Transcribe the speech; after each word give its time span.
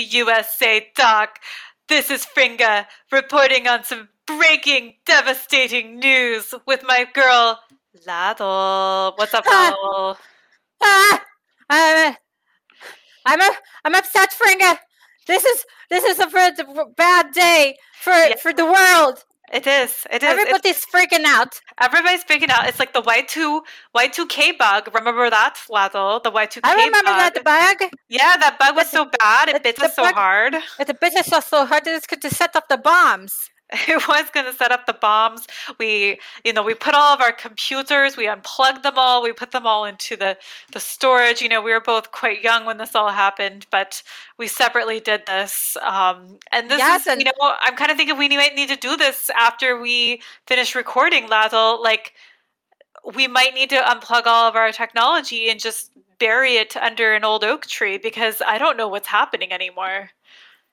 to 0.00 0.16
USA 0.18 0.86
Talk. 0.96 1.38
This 1.88 2.10
is 2.10 2.24
Fringa 2.24 2.86
reporting 3.12 3.66
on 3.66 3.84
some 3.84 4.08
breaking, 4.26 4.94
devastating 5.06 5.98
news 5.98 6.54
with 6.66 6.82
my 6.86 7.06
girl 7.12 7.58
Ladle. 8.06 9.12
What's 9.16 9.34
up, 9.34 9.44
Ah. 9.46 10.16
Ah, 10.82 11.22
I'm, 11.68 12.14
I'm, 13.26 13.40
a, 13.40 13.54
I'm 13.84 13.94
upset, 13.94 14.30
Fringa. 14.32 14.78
This 15.26 15.44
is 15.44 15.64
this 15.90 16.04
is 16.04 16.18
a 16.18 16.26
v- 16.26 16.92
bad 16.96 17.32
day 17.32 17.76
for 18.00 18.12
Yeah. 18.12 18.36
for 18.42 18.52
the 18.52 18.64
world. 18.64 19.24
It 19.50 19.66
is. 19.66 20.06
It 20.10 20.22
is. 20.22 20.30
It's- 20.30 20.38
Everybody's 20.38 20.84
freaking 20.86 21.24
out. 21.24 21.60
everybody's 21.80 22.22
freaking 22.24 22.50
out. 22.50 22.68
It's 22.68 22.78
like 22.78 22.92
the 22.92 23.00
Y 23.00 23.22
two 23.22 23.62
Y 23.94 24.06
two 24.06 24.26
K 24.26 24.52
bug. 24.52 24.88
Remember 24.94 25.28
that, 25.28 25.56
Ladle? 25.68 26.20
The 26.22 26.30
Y 26.30 26.46
two 26.46 26.60
K 26.60 26.70
I 26.70 26.74
remember 26.74 27.10
bug. 27.10 27.34
that 27.34 27.44
bug. 27.44 27.90
Yeah, 28.08 28.36
that 28.36 28.58
bug 28.58 28.76
was 28.76 28.88
so 28.88 29.06
bad. 29.18 29.48
It 29.48 29.62
bit 29.62 29.82
us 29.82 29.94
so 29.96 30.04
hard. 30.06 30.54
The 30.78 30.94
business 30.94 31.28
was 31.30 31.44
so 31.46 31.66
hard 31.66 31.84
that 31.84 31.94
it's 31.96 32.06
good 32.06 32.22
to 32.22 32.30
set 32.30 32.54
off 32.54 32.68
the 32.68 32.78
bombs. 32.78 33.50
it 33.88 34.08
was 34.08 34.30
going 34.30 34.46
to 34.46 34.52
set 34.52 34.72
up 34.72 34.86
the 34.86 34.92
bombs. 34.92 35.46
We 35.78 36.18
you 36.44 36.52
know 36.52 36.62
we 36.62 36.74
put 36.74 36.94
all 36.94 37.14
of 37.14 37.20
our 37.20 37.32
computers 37.32 38.16
we 38.16 38.26
unplugged 38.26 38.82
them 38.82 38.94
all 38.96 39.22
we 39.22 39.32
put 39.32 39.52
them 39.52 39.66
all 39.66 39.84
into 39.84 40.16
the 40.16 40.36
the 40.72 40.80
storage. 40.80 41.40
You 41.40 41.48
know 41.48 41.62
we 41.62 41.72
were 41.72 41.80
both 41.80 42.10
quite 42.12 42.42
young 42.42 42.64
when 42.64 42.78
this 42.78 42.94
all 42.94 43.10
happened 43.10 43.66
but 43.70 44.02
we 44.38 44.46
separately 44.48 45.00
did 45.00 45.24
this 45.26 45.76
um 45.82 46.38
and 46.52 46.70
this 46.70 46.78
Yes, 46.78 47.02
is 47.02 47.06
and- 47.08 47.20
you 47.20 47.24
know 47.26 47.54
i'm 47.60 47.76
kind 47.76 47.90
of 47.90 47.96
thinking 47.96 48.16
we 48.18 48.28
might 48.28 48.54
need 48.54 48.68
to 48.68 48.76
do 48.76 48.96
this 48.96 49.30
after 49.36 49.80
we 49.80 50.22
finish 50.46 50.74
recording 50.74 51.28
lazel 51.28 51.80
like 51.82 52.14
we 53.14 53.26
might 53.26 53.54
need 53.54 53.70
to 53.70 53.76
unplug 53.76 54.26
all 54.26 54.48
of 54.48 54.56
our 54.56 54.72
technology 54.72 55.48
and 55.50 55.60
just 55.60 55.90
bury 56.18 56.56
it 56.56 56.76
under 56.76 57.14
an 57.14 57.24
old 57.24 57.44
oak 57.44 57.66
tree 57.66 57.98
because 57.98 58.42
i 58.46 58.58
don't 58.58 58.76
know 58.76 58.88
what's 58.88 59.08
happening 59.08 59.52
anymore 59.52 60.10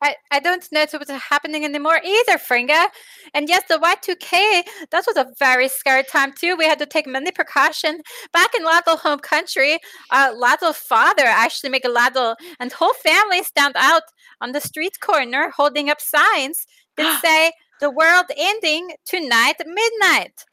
I, 0.01 0.15
I 0.31 0.39
don't 0.39 0.65
know 0.71 0.85
what's 0.91 1.09
happening 1.09 1.65
anymore 1.65 1.99
either, 2.03 2.37
Fringa. 2.37 2.87
And 3.33 3.49
yes, 3.49 3.63
the 3.67 3.79
Y2K, 3.79 4.89
that 4.91 5.03
was 5.07 5.17
a 5.17 5.27
very 5.39 5.67
scary 5.67 6.03
time 6.03 6.33
too. 6.33 6.55
We 6.55 6.65
had 6.65 6.79
to 6.79 6.85
take 6.85 7.07
many 7.07 7.31
precautions. 7.31 8.01
Back 8.31 8.53
in 8.55 8.63
Ladle 8.63 8.97
home 8.97 9.19
country, 9.19 9.79
uh, 10.11 10.33
Ladle's 10.35 10.77
father 10.77 11.25
actually 11.25 11.71
make 11.71 11.85
a 11.85 11.89
Ladle 11.89 12.35
and 12.59 12.71
whole 12.71 12.93
family 12.93 13.41
stand 13.43 13.73
out 13.75 14.03
on 14.39 14.51
the 14.51 14.61
street 14.61 14.99
corner 14.99 15.51
holding 15.55 15.89
up 15.89 15.99
signs 15.99 16.67
that 16.95 17.21
say, 17.23 17.51
the 17.79 17.91
world 17.91 18.25
ending 18.35 18.91
tonight 19.05 19.55
at 19.59 19.67
midnight. 19.67 20.45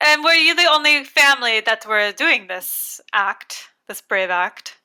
And 0.00 0.22
were 0.22 0.32
you 0.32 0.54
the 0.54 0.66
only 0.70 1.04
family 1.04 1.60
that 1.60 1.86
were 1.86 2.12
doing 2.12 2.46
this 2.46 3.00
act, 3.12 3.70
this 3.86 4.00
brave 4.00 4.30
act? 4.30 4.77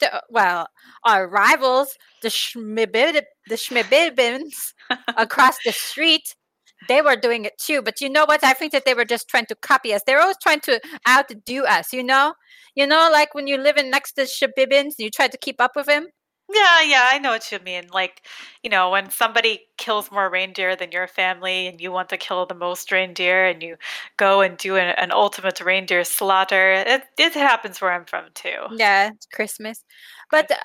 The, 0.00 0.22
well, 0.28 0.68
our 1.04 1.28
rivals, 1.28 1.96
the 2.22 2.28
Schmibid, 2.28 3.22
the 3.48 3.54
Schmibibins 3.54 4.74
across 5.16 5.56
the 5.64 5.72
street, 5.72 6.34
they 6.88 7.02
were 7.02 7.16
doing 7.16 7.44
it 7.44 7.58
too. 7.58 7.82
But 7.82 8.00
you 8.00 8.08
know 8.08 8.24
what? 8.26 8.42
I 8.44 8.52
think 8.52 8.72
that 8.72 8.84
they 8.84 8.94
were 8.94 9.04
just 9.04 9.28
trying 9.28 9.46
to 9.46 9.54
copy 9.54 9.94
us. 9.94 10.02
They're 10.06 10.20
always 10.20 10.38
trying 10.42 10.60
to 10.60 10.80
outdo 11.08 11.64
us, 11.64 11.92
you 11.92 12.02
know? 12.02 12.34
You 12.74 12.86
know, 12.86 13.08
like 13.12 13.34
when 13.34 13.46
you're 13.46 13.62
living 13.62 13.90
next 13.90 14.12
to 14.12 14.22
Schmibibins, 14.22 14.94
you 14.98 15.10
try 15.10 15.28
to 15.28 15.38
keep 15.38 15.60
up 15.60 15.72
with 15.76 15.88
him. 15.88 16.08
Yeah, 16.52 16.80
yeah, 16.82 17.08
I 17.12 17.18
know 17.18 17.30
what 17.30 17.52
you 17.52 17.58
mean. 17.60 17.84
Like, 17.92 18.22
you 18.64 18.70
know, 18.70 18.90
when 18.90 19.10
somebody 19.10 19.66
kills 19.76 20.10
more 20.10 20.28
reindeer 20.28 20.74
than 20.74 20.90
your 20.90 21.06
family 21.06 21.68
and 21.68 21.80
you 21.80 21.92
want 21.92 22.08
to 22.08 22.16
kill 22.16 22.44
the 22.46 22.54
most 22.54 22.90
reindeer 22.90 23.46
and 23.46 23.62
you 23.62 23.76
go 24.16 24.40
and 24.40 24.56
do 24.56 24.76
an, 24.76 24.88
an 24.96 25.12
ultimate 25.12 25.60
reindeer 25.60 26.02
slaughter, 26.02 26.72
it, 26.72 27.02
it 27.18 27.34
happens 27.34 27.80
where 27.80 27.92
I'm 27.92 28.04
from 28.04 28.24
too. 28.34 28.66
Yeah, 28.76 29.10
it's 29.14 29.26
Christmas. 29.26 29.84
But 30.30 30.50
uh, 30.50 30.56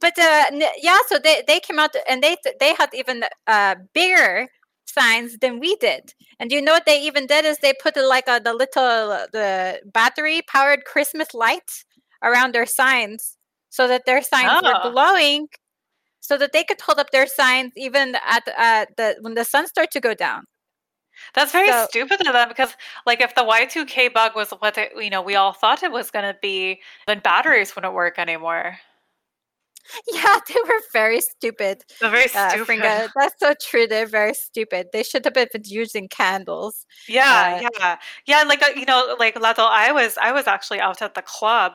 but 0.00 0.18
uh, 0.18 0.44
yeah, 0.80 0.98
so 1.08 1.18
they, 1.18 1.42
they 1.46 1.60
came 1.60 1.78
out 1.78 1.94
and 2.08 2.22
they 2.22 2.36
they 2.58 2.74
had 2.74 2.90
even 2.94 3.24
uh, 3.46 3.74
bigger 3.92 4.48
signs 4.86 5.36
than 5.38 5.60
we 5.60 5.76
did. 5.76 6.14
And 6.40 6.50
you 6.50 6.62
know 6.62 6.72
what 6.72 6.86
they 6.86 7.02
even 7.02 7.26
did 7.26 7.44
is 7.44 7.58
they 7.58 7.74
put 7.82 7.96
uh, 7.96 8.08
like 8.08 8.24
a, 8.28 8.40
the 8.42 8.54
little 8.54 9.10
uh, 9.12 9.26
the 9.32 9.80
battery 9.92 10.40
powered 10.48 10.84
Christmas 10.84 11.34
lights 11.34 11.84
around 12.22 12.54
their 12.54 12.66
signs 12.66 13.35
so 13.76 13.82
that 13.90 14.02
their 14.06 14.22
signs 14.32 14.50
Oh. 14.54 14.60
were 14.68 14.90
glowing, 14.90 15.48
so 16.28 16.34
that 16.40 16.52
they 16.54 16.64
could 16.68 16.80
hold 16.86 16.98
up 17.02 17.10
their 17.10 17.26
signs 17.40 17.72
even 17.86 18.06
at 18.36 18.44
uh, 18.66 18.84
the 18.98 19.08
when 19.24 19.34
the 19.40 19.44
sun 19.52 19.64
starts 19.74 19.92
to 19.96 20.00
go 20.08 20.14
down. 20.26 20.40
That's 21.34 21.52
very 21.58 21.70
So- 21.72 21.86
stupid 21.90 22.18
of 22.26 22.32
them 22.38 22.48
because, 22.48 22.72
like, 23.08 23.20
if 23.26 23.32
the 23.34 23.44
Y2K 23.44 24.12
bug 24.18 24.32
was 24.40 24.50
what 24.62 24.76
it, 24.82 24.88
you 25.04 25.10
know 25.14 25.22
we 25.30 25.34
all 25.40 25.52
thought 25.60 25.82
it 25.88 25.92
was 25.98 26.10
going 26.14 26.28
to 26.32 26.38
be, 26.48 26.58
then 27.06 27.20
batteries 27.20 27.74
wouldn't 27.74 27.94
work 28.02 28.18
anymore. 28.18 28.78
Yeah, 30.12 30.38
they 30.48 30.60
were 30.68 30.82
very 30.92 31.20
stupid. 31.20 31.76
They're 32.00 32.10
very 32.10 32.28
Uh, 32.34 32.50
stupid. 32.50 32.66
Fringa, 32.66 33.08
that's 33.14 33.38
so 33.38 33.54
true. 33.68 33.86
They're 33.86 34.06
very 34.20 34.34
stupid. 34.34 34.88
They 34.92 35.04
should 35.04 35.24
have 35.24 35.34
been 35.34 35.48
using 35.64 36.08
candles. 36.08 36.86
Yeah, 37.08 37.60
Uh, 37.64 37.68
yeah, 37.78 37.96
yeah. 38.26 38.42
Like 38.42 38.62
uh, 38.68 38.72
you 38.80 38.84
know, 38.90 39.14
like 39.18 39.36
Lato, 39.36 39.64
I 39.84 39.92
was 39.92 40.18
I 40.18 40.32
was 40.32 40.46
actually 40.48 40.80
out 40.80 41.00
at 41.02 41.14
the 41.14 41.22
club 41.22 41.72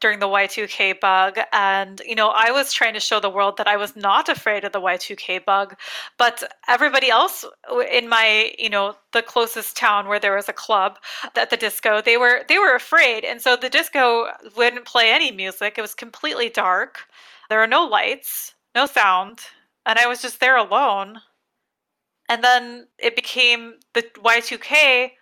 during 0.00 0.18
the 0.18 0.26
Y2K 0.26 1.00
bug, 1.00 1.38
and 1.52 2.00
you 2.06 2.14
know, 2.14 2.28
I 2.28 2.50
was 2.50 2.72
trying 2.72 2.94
to 2.94 3.00
show 3.00 3.20
the 3.20 3.30
world 3.30 3.56
that 3.56 3.68
I 3.68 3.76
was 3.76 3.96
not 3.96 4.28
afraid 4.28 4.64
of 4.64 4.72
the 4.72 4.80
Y2K 4.80 5.44
bug, 5.44 5.76
but 6.18 6.42
everybody 6.68 7.10
else 7.10 7.44
in 7.92 8.08
my 8.08 8.52
you 8.58 8.70
know 8.70 8.96
the 9.12 9.22
closest 9.22 9.76
town 9.76 10.08
where 10.08 10.20
there 10.20 10.36
was 10.36 10.48
a 10.48 10.52
club 10.52 10.98
at 11.36 11.50
the 11.50 11.56
disco, 11.56 12.00
they 12.00 12.16
were 12.16 12.44
they 12.48 12.58
were 12.58 12.74
afraid, 12.74 13.24
and 13.24 13.40
so 13.40 13.56
the 13.56 13.70
disco 13.70 14.26
wouldn't 14.56 14.84
play 14.84 15.10
any 15.10 15.30
music. 15.32 15.74
It 15.78 15.82
was 15.82 15.94
completely 15.94 16.48
dark. 16.48 17.00
There 17.48 17.58
were 17.58 17.66
no 17.66 17.84
lights, 17.84 18.54
no 18.74 18.86
sound, 18.86 19.40
and 19.86 19.98
I 19.98 20.06
was 20.06 20.22
just 20.22 20.40
there 20.40 20.56
alone. 20.56 21.20
And 22.28 22.44
then 22.44 22.88
it 22.98 23.16
became 23.16 23.74
the 23.94 24.02
Y2K, 24.02 25.12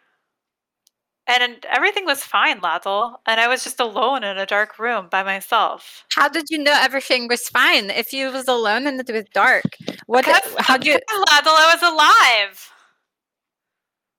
and 1.28 1.64
everything 1.66 2.04
was 2.06 2.22
fine, 2.22 2.60
Laddle. 2.60 3.20
And 3.26 3.40
I 3.40 3.48
was 3.48 3.64
just 3.64 3.80
alone 3.80 4.22
in 4.24 4.38
a 4.38 4.46
dark 4.46 4.78
room 4.78 5.08
by 5.10 5.22
myself. 5.22 6.04
How 6.12 6.28
did 6.28 6.50
you 6.50 6.58
know 6.58 6.72
everything 6.74 7.28
was 7.28 7.48
fine 7.48 7.90
if 7.90 8.12
you 8.12 8.30
was 8.30 8.46
alone 8.48 8.86
and 8.86 9.00
it 9.00 9.10
was 9.12 9.24
dark? 9.34 9.64
What? 10.06 10.24
Because- 10.24 10.54
How 10.58 10.76
do 10.76 10.88
you? 10.90 10.94
Laddle, 11.30 11.52
I 11.52 11.74
was 11.74 11.82
alive. 11.82 12.72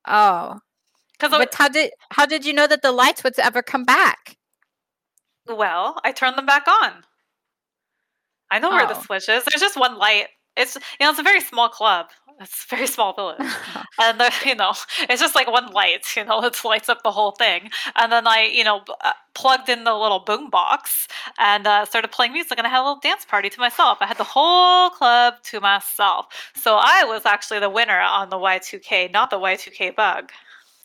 Oh, 0.05 0.59
Because, 1.13 1.31
but 1.31 1.53
how 1.53 1.67
did 1.67 1.91
how 2.11 2.25
did 2.25 2.45
you 2.45 2.53
know 2.53 2.67
that 2.67 2.81
the 2.81 2.91
lights 2.91 3.23
would 3.23 3.37
ever 3.39 3.61
come 3.61 3.83
back? 3.83 4.35
well, 5.49 5.99
I 6.03 6.11
turned 6.11 6.37
them 6.37 6.45
back 6.45 6.67
on. 6.67 7.03
I 8.51 8.59
know 8.59 8.69
where 8.69 8.85
the 8.87 8.97
Oh. 8.97 9.01
switch 9.01 9.29
is. 9.29 9.43
There's 9.45 9.61
just 9.61 9.77
one 9.77 9.97
light. 9.97 10.27
It's 10.55 10.75
you 10.75 10.81
know 11.05 11.09
it's 11.09 11.19
a 11.19 11.23
very 11.23 11.41
small 11.41 11.69
club. 11.69 12.07
It's 12.39 12.65
a 12.71 12.75
very 12.75 12.87
small 12.87 13.13
village. 13.13 13.39
and 13.99 14.19
the, 14.19 14.31
you 14.45 14.55
know 14.55 14.73
it's 15.09 15.21
just 15.21 15.35
like 15.35 15.47
one 15.49 15.71
light 15.73 16.05
you 16.17 16.23
know 16.25 16.43
it 16.43 16.63
lights 16.63 16.89
up 16.89 17.03
the 17.03 17.11
whole 17.11 17.31
thing 17.31 17.69
and 17.95 18.11
then 18.11 18.27
i 18.27 18.43
you 18.53 18.63
know 18.63 18.81
uh, 19.01 19.13
plugged 19.33 19.69
in 19.69 19.83
the 19.83 19.93
little 19.93 20.19
boom 20.19 20.49
box 20.49 21.07
and 21.39 21.67
uh, 21.67 21.85
started 21.85 22.11
playing 22.11 22.33
music 22.33 22.57
and 22.57 22.67
i 22.67 22.69
had 22.69 22.79
a 22.79 22.83
little 22.85 22.99
dance 23.01 23.25
party 23.25 23.49
to 23.49 23.59
myself 23.59 23.97
i 24.01 24.05
had 24.05 24.17
the 24.17 24.23
whole 24.23 24.89
club 24.89 25.35
to 25.43 25.59
myself 25.59 26.27
so 26.55 26.75
i 26.81 27.03
was 27.03 27.25
actually 27.25 27.59
the 27.59 27.69
winner 27.69 27.99
on 27.99 28.29
the 28.29 28.37
y2k 28.37 29.11
not 29.11 29.29
the 29.29 29.37
y2k 29.39 29.95
bug 29.95 30.31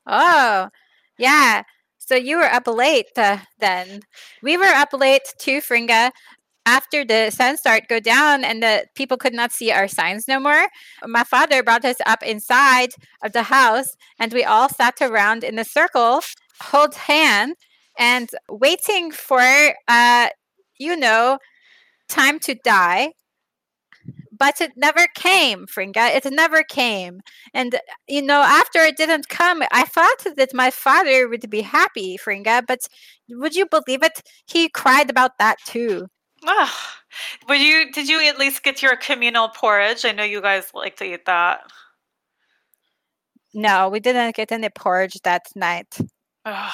Oh, 0.07 0.69
yeah. 1.19 1.63
So 1.99 2.17
you 2.17 2.37
were 2.37 2.45
up 2.53 2.67
late 2.67 3.07
uh, 3.17 3.39
then. 3.59 4.01
We 4.43 4.57
were 4.57 4.65
up 4.65 4.93
late 4.93 5.23
too, 5.39 5.61
Fringa. 5.61 6.11
After 6.67 7.05
the 7.05 7.31
sun 7.31 7.57
started 7.57 7.89
go 7.89 8.01
down 8.01 8.45
and 8.45 8.63
the 8.63 8.87
people 8.95 9.17
could 9.17 9.35
not 9.35 9.53
see 9.53 9.73
our 9.73 9.89
signs 9.89 10.29
no 10.29 10.39
more, 10.41 10.69
my 11.07 11.25
father 11.25 11.63
brought 11.63 11.85
us 11.85 11.97
up 12.07 12.23
inside 12.23 12.91
of 13.25 13.33
the 13.33 13.43
house 13.45 13.97
and 14.19 14.33
we 14.33 14.45
all 14.45 14.69
sat 14.69 15.01
around 15.01 15.45
in 15.45 15.59
a 15.59 15.65
circle, 15.65 16.21
hold 16.61 16.95
hand, 16.95 17.57
and 17.99 18.31
waiting 18.49 19.11
for 19.11 19.43
uh, 19.89 20.29
you 20.79 20.97
know, 20.97 21.39
time 22.09 22.39
to 22.41 22.55
die. 22.55 23.13
but 24.39 24.61
it 24.61 24.73
never 24.77 25.07
came, 25.15 25.67
Fringa. 25.67 26.15
It 26.17 26.31
never 26.33 26.63
came. 26.63 27.21
And, 27.55 27.79
you 28.09 28.23
know, 28.23 28.41
after 28.43 28.81
it 28.81 28.97
didn't 28.97 29.29
come, 29.29 29.63
I 29.71 29.85
thought 29.85 30.27
that 30.37 30.55
my 30.55 30.71
father 30.71 31.29
would 31.29 31.49
be 31.51 31.61
happy, 31.63 32.19
Fringa, 32.19 32.63
but 32.67 32.81
would 33.29 33.55
you 33.55 33.67
believe 33.67 34.03
it? 34.03 34.23
He 34.47 34.69
cried 34.69 35.11
about 35.11 35.39
that 35.39 35.59
too. 35.67 36.09
Ugh. 36.47 36.71
Would 37.49 37.61
you? 37.61 37.93
Did 37.93 38.09
you 38.09 38.27
at 38.27 38.39
least 38.39 38.63
get 38.63 38.83
your 38.83 38.97
communal 38.97 39.49
porridge? 39.49 40.05
I 40.05 40.13
know 40.13 40.25
you 40.25 40.41
guys 40.41 40.73
like 40.75 40.97
to 40.97 41.05
eat 41.05 41.27
that. 41.27 41.61
No, 43.55 43.89
we 43.89 44.01
didn't 44.01 44.35
get 44.35 44.51
any 44.51 44.69
porridge 44.71 45.21
that 45.25 45.43
night. 45.55 45.99
Ugh. 46.45 46.73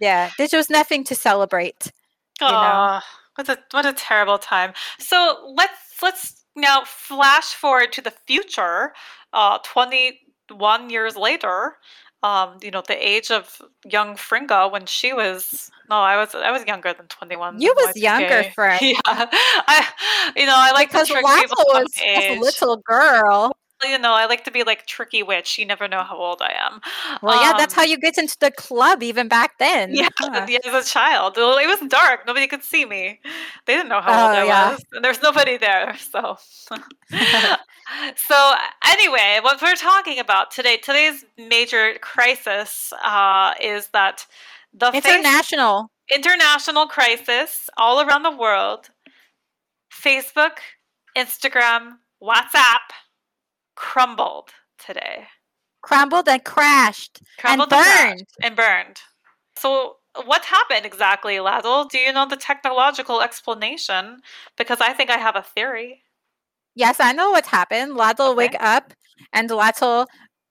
Yeah, 0.00 0.30
there 0.38 0.48
was 0.52 0.70
nothing 0.70 1.04
to 1.04 1.14
celebrate. 1.14 1.90
know. 2.40 2.48
Aw, 2.48 3.04
what 3.34 3.48
a 3.48 3.58
what 3.72 3.86
a 3.86 3.92
terrible 3.92 4.38
time. 4.38 4.72
So 4.98 5.52
let's 5.54 6.02
let's 6.02 6.44
now 6.56 6.82
flash 6.84 7.54
forward 7.54 7.92
to 7.92 8.00
the 8.00 8.12
future. 8.26 8.92
Uh, 9.32 9.58
twenty 9.62 10.20
one 10.50 10.90
years 10.90 11.16
later. 11.16 11.76
Um, 12.22 12.58
you 12.62 12.70
know, 12.70 12.82
the 12.86 12.96
age 12.96 13.30
of 13.30 13.62
young 13.84 14.16
Fringa 14.16 14.70
when 14.70 14.86
she 14.86 15.12
was 15.12 15.70
no, 15.88 15.96
I 15.96 16.16
was 16.16 16.34
I 16.34 16.50
was 16.50 16.64
younger 16.66 16.92
than 16.92 17.06
twenty 17.06 17.36
one. 17.36 17.60
You 17.60 17.74
was 17.76 17.96
younger, 17.96 18.44
Fred. 18.54 18.80
Yeah, 18.82 19.00
I 19.04 19.86
you 20.36 20.46
know 20.46 20.54
I 20.56 20.72
like 20.72 20.90
Because 20.90 21.08
to 21.08 21.14
trick 21.14 21.24
Lazo 21.24 21.42
people 21.42 21.62
about 21.70 21.82
was 21.82 22.00
a 22.04 22.38
little 22.38 22.76
girl. 22.86 23.56
You 23.82 23.98
know, 23.98 24.12
I 24.12 24.26
like 24.26 24.44
to 24.44 24.50
be 24.50 24.62
like 24.62 24.86
tricky 24.86 25.22
witch. 25.22 25.58
You 25.58 25.64
never 25.66 25.88
know 25.88 26.02
how 26.02 26.16
old 26.16 26.42
I 26.42 26.52
am. 26.52 26.80
Well, 27.22 27.40
yeah, 27.40 27.52
that's 27.56 27.74
Um, 27.74 27.80
how 27.80 27.82
you 27.84 27.98
get 27.98 28.18
into 28.18 28.36
the 28.40 28.50
club 28.50 29.02
even 29.02 29.28
back 29.28 29.58
then. 29.58 29.94
Yeah, 29.94 30.08
Huh. 30.18 30.46
yeah, 30.48 30.58
as 30.66 30.86
a 30.86 30.88
child. 30.88 31.36
Well, 31.36 31.56
it 31.58 31.66
was 31.66 31.80
dark. 31.88 32.26
Nobody 32.26 32.46
could 32.46 32.62
see 32.62 32.84
me. 32.84 33.20
They 33.66 33.74
didn't 33.74 33.88
know 33.88 34.00
how 34.00 34.12
old 34.24 34.34
Oh, 34.36 34.38
I 34.38 34.44
yeah. 34.44 34.70
was. 34.70 34.84
And 34.92 35.04
there's 35.04 35.22
nobody 35.22 35.56
there. 35.56 35.96
So 35.98 36.36
So 38.16 38.54
anyway, 38.84 39.40
what 39.42 39.60
we're 39.60 39.74
talking 39.74 40.18
about 40.18 40.50
today, 40.50 40.76
today's 40.76 41.24
major 41.38 41.94
crisis 42.00 42.92
uh, 43.02 43.54
is 43.60 43.88
that 43.88 44.26
the 44.72 44.92
face- 44.92 45.04
International. 45.06 45.90
international 46.12 46.86
crisis 46.86 47.68
all 47.76 48.00
around 48.00 48.22
the 48.22 48.36
world, 48.36 48.90
Facebook, 49.92 50.58
Instagram, 51.16 51.98
WhatsApp 52.22 52.86
crumbled 54.00 54.50
today. 54.78 55.26
Crumbled 55.82 56.28
and 56.28 56.44
crashed 56.44 57.20
Crumbled 57.38 57.72
and 57.72 57.84
burned. 57.84 58.28
and 58.42 58.56
burned. 58.56 59.00
So, 59.56 59.96
what 60.24 60.44
happened 60.44 60.84
exactly, 60.86 61.38
Laddle? 61.40 61.84
Do 61.84 61.98
you 61.98 62.12
know 62.12 62.26
the 62.26 62.36
technological 62.36 63.20
explanation? 63.22 64.20
Because 64.56 64.80
I 64.80 64.92
think 64.92 65.10
I 65.10 65.18
have 65.18 65.36
a 65.36 65.42
theory. 65.42 66.02
Yes, 66.74 66.98
I 67.00 67.12
know 67.12 67.30
what 67.30 67.46
happened. 67.46 67.92
Lato 67.92 68.28
will 68.28 68.36
wake 68.36 68.56
up 68.58 68.92
and 69.32 69.50
will 69.50 70.06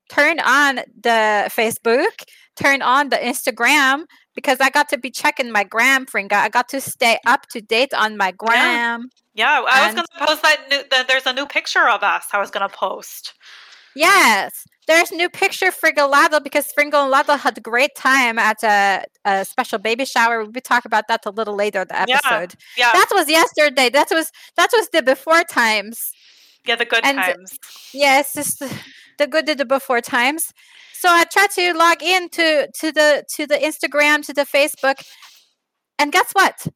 turn 0.10 0.40
on 0.40 0.76
the 1.02 1.50
Facebook, 1.50 2.24
turn 2.56 2.82
on 2.82 3.10
the 3.10 3.18
Instagram 3.18 4.06
because 4.36 4.60
I 4.60 4.70
got 4.70 4.90
to 4.90 4.98
be 4.98 5.10
checking 5.10 5.52
my 5.52 5.64
gram, 5.64 6.06
Fringa. 6.06 6.34
I 6.34 6.50
got 6.50 6.70
to 6.70 6.82
stay 6.82 7.18
up 7.26 7.48
to 7.50 7.62
date 7.62 7.94
on 7.94 8.18
my 8.18 8.32
gram. 8.32 9.10
Yeah, 9.34 9.64
I 9.68 9.86
was 9.88 9.96
going 9.96 10.08
to 10.08 10.26
post 10.26 10.42
that. 10.44 10.66
New, 10.70 10.84
that 10.92 11.08
there's 11.08 11.26
a 11.26 11.34
new 11.34 11.46
picture 11.46 11.88
of 11.88 12.04
us. 12.04 12.26
I 12.34 12.40
was 12.40 12.52
going 12.52 12.68
to 12.68 12.76
post. 12.76 13.34
Yes, 13.96 14.66
there's 14.88 15.12
new 15.12 15.30
picture 15.30 15.72
for 15.72 15.92
Galado 15.92 16.44
because 16.44 16.72
Fringo 16.72 17.02
and 17.02 17.12
Lado 17.12 17.36
had 17.36 17.58
a 17.58 17.62
great 17.62 17.96
time 17.96 18.40
at 18.40 18.64
a, 18.64 19.04
a 19.26 19.46
special 19.46 19.80
baby 19.80 20.06
shower. 20.06 20.46
We'll 20.46 20.62
talk 20.62 20.86
about 20.86 21.08
that 21.08 21.26
a 21.26 21.32
little 21.32 21.56
later 21.56 21.82
in 21.82 21.88
the 21.90 22.00
episode. 22.00 22.56
Yeah, 22.78 22.86
yeah. 22.88 22.92
That 22.94 23.08
was 23.14 23.30
yesterday. 23.30 23.90
That 23.90 24.08
was 24.12 24.32
that 24.58 24.70
was 24.74 24.90
the 24.90 25.02
before 25.02 25.44
times. 25.44 26.12
yeah, 26.66 26.76
the 26.76 26.86
good 26.86 27.04
and- 27.04 27.18
times. 27.18 27.60
Yes, 27.94 28.38
it's 28.38 28.56
the, 28.58 28.74
the 29.18 29.28
good 29.28 29.48
the 29.48 29.66
before 29.66 30.02
times. 30.02 30.54
So 31.00 31.08
I 31.08 31.24
tried 31.24 31.52
to 31.52 31.74
log 31.78 32.04
in 32.04 32.28
to, 32.28 32.68
to 32.68 32.92
the 32.92 33.24
to 33.36 33.48
the 33.48 33.56
Instagram, 33.56 34.26
to 34.26 34.34
the 34.34 34.42
Facebook, 34.42 35.02
and 35.98 36.12
guess 36.12 36.30
what? 36.34 36.68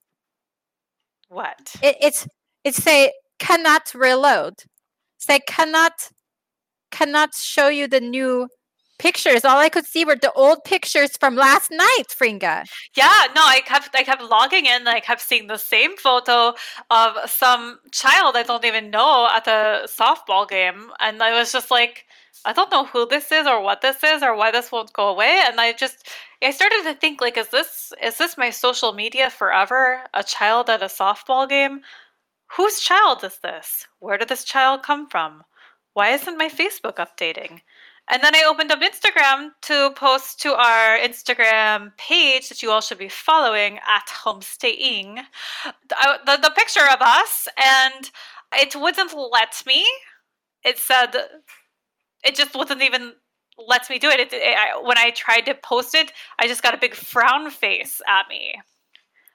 What? 1.27 1.75
It, 1.81 1.97
it's 1.99 2.25
it 2.63 2.73
say 2.73 3.11
cannot 3.39 3.93
reload. 3.93 4.53
Say 5.17 5.39
cannot 5.45 5.91
cannot 6.89 7.35
show 7.35 7.67
you 7.67 7.89
the 7.89 7.99
new 7.99 8.47
pictures. 8.97 9.43
All 9.43 9.57
I 9.57 9.67
could 9.67 9.85
see 9.85 10.05
were 10.05 10.15
the 10.15 10.31
old 10.31 10.63
pictures 10.63 11.17
from 11.17 11.35
last 11.35 11.69
night, 11.69 12.07
Fringa. 12.07 12.63
Yeah, 12.95 13.25
no, 13.35 13.41
I 13.43 13.59
kept 13.65 13.93
I 13.93 14.03
kept 14.03 14.23
logging 14.23 14.67
in. 14.67 14.71
and 14.71 14.89
I 14.89 15.01
kept 15.01 15.19
seeing 15.19 15.47
the 15.47 15.57
same 15.57 15.97
photo 15.97 16.53
of 16.89 17.29
some 17.29 17.79
child 17.91 18.37
I 18.37 18.43
don't 18.43 18.63
even 18.63 18.89
know 18.89 19.27
at 19.29 19.47
a 19.47 19.85
softball 19.87 20.47
game, 20.47 20.91
and 21.01 21.21
I 21.21 21.37
was 21.37 21.51
just 21.51 21.69
like, 21.69 22.05
I 22.45 22.53
don't 22.53 22.71
know 22.71 22.85
who 22.85 23.05
this 23.05 23.31
is 23.31 23.47
or 23.47 23.61
what 23.61 23.81
this 23.81 24.03
is 24.03 24.21
or 24.21 24.35
why 24.35 24.51
this 24.51 24.71
won't 24.71 24.93
go 24.93 25.07
away. 25.07 25.41
And 25.45 25.59
I 25.59 25.73
just 25.73 26.09
I 26.41 26.51
started 26.51 26.83
to 26.83 26.93
think 26.93 27.21
like, 27.21 27.37
is 27.37 27.49
this 27.49 27.93
is 28.01 28.17
this 28.17 28.37
my 28.37 28.49
social 28.49 28.93
media 28.93 29.29
forever? 29.29 30.03
A 30.13 30.23
child 30.23 30.69
at 30.69 30.83
a 30.83 30.87
softball 30.87 31.47
game? 31.47 31.81
Whose 32.57 32.79
child 32.79 33.23
is 33.23 33.39
this? 33.39 33.87
Where 33.99 34.17
did 34.17 34.29
this 34.29 34.43
child 34.43 34.83
come 34.83 35.07
from? 35.09 35.43
Why 35.93 36.09
isn't 36.09 36.37
my 36.37 36.49
Facebook 36.49 36.95
updating? 36.95 37.61
And 38.09 38.21
then 38.21 38.35
I 38.35 38.43
opened 38.43 38.71
up 38.71 38.81
Instagram 38.81 39.51
to 39.63 39.91
post 39.95 40.41
to 40.41 40.53
our 40.53 40.97
Instagram 40.97 41.95
page 41.97 42.49
that 42.49 42.61
you 42.61 42.69
all 42.69 42.81
should 42.81 42.97
be 42.97 43.07
following 43.07 43.79
at 43.87 44.07
homestaying. 44.07 45.23
The, 45.87 46.19
the, 46.25 46.37
the 46.41 46.53
picture 46.55 46.87
of 46.91 47.01
us, 47.01 47.47
and 47.55 48.11
it 48.53 48.75
wouldn't 48.75 49.13
let 49.31 49.63
me. 49.65 49.85
It 50.65 50.77
said, 50.77 51.15
it 52.23 52.35
just 52.35 52.55
wouldn't 52.55 52.81
even 52.81 53.13
let 53.57 53.89
me 53.89 53.99
do 53.99 54.09
it. 54.09 54.19
it, 54.19 54.33
it 54.33 54.57
I, 54.57 54.81
when 54.81 54.97
I 54.97 55.11
tried 55.11 55.41
to 55.41 55.53
post 55.55 55.93
it, 55.95 56.11
I 56.39 56.47
just 56.47 56.63
got 56.63 56.73
a 56.73 56.77
big 56.77 56.95
frown 56.95 57.49
face 57.51 58.01
at 58.07 58.27
me. 58.29 58.55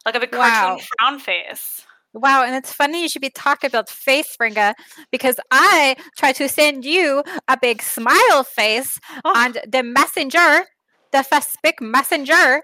Like 0.04 0.14
a 0.14 0.20
big 0.20 0.32
Wow. 0.34 0.76
cartoon 0.78 0.86
frown 0.98 1.18
face. 1.20 1.84
Wow, 2.14 2.42
and 2.42 2.54
it's 2.54 2.72
funny 2.72 3.02
you 3.02 3.08
should 3.08 3.20
be 3.22 3.30
talking 3.30 3.68
about 3.68 3.90
face, 3.90 4.34
Fringa, 4.36 4.74
because 5.12 5.36
I 5.50 5.94
tried 6.16 6.36
to 6.36 6.48
send 6.48 6.84
you 6.84 7.22
a 7.46 7.56
big 7.60 7.82
smile 7.82 8.44
face 8.44 8.98
Oh. 9.24 9.32
on 9.36 9.54
the 9.68 9.82
messenger, 9.82 10.64
the 11.12 11.18
Facebook 11.18 11.80
messenger, 11.82 12.62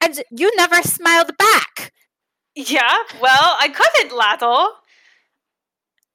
and 0.00 0.22
you 0.30 0.54
never 0.56 0.82
smiled 0.82 1.36
back. 1.38 1.92
Yeah, 2.54 2.98
well, 3.20 3.56
I 3.58 3.68
couldn't, 3.68 4.16
Laddle. 4.16 4.72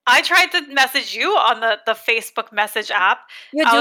I 0.05 0.21
tried 0.21 0.47
to 0.47 0.73
message 0.73 1.15
you 1.15 1.29
on 1.31 1.61
the, 1.61 1.77
the 1.85 1.93
Facebook 1.93 2.51
message 2.51 2.91
app. 2.91 3.19
You 3.53 3.63
I 3.65 3.71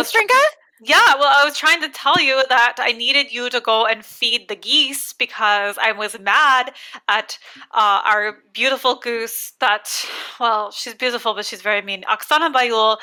do, 0.80 0.84
was 0.84 0.96
tr- 0.96 1.06
Fringa? 1.06 1.12
Yeah, 1.12 1.14
well, 1.18 1.32
I 1.40 1.44
was 1.44 1.56
trying 1.56 1.80
to 1.82 1.88
tell 1.88 2.20
you 2.20 2.42
that 2.48 2.76
I 2.78 2.92
needed 2.92 3.32
you 3.32 3.50
to 3.50 3.60
go 3.60 3.86
and 3.86 4.04
feed 4.04 4.48
the 4.48 4.56
geese 4.56 5.12
because 5.12 5.78
I 5.80 5.92
was 5.92 6.18
mad 6.18 6.72
at 7.08 7.38
uh, 7.72 8.02
our 8.04 8.38
beautiful 8.52 8.96
goose 8.96 9.52
that, 9.60 10.04
well, 10.40 10.70
she's 10.70 10.94
beautiful, 10.94 11.34
but 11.34 11.46
she's 11.46 11.62
very 11.62 11.82
mean. 11.82 12.02
Oksana 12.02 12.52
Baiul 12.52 12.98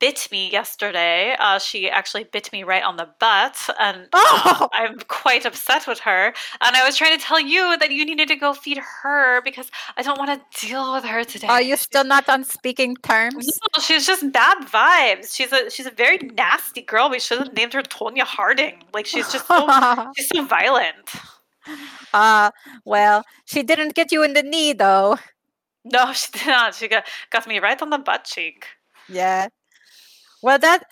bit 0.00 0.28
me 0.30 0.50
yesterday. 0.50 1.34
Uh, 1.38 1.58
she 1.58 1.90
actually 1.90 2.24
bit 2.24 2.52
me 2.52 2.62
right 2.64 2.82
on 2.82 2.96
the 2.96 3.08
butt, 3.20 3.68
and 3.80 4.08
Oh. 4.14 4.68
I'm 4.72 4.98
quite 5.08 5.44
upset 5.44 5.86
with 5.86 6.00
her. 6.00 6.32
And 6.60 6.76
I 6.76 6.84
was 6.84 6.96
trying 6.96 7.18
to 7.18 7.24
tell 7.24 7.40
you 7.40 7.76
that 7.78 7.90
you 7.90 8.04
needed 8.04 8.28
to 8.28 8.36
go 8.36 8.54
feed 8.54 8.78
her 9.02 9.42
because 9.42 9.70
I 9.96 10.02
don't 10.02 10.18
want 10.18 10.30
to 10.30 10.66
deal 10.66 10.92
with 10.94 11.04
her 11.04 11.24
today. 11.24 11.48
Are 11.48 11.62
you 11.62 11.76
still 11.76 12.04
not 12.04 12.28
on 12.28 12.44
speaking 12.44 12.96
terms? 12.96 13.46
No, 13.76 13.82
she's 13.82 14.06
just 14.06 14.30
bad 14.32 14.58
vibes. 14.66 15.34
She's 15.34 15.52
a 15.52 15.70
she's 15.70 15.86
a 15.86 15.90
very 15.90 16.18
nasty 16.18 16.82
girl. 16.82 17.07
We 17.10 17.20
should 17.20 17.38
have 17.38 17.52
named 17.54 17.72
her 17.74 17.82
Tonya 17.82 18.22
Harding. 18.22 18.82
Like 18.92 19.06
she's 19.06 19.30
just 19.30 19.46
so 19.46 19.66
she's 20.16 20.28
so 20.28 20.44
violent. 20.44 21.10
uh, 22.14 22.50
well, 22.84 23.24
she 23.44 23.62
didn't 23.62 23.94
get 23.94 24.12
you 24.12 24.22
in 24.22 24.32
the 24.34 24.42
knee, 24.42 24.72
though. 24.72 25.18
No, 25.84 26.12
she 26.12 26.30
did 26.32 26.46
not. 26.46 26.74
She 26.74 26.88
got 26.88 27.06
got 27.30 27.46
me 27.46 27.58
right 27.58 27.80
on 27.80 27.90
the 27.90 27.98
butt 27.98 28.24
cheek. 28.24 28.66
Yeah. 29.08 29.48
Well, 30.42 30.58
that 30.58 30.84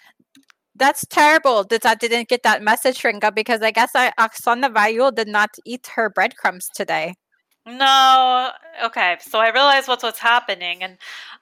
that's 0.74 1.06
terrible 1.06 1.64
that 1.64 1.86
I 1.86 1.94
didn't 1.94 2.28
get 2.28 2.42
that 2.42 2.62
message, 2.62 3.00
Fringa, 3.00 3.34
because 3.34 3.62
I 3.62 3.70
guess 3.70 3.90
I, 3.94 4.12
Oksana 4.18 4.72
Baiul 4.72 5.14
did 5.14 5.28
not 5.28 5.50
eat 5.64 5.88
her 5.94 6.10
breadcrumbs 6.10 6.68
today. 6.74 7.14
No, 7.66 8.52
okay. 8.84 9.16
So 9.20 9.40
I 9.40 9.50
realized 9.50 9.88
what's 9.88 10.04
what's 10.04 10.20
happening, 10.20 10.84
and 10.84 10.98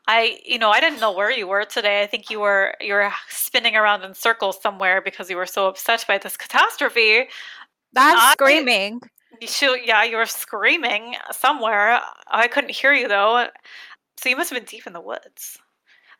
I, 0.06 0.40
you 0.44 0.58
know, 0.58 0.70
I 0.70 0.80
didn't 0.80 1.00
know 1.00 1.12
where 1.12 1.30
you 1.30 1.46
were 1.46 1.66
today. 1.66 2.02
I 2.02 2.06
think 2.06 2.30
you 2.30 2.40
were 2.40 2.74
you 2.80 2.94
were 2.94 3.12
spinning 3.28 3.76
around 3.76 4.02
in 4.04 4.14
circles 4.14 4.60
somewhere 4.62 5.02
because 5.02 5.28
you 5.28 5.36
were 5.36 5.46
so 5.46 5.66
upset 5.68 6.04
by 6.08 6.16
this 6.16 6.36
catastrophe. 6.36 7.28
I'm 7.96 8.16
I- 8.16 8.32
screaming. 8.32 9.00
You 9.40 9.78
yeah, 9.84 10.04
you 10.04 10.16
were 10.16 10.26
screaming 10.26 11.16
somewhere. 11.32 12.00
I 12.28 12.48
couldn't 12.48 12.70
hear 12.70 12.94
you 12.94 13.08
though. 13.08 13.48
So 14.16 14.28
you 14.28 14.36
must 14.36 14.50
have 14.50 14.58
been 14.58 14.66
deep 14.66 14.86
in 14.86 14.92
the 14.92 15.00
woods. 15.00 15.58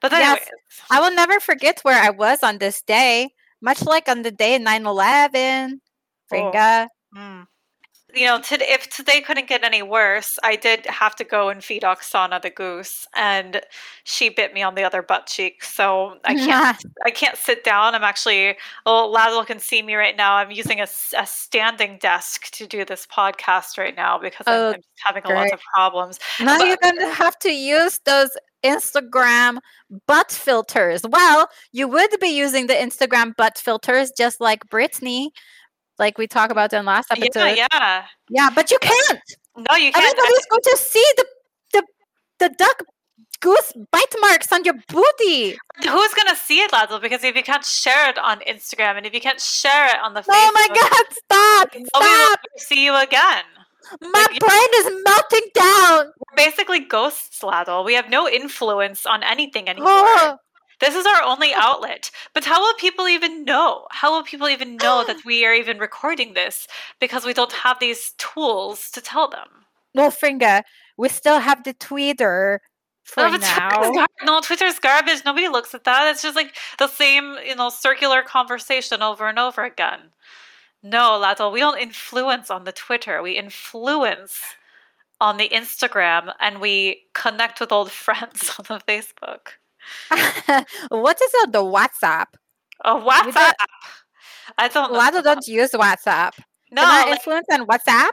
But 0.00 0.12
Yes. 0.12 0.50
I 0.90 1.00
will 1.00 1.14
never 1.14 1.40
forget 1.40 1.80
where 1.82 2.02
I 2.02 2.10
was 2.10 2.42
on 2.42 2.58
this 2.58 2.82
day, 2.82 3.32
much 3.62 3.82
like 3.82 4.08
on 4.08 4.22
the 4.22 4.32
day 4.32 4.58
9 4.58 4.84
11. 4.84 5.80
Fringa. 6.30 6.88
mm. 7.16 7.46
You 8.16 8.26
know, 8.26 8.40
today, 8.40 8.66
if 8.68 8.88
today 8.90 9.20
couldn't 9.20 9.48
get 9.48 9.64
any 9.64 9.82
worse, 9.82 10.38
I 10.42 10.56
did 10.56 10.86
have 10.86 11.14
to 11.16 11.24
go 11.24 11.48
and 11.48 11.62
feed 11.62 11.82
Oksana 11.82 12.40
the 12.40 12.50
goose, 12.50 13.06
and 13.14 13.60
she 14.04 14.28
bit 14.28 14.52
me 14.54 14.62
on 14.62 14.74
the 14.74 14.82
other 14.84 15.02
butt 15.02 15.26
cheek. 15.26 15.62
So 15.64 16.18
I 16.24 16.34
can't, 16.46 16.84
I 17.04 17.10
can't 17.10 17.36
sit 17.36 17.64
down. 17.64 17.94
I'm 17.94 18.04
actually, 18.04 18.56
well, 18.86 19.12
Laszlo 19.12 19.46
can 19.46 19.58
see 19.58 19.82
me 19.82 19.94
right 19.94 20.16
now. 20.16 20.34
I'm 20.36 20.50
using 20.50 20.80
a 20.80 20.86
standing 20.86 21.98
desk 21.98 22.50
to 22.52 22.66
do 22.66 22.84
this 22.84 23.06
podcast 23.06 23.78
right 23.78 23.96
now 23.96 24.18
because 24.18 24.44
Oh, 24.46 24.68
I'm, 24.68 24.74
I'm 24.74 24.80
having 25.04 25.30
a 25.30 25.34
lot 25.34 25.52
of 25.52 25.60
problems. 25.74 26.18
Now 26.40 26.58
But- 26.58 26.66
you're 26.68 26.78
going 26.82 26.98
to 26.98 27.12
have 27.12 27.38
to 27.40 27.50
use 27.52 28.00
those 28.04 28.30
Instagram 28.64 29.58
butt 30.06 30.32
filters. 30.32 31.02
Well, 31.08 31.48
you 31.72 31.86
would 31.86 32.10
be 32.20 32.28
using 32.28 32.66
the 32.66 32.74
Instagram 32.74 33.36
butt 33.36 33.58
filters 33.58 34.10
just 34.16 34.40
like 34.40 34.68
Brittany, 34.70 35.32
like 35.98 36.18
we 36.18 36.26
talked 36.26 36.52
about 36.52 36.72
in 36.72 36.84
last 36.84 37.10
episode. 37.10 37.56
Yeah, 37.56 37.66
yeah. 37.72 38.04
Yeah, 38.30 38.50
but 38.54 38.70
you 38.70 38.78
can't. 38.80 39.20
No, 39.56 39.76
you 39.76 39.92
can't. 39.92 40.04
Everybody's 40.04 40.46
going 40.46 40.62
to 40.62 40.76
see 40.76 41.06
the 41.16 41.26
the 41.72 41.82
the 42.40 42.48
duck 42.58 42.82
goose 43.40 43.72
bite 43.92 44.14
marks 44.20 44.50
on 44.52 44.64
your 44.64 44.74
booty. 44.88 45.56
Who's 45.86 46.14
gonna 46.14 46.34
see 46.36 46.60
it, 46.60 46.70
Laszlo? 46.72 47.00
Because 47.00 47.22
if 47.24 47.36
you 47.36 47.42
can't 47.42 47.64
share 47.64 48.08
it 48.08 48.18
on 48.18 48.40
Instagram 48.40 48.96
and 48.96 49.06
if 49.06 49.12
you 49.14 49.20
can't 49.20 49.40
share 49.40 49.86
it 49.86 49.96
on 50.02 50.14
the 50.14 50.20
Facebook, 50.20 50.26
Oh 50.30 50.52
my 50.54 50.68
god, 50.74 51.04
stop! 51.12 51.68
Stop! 51.94 52.40
see 52.56 52.84
you 52.84 52.96
again. 52.96 53.44
My 54.00 54.26
you- 54.32 54.38
brain 54.40 54.70
is 54.76 55.02
melting 55.04 55.48
down. 55.54 56.06
We're 56.06 56.36
basically 56.36 56.80
ghosts, 56.80 57.40
Laszlo. 57.40 57.84
We 57.84 57.94
have 57.94 58.08
no 58.08 58.26
influence 58.28 59.04
on 59.04 59.22
anything 59.22 59.68
anymore. 59.68 59.90
Oh, 59.92 60.36
This 60.80 60.94
is 60.94 61.06
our 61.06 61.22
only 61.22 61.52
outlet. 61.54 62.10
But 62.34 62.44
how 62.44 62.60
will 62.60 62.74
people 62.74 63.08
even 63.08 63.44
know? 63.44 63.86
How 63.90 64.12
will 64.12 64.24
people 64.24 64.48
even 64.48 64.76
know 64.76 65.04
that 65.06 65.18
we 65.24 65.44
are 65.44 65.54
even 65.54 65.78
recording 65.78 66.34
this? 66.34 66.66
Because 67.00 67.24
we 67.24 67.32
don't 67.34 67.52
have 67.52 67.78
these 67.80 68.12
tools 68.18 68.90
to 68.90 69.00
tell 69.00 69.28
them. 69.28 69.48
well, 69.94 70.10
Fringa, 70.10 70.62
we 70.96 71.08
still 71.08 71.40
have 71.40 71.64
the 71.64 71.74
tweeter 71.74 72.58
for 73.04 73.20
No, 73.22 73.36
now. 73.36 73.68
Twitter's 73.68 73.96
gar- 73.96 74.06
no, 74.24 74.40
Twitter's 74.40 74.78
garbage. 74.78 75.22
Nobody 75.24 75.48
looks 75.48 75.74
at 75.74 75.84
that. 75.84 76.10
It's 76.10 76.22
just 76.22 76.36
like 76.36 76.54
the 76.78 76.88
same, 76.88 77.36
you 77.46 77.54
know, 77.54 77.68
circular 77.68 78.22
conversation 78.22 79.02
over 79.02 79.28
and 79.28 79.38
over 79.38 79.62
again. 79.64 80.00
No, 80.82 81.20
Lato, 81.22 81.52
we 81.52 81.60
don't 81.60 81.78
influence 81.78 82.50
on 82.50 82.64
the 82.64 82.72
Twitter. 82.72 83.22
We 83.22 83.32
influence 83.32 84.40
on 85.20 85.36
the 85.38 85.48
Instagram 85.48 86.34
and 86.40 86.60
we 86.60 87.04
connect 87.14 87.60
with 87.60 87.72
old 87.72 87.90
friends 88.06 88.50
on 88.58 88.64
the 88.68 88.82
Facebook. 88.86 89.56
what 90.88 91.20
is 91.20 91.32
on 91.42 91.50
the 91.52 91.62
WhatsApp? 91.62 92.26
Oh, 92.84 93.04
WhatsApp. 93.08 93.52
I 94.58 94.68
don't 94.68 94.92
know. 94.92 94.98
Lado 94.98 95.22
don't 95.22 95.46
use 95.46 95.70
WhatsApp. 95.72 96.32
no, 96.70 96.82
Can 96.82 96.90
I 96.90 97.04
like, 97.10 97.18
influence 97.18 97.46
on 97.50 97.66
WhatsApp? 97.66 98.10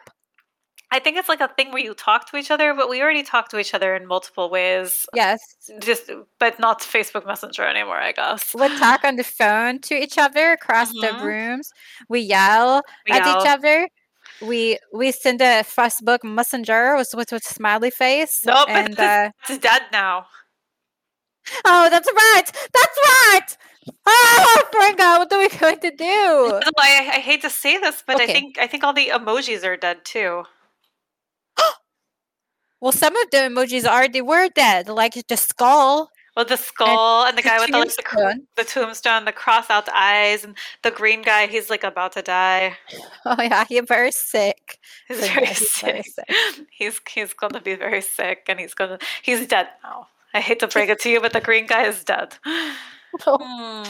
I 0.93 0.99
think 0.99 1.17
it's 1.17 1.29
like 1.29 1.39
a 1.39 1.47
thing 1.47 1.71
where 1.71 1.81
you 1.81 1.93
talk 1.93 2.29
to 2.31 2.37
each 2.37 2.51
other, 2.51 2.73
but 2.73 2.89
we 2.89 3.01
already 3.01 3.23
talk 3.23 3.47
to 3.49 3.59
each 3.59 3.73
other 3.73 3.95
in 3.95 4.05
multiple 4.07 4.49
ways. 4.49 5.05
Yes. 5.15 5.39
Just, 5.79 6.11
but 6.37 6.59
not 6.59 6.81
Facebook 6.81 7.25
Messenger 7.25 7.63
anymore, 7.63 7.97
I 7.97 8.11
guess. 8.11 8.53
We 8.53 8.67
talk 8.77 9.05
on 9.05 9.15
the 9.15 9.23
phone 9.23 9.79
to 9.81 9.95
each 9.95 10.17
other 10.17 10.51
across 10.51 10.91
Mhm. 10.93 11.01
the 11.01 11.25
rooms. 11.25 11.71
We 12.09 12.19
yell 12.19 12.81
We 13.05 13.13
at 13.13 13.21
each 13.25 13.47
other. 13.47 13.87
We 14.41 14.79
we 14.91 15.11
send 15.11 15.39
a 15.41 15.63
Facebook 15.63 16.23
messenger 16.23 16.95
with 16.97 17.13
with, 17.13 17.31
with 17.31 17.43
smiley 17.43 17.91
face. 17.91 18.41
Nope, 18.45 18.67
and 18.69 18.99
uh, 18.99 19.31
It's 19.47 19.59
dead 19.59 19.83
now. 19.93 20.25
Oh, 21.65 21.89
that's 21.89 22.09
right, 22.11 22.51
that's 22.73 22.97
right. 23.05 23.57
Oh, 24.05 24.63
Fringa, 24.71 25.17
what 25.17 25.33
are 25.33 25.39
we 25.39 25.49
going 25.49 25.79
to 25.79 25.91
do? 25.91 26.05
Although 26.05 26.59
oh, 26.65 26.71
I, 26.77 27.11
I 27.15 27.19
hate 27.19 27.41
to 27.41 27.49
say 27.49 27.77
this, 27.79 28.03
but 28.05 28.21
I 28.21 28.27
think 28.27 28.57
I 28.59 28.67
think 28.67 28.83
all 28.83 28.93
the 28.93 29.07
emojis 29.07 29.63
are 29.63 29.77
dead 29.77 30.05
too. 30.05 30.43
Well, 32.79 32.91
some 32.91 33.15
of 33.15 33.29
the 33.29 33.37
emojis 33.37 33.85
already 33.85 34.21
were 34.21 34.49
dead, 34.49 34.89
like 34.89 35.13
the 35.27 35.37
skull, 35.37 36.09
Well, 36.35 36.45
the 36.45 36.57
skull 36.57 37.25
and, 37.25 37.37
the 37.37 37.43
guy 37.43 37.59
with 37.59 37.69
the, 37.69 37.77
like, 37.77 37.93
the, 37.93 38.41
the 38.55 38.63
tombstone, 38.63 39.25
the 39.25 39.31
cross 39.31 39.69
out 39.69 39.87
eyes, 39.93 40.43
and 40.43 40.57
the 40.81 40.89
green 40.89 41.21
guy. 41.21 41.45
He's 41.47 41.69
like 41.69 41.83
about 41.83 42.13
to 42.13 42.21
die. 42.21 42.77
Oh 43.25 43.39
yeah, 43.39 43.65
he's 43.69 43.83
very 43.87 44.11
sick. 44.11 44.79
He's 45.07 45.19
very 45.19 45.45
he's 45.45 45.77
very 45.81 46.01
sick. 46.01 46.25
He's 46.71 46.99
he's 47.07 47.33
going 47.33 47.53
to 47.53 47.61
be 47.61 47.75
very 47.75 48.01
sick, 48.01 48.45
and 48.47 48.59
he's 48.59 48.73
gonna 48.73 48.97
he's 49.21 49.45
dead 49.45 49.67
now. 49.83 50.07
I 50.35 50.41
hate 50.41 50.59
to 50.59 50.67
break 50.67 50.89
it 50.89 50.99
to 51.01 51.09
you, 51.09 51.21
but 51.21 51.33
the 51.33 51.41
green 51.41 51.65
guy 51.67 51.83
is 51.87 52.03
dead. 52.03 52.37
Hmm. 53.19 53.83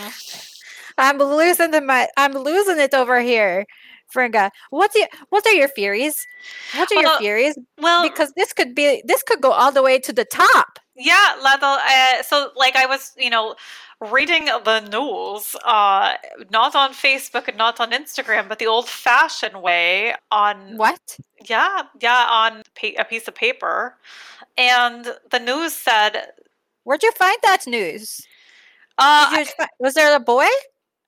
I'm 0.98 1.18
losing 1.18 1.72
the 1.72 1.82
my 1.82 2.08
I'm 2.18 2.34
losing 2.34 2.80
it 2.80 2.94
over 2.94 3.22
here, 3.22 3.66
Fringa. 4.14 4.52
What's 4.70 4.96
your 4.96 5.08
what 5.30 5.46
are 5.48 5.54
your 5.54 5.68
theories? 5.68 6.28
What 6.72 6.92
are 6.92 6.96
your 6.96 7.10
Well, 7.10 7.20
theories? 7.20 7.58
Well, 7.80 8.04
Because 8.04 8.32
this 8.36 8.54
could 8.54 8.76
be 8.76 9.02
this 9.06 9.24
could 9.24 9.42
go 9.42 9.52
all 9.52 9.72
the 9.72 9.84
way 9.84 10.00
to 10.00 10.14
the 10.14 10.26
top. 10.26 10.80
Yeah, 10.96 11.36
Lado. 11.42 11.66
Uh, 11.66 12.24
so, 12.24 12.52
like, 12.56 12.76
I 12.76 12.86
was, 12.86 13.12
you 13.18 13.30
know, 13.30 13.56
reading 14.02 14.46
the 14.46 14.80
news, 14.82 15.56
uh, 15.64 16.14
not 16.50 16.76
on 16.76 16.92
Facebook 16.94 17.48
and 17.48 17.58
not 17.58 17.80
on 17.80 17.92
Instagram, 17.92 18.50
but 18.50 18.58
the 18.60 18.66
old-fashioned 18.68 19.62
way 19.62 20.16
on 20.32 20.76
What? 20.78 21.18
yeah, 21.46 21.84
yeah, 22.00 22.26
on 22.30 22.64
pa- 22.76 22.98
a 23.00 23.06
piece 23.06 23.28
of 23.28 23.36
paper, 23.36 23.96
and 24.58 25.06
the 25.30 25.40
news 25.40 25.74
said, 25.74 26.32
Where'd 26.84 27.04
you 27.04 27.12
find 27.12 27.38
that 27.44 27.68
news? 27.68 28.26
uh, 28.98 29.28
you 29.38 29.66
was 29.80 29.94
there 29.94 30.16
a 30.16 30.20
boy 30.20 30.48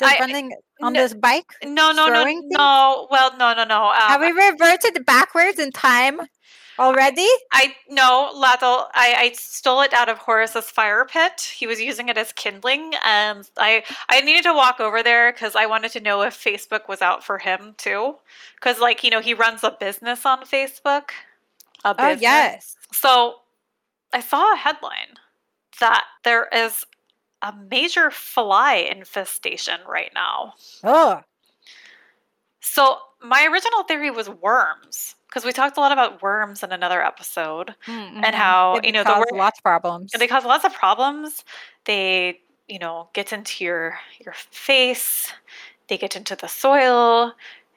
I- 0.01 0.17
running 0.19 0.51
on 0.81 0.93
no- 0.93 1.01
this 1.01 1.13
bike? 1.15 1.51
no, 1.63 1.91
no, 1.91 2.07
no, 2.09 2.23
things? 2.23 2.45
no. 2.49 3.07
Well, 3.09 3.35
no, 3.37 3.53
no, 3.55 3.63
no. 3.63 3.87
Um, 3.89 3.95
Have 3.95 4.21
we 4.21 4.31
reverted 4.31 5.03
backwards 5.05 5.57
in 5.59 5.71
time 5.71 6.21
already? 6.79 7.27
I 7.51 7.75
no, 7.89 8.31
Lato. 8.35 8.87
I, 8.93 9.15
I 9.17 9.31
stole 9.33 9.81
it 9.81 9.93
out 9.93 10.09
of 10.09 10.17
Horace's 10.17 10.69
fire 10.69 11.05
pit. 11.05 11.41
He 11.41 11.67
was 11.67 11.81
using 11.81 12.09
it 12.09 12.17
as 12.17 12.31
kindling, 12.33 12.93
and 13.05 13.49
I 13.57 13.83
I 14.09 14.21
needed 14.21 14.43
to 14.43 14.53
walk 14.53 14.79
over 14.79 15.03
there 15.03 15.31
because 15.31 15.55
I 15.55 15.65
wanted 15.65 15.91
to 15.93 15.99
know 16.01 16.21
if 16.23 16.35
Facebook 16.41 16.87
was 16.87 17.01
out 17.01 17.23
for 17.23 17.37
him 17.39 17.75
too. 17.77 18.15
Because 18.55 18.79
like 18.79 19.03
you 19.03 19.09
know 19.11 19.21
he 19.21 19.33
runs 19.33 19.63
a 19.63 19.71
business 19.79 20.25
on 20.25 20.43
Facebook. 20.45 21.11
A 21.85 21.93
Oh 21.97 22.15
business. 22.15 22.21
yes. 22.21 22.77
So 22.91 23.35
I 24.13 24.21
saw 24.21 24.53
a 24.53 24.57
headline 24.57 25.17
that 25.79 26.05
there 26.23 26.47
is 26.53 26.85
a 27.41 27.53
major 27.69 28.09
fly 28.11 28.75
infestation 28.75 29.79
right 29.87 30.11
now. 30.15 30.53
Oh. 30.83 31.21
So 32.61 32.97
my 33.21 33.45
original 33.45 33.83
theory 33.83 34.11
was 34.11 34.29
worms 34.29 35.15
because 35.33 35.45
we 35.45 35.51
talked 35.51 35.77
a 35.77 35.79
lot 35.79 35.91
about 35.91 36.21
worms 36.21 36.61
in 36.61 36.71
another 36.71 37.03
episode. 37.03 37.73
and 37.87 38.35
how, 38.35 38.79
you 38.83 38.91
know, 38.91 39.03
the 39.03 39.09
cause 39.09 39.25
lots 39.33 39.57
of 39.57 39.63
problems. 39.63 40.11
They 40.11 40.27
cause 40.27 40.45
lots 40.45 40.63
of 40.63 40.73
problems. 40.73 41.43
They, 41.85 42.39
you 42.67 42.77
know, 42.77 43.09
get 43.13 43.33
into 43.33 43.63
your 43.63 43.97
your 44.23 44.33
face. 44.51 45.33
They 45.87 45.97
get 45.97 46.15
into 46.15 46.35
the 46.35 46.47
soil. 46.47 47.33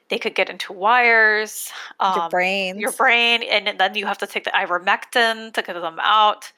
They 0.09 0.19
could 0.19 0.35
get 0.35 0.49
into 0.51 0.71
wires. 0.71 1.71
your 1.99 2.23
Um, 2.25 2.29
brains. 2.29 2.79
your 2.79 2.91
brain, 2.91 3.41
and 3.41 3.79
then 3.79 3.95
you 3.95 4.05
have 4.05 4.19
to 4.19 4.27
take 4.27 4.43
the 4.43 4.51
ivermectin 4.51 5.51
to 5.53 5.61
get 5.63 5.73
them 5.73 5.97
out. 5.99 6.51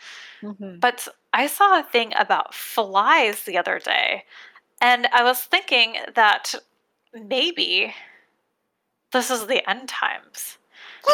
Mhm. 0.44 0.82
But 0.82 1.08
I 1.34 1.48
saw 1.48 1.80
a 1.80 1.84
thing 1.84 2.14
about 2.18 2.54
flies 2.54 3.44
the 3.46 3.58
other 3.58 3.80
day, 3.80 4.26
and 4.82 5.08
I 5.14 5.24
was 5.24 5.42
thinking 5.46 5.96
that 6.14 6.54
maybe 7.14 7.96
this 9.12 9.32
is 9.32 9.48
the 9.48 9.68
end 9.68 9.88
times 9.90 10.59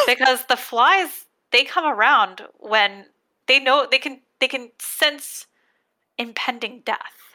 because 0.06 0.44
the 0.46 0.56
flies 0.56 1.26
they 1.52 1.64
come 1.64 1.84
around 1.84 2.42
when 2.58 3.06
they 3.46 3.58
know 3.58 3.86
they 3.90 3.98
can 3.98 4.20
they 4.40 4.48
can 4.48 4.70
sense 4.78 5.46
impending 6.18 6.82
death. 6.84 7.26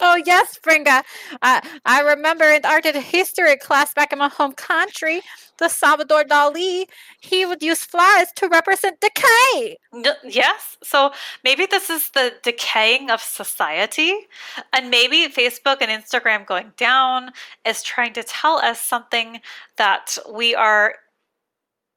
Oh 0.00 0.20
yes, 0.26 0.58
Fringa. 0.62 1.02
Uh, 1.40 1.60
I 1.86 2.00
remember 2.02 2.44
in 2.44 2.66
art 2.66 2.84
and 2.84 3.02
history 3.02 3.56
class 3.56 3.94
back 3.94 4.12
in 4.12 4.18
my 4.18 4.28
home 4.28 4.52
country, 4.52 5.22
the 5.58 5.70
Salvador 5.70 6.22
Dali, 6.22 6.84
he 7.18 7.46
would 7.46 7.62
use 7.62 7.82
flies 7.82 8.30
to 8.36 8.46
represent 8.48 9.00
decay. 9.00 9.78
Yes. 10.22 10.76
So 10.82 11.12
maybe 11.44 11.64
this 11.64 11.88
is 11.88 12.10
the 12.10 12.34
decaying 12.42 13.10
of 13.10 13.22
society. 13.22 14.14
And 14.74 14.90
maybe 14.90 15.28
Facebook 15.28 15.78
and 15.80 15.90
Instagram 15.90 16.44
going 16.44 16.72
down 16.76 17.30
is 17.64 17.82
trying 17.82 18.12
to 18.14 18.22
tell 18.22 18.58
us 18.58 18.82
something 18.82 19.40
that 19.76 20.18
we 20.30 20.54
are 20.54 20.96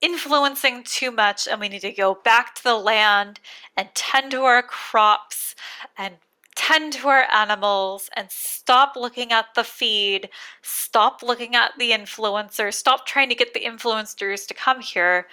influencing 0.02 0.84
too 0.84 1.12
much 1.12 1.48
and 1.48 1.60
we 1.60 1.70
need 1.70 1.82
to 1.82 1.92
go 1.92 2.16
back 2.24 2.56
to 2.56 2.64
the 2.64 2.76
land 2.76 3.40
and 3.78 3.90
tend 3.96 4.32
to 4.32 4.42
our 4.44 4.62
crops 4.62 5.56
and 5.98 6.16
tend 6.56 6.94
to 6.94 7.08
our 7.08 7.26
animals 7.32 8.10
and 8.16 8.30
stop 8.30 8.96
looking 8.96 9.32
at 9.32 9.46
the 9.56 9.64
feed, 9.64 10.30
stop 10.62 11.24
looking 11.24 11.56
at 11.56 11.72
the 11.80 11.92
influencers, 11.92 12.74
stop 12.74 13.06
trying 13.06 13.30
to 13.30 13.36
get 13.36 13.54
the 13.54 13.62
influencers 13.62 14.46
to 14.48 14.54
come 14.54 14.82
here, 14.82 15.28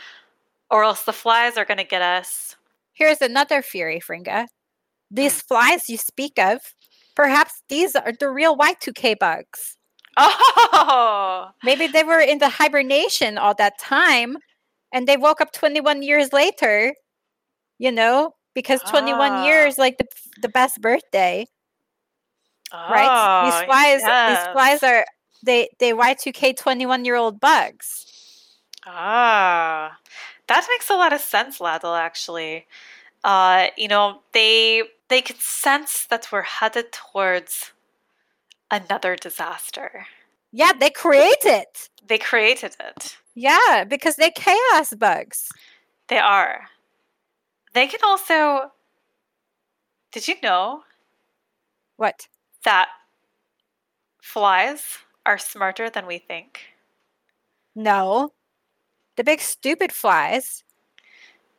or 0.71 0.85
else 0.85 1.03
the 1.05 1.13
flies 1.13 1.57
are 1.57 1.65
going 1.65 1.79
to 1.79 1.85
get 1.85 2.03
us. 2.03 2.57
Here's 2.93 3.21
another 3.21 3.61
fury, 3.63 4.01
Fringa. 4.01 4.47
These 5.11 5.43
Hmm. 5.43 5.47
flies 5.49 5.89
you 5.89 5.97
speak 5.99 6.39
of, 6.39 6.61
perhaps 7.15 7.63
these 7.69 7.95
are 7.97 8.13
the 8.19 8.31
real 8.31 8.57
Y2K 8.57 9.15
bugs. 9.19 9.77
Oh, 10.19 11.49
Maybe 11.63 11.87
they 11.87 12.05
were 12.05 12.21
in 12.21 12.39
the 12.39 12.49
hibernation 12.49 13.37
all 13.39 13.55
that 13.55 13.79
time 13.79 14.37
and 14.93 15.07
they 15.09 15.17
woke 15.17 15.41
up 15.41 15.53
21 15.53 16.03
years 16.03 16.33
later, 16.33 16.95
you 17.79 17.93
know, 17.93 18.35
because 18.55 18.83
21 18.85 19.37
Ah. 19.37 19.37
years 19.37 19.79
like 19.79 19.99
the 19.99 20.07
the 20.43 20.49
best 20.49 20.81
birthday, 20.81 21.47
right? 22.89 23.13
These 23.41 23.61
Oh, 23.61 23.63
flies 23.63 24.03
yes. 24.03 24.17
these 24.25 24.47
flies 24.53 24.83
are 24.83 25.07
they 25.43 25.69
they 25.79 25.93
Y2K 25.93 26.53
21 26.53 27.05
year 27.05 27.17
old 27.17 27.41
bugs. 27.41 28.07
Ah, 28.87 29.99
that 30.49 30.67
makes 30.71 30.89
a 30.91 30.95
lot 30.95 31.13
of 31.13 31.21
sense, 31.21 31.61
Ladle. 31.61 31.95
Actually, 31.95 32.67
uh, 33.25 33.69
you 33.77 33.89
know, 33.89 34.23
they 34.33 34.83
they 35.09 35.23
could 35.23 35.39
sense 35.39 36.07
that 36.07 36.29
we're 36.33 36.43
headed 36.43 36.93
towards 36.93 37.73
another 38.71 39.17
disaster. 39.17 40.07
Yeah, 40.53 40.73
they 40.73 40.91
create 40.91 41.45
it. 41.45 41.89
They 42.07 42.19
created 42.19 42.77
it. 42.81 43.19
Yeah, 43.37 43.85
because 43.85 44.17
they 44.17 44.31
chaos 44.31 44.95
bugs. 44.99 45.49
They 46.09 46.19
are. 46.19 46.69
They 47.75 47.87
can 47.87 48.01
also. 48.05 48.73
Did 50.11 50.27
you 50.27 50.35
know 50.43 50.83
What? 51.97 52.29
that 52.65 52.89
flies 54.23 54.99
are 55.25 55.39
smarter 55.39 55.89
than 55.91 56.07
we 56.07 56.19
think? 56.19 56.61
No. 57.75 58.33
The 59.17 59.25
big 59.25 59.41
stupid 59.41 59.93
flies. 59.93 60.65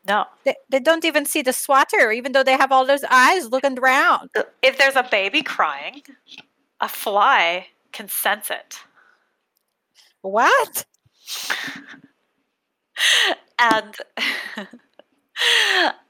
No. 0.08 0.26
They, 0.46 0.56
they 0.70 0.80
don't 0.80 1.06
even 1.06 1.26
see 1.26 1.42
the 1.42 1.54
swatter, 1.54 2.12
even 2.12 2.32
though 2.32 2.44
they 2.44 2.58
have 2.58 2.72
all 2.72 2.86
those 2.86 3.04
eyes 3.10 3.50
looking 3.50 3.78
around. 3.78 4.30
Uh, 4.36 4.44
if 4.62 4.78
there's 4.78 4.96
a 4.96 5.04
baby 5.04 5.42
crying, 5.44 6.02
a 6.82 6.90
fly 6.90 7.68
can 7.92 8.08
sense 8.10 8.50
it. 8.50 8.80
What? 10.22 10.86
And 13.60 13.96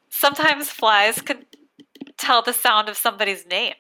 sometimes 0.10 0.70
flies 0.70 1.22
can 1.22 1.46
tell 2.18 2.42
the 2.42 2.54
sound 2.54 2.90
of 2.90 2.98
somebody's 2.98 3.46
name. 3.46 3.76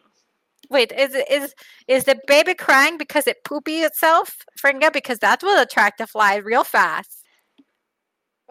Wait, 0.69 0.91
is 0.91 1.15
is 1.29 1.53
is 1.87 2.03
the 2.05 2.19
baby 2.27 2.53
crying 2.53 2.97
because 2.97 3.27
it 3.27 3.43
poopy 3.45 3.81
itself, 3.81 4.45
Fringa? 4.61 4.91
Because 4.91 5.19
that 5.19 5.41
will 5.41 5.61
attract 5.61 6.01
a 6.01 6.07
fly 6.07 6.35
real 6.35 6.63
fast. 6.63 7.23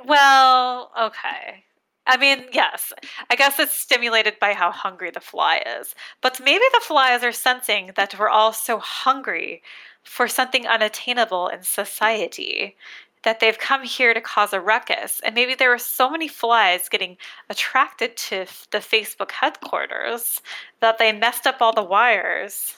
Well, 0.04 0.92
okay. 0.98 1.64
I 2.06 2.16
mean, 2.16 2.46
yes. 2.52 2.92
I 3.30 3.36
guess 3.36 3.58
it's 3.58 3.76
stimulated 3.76 4.38
by 4.40 4.52
how 4.52 4.70
hungry 4.70 5.10
the 5.10 5.20
fly 5.20 5.62
is. 5.80 5.94
But 6.22 6.40
maybe 6.40 6.64
the 6.72 6.80
flies 6.80 7.24
are 7.24 7.32
sensing 7.32 7.90
that 7.96 8.16
we're 8.18 8.28
all 8.28 8.52
so 8.52 8.78
hungry 8.78 9.62
for 10.06 10.28
something 10.28 10.66
unattainable 10.66 11.48
in 11.48 11.62
society 11.62 12.76
that 13.24 13.40
they've 13.40 13.58
come 13.58 13.82
here 13.82 14.14
to 14.14 14.20
cause 14.20 14.52
a 14.52 14.60
ruckus. 14.60 15.20
And 15.24 15.34
maybe 15.34 15.54
there 15.54 15.70
were 15.70 15.78
so 15.78 16.08
many 16.08 16.28
flies 16.28 16.88
getting 16.88 17.16
attracted 17.50 18.16
to 18.16 18.46
the 18.70 18.78
Facebook 18.78 19.32
headquarters 19.32 20.40
that 20.80 20.98
they 20.98 21.12
messed 21.12 21.46
up 21.46 21.60
all 21.60 21.72
the 21.72 21.82
wires 21.82 22.74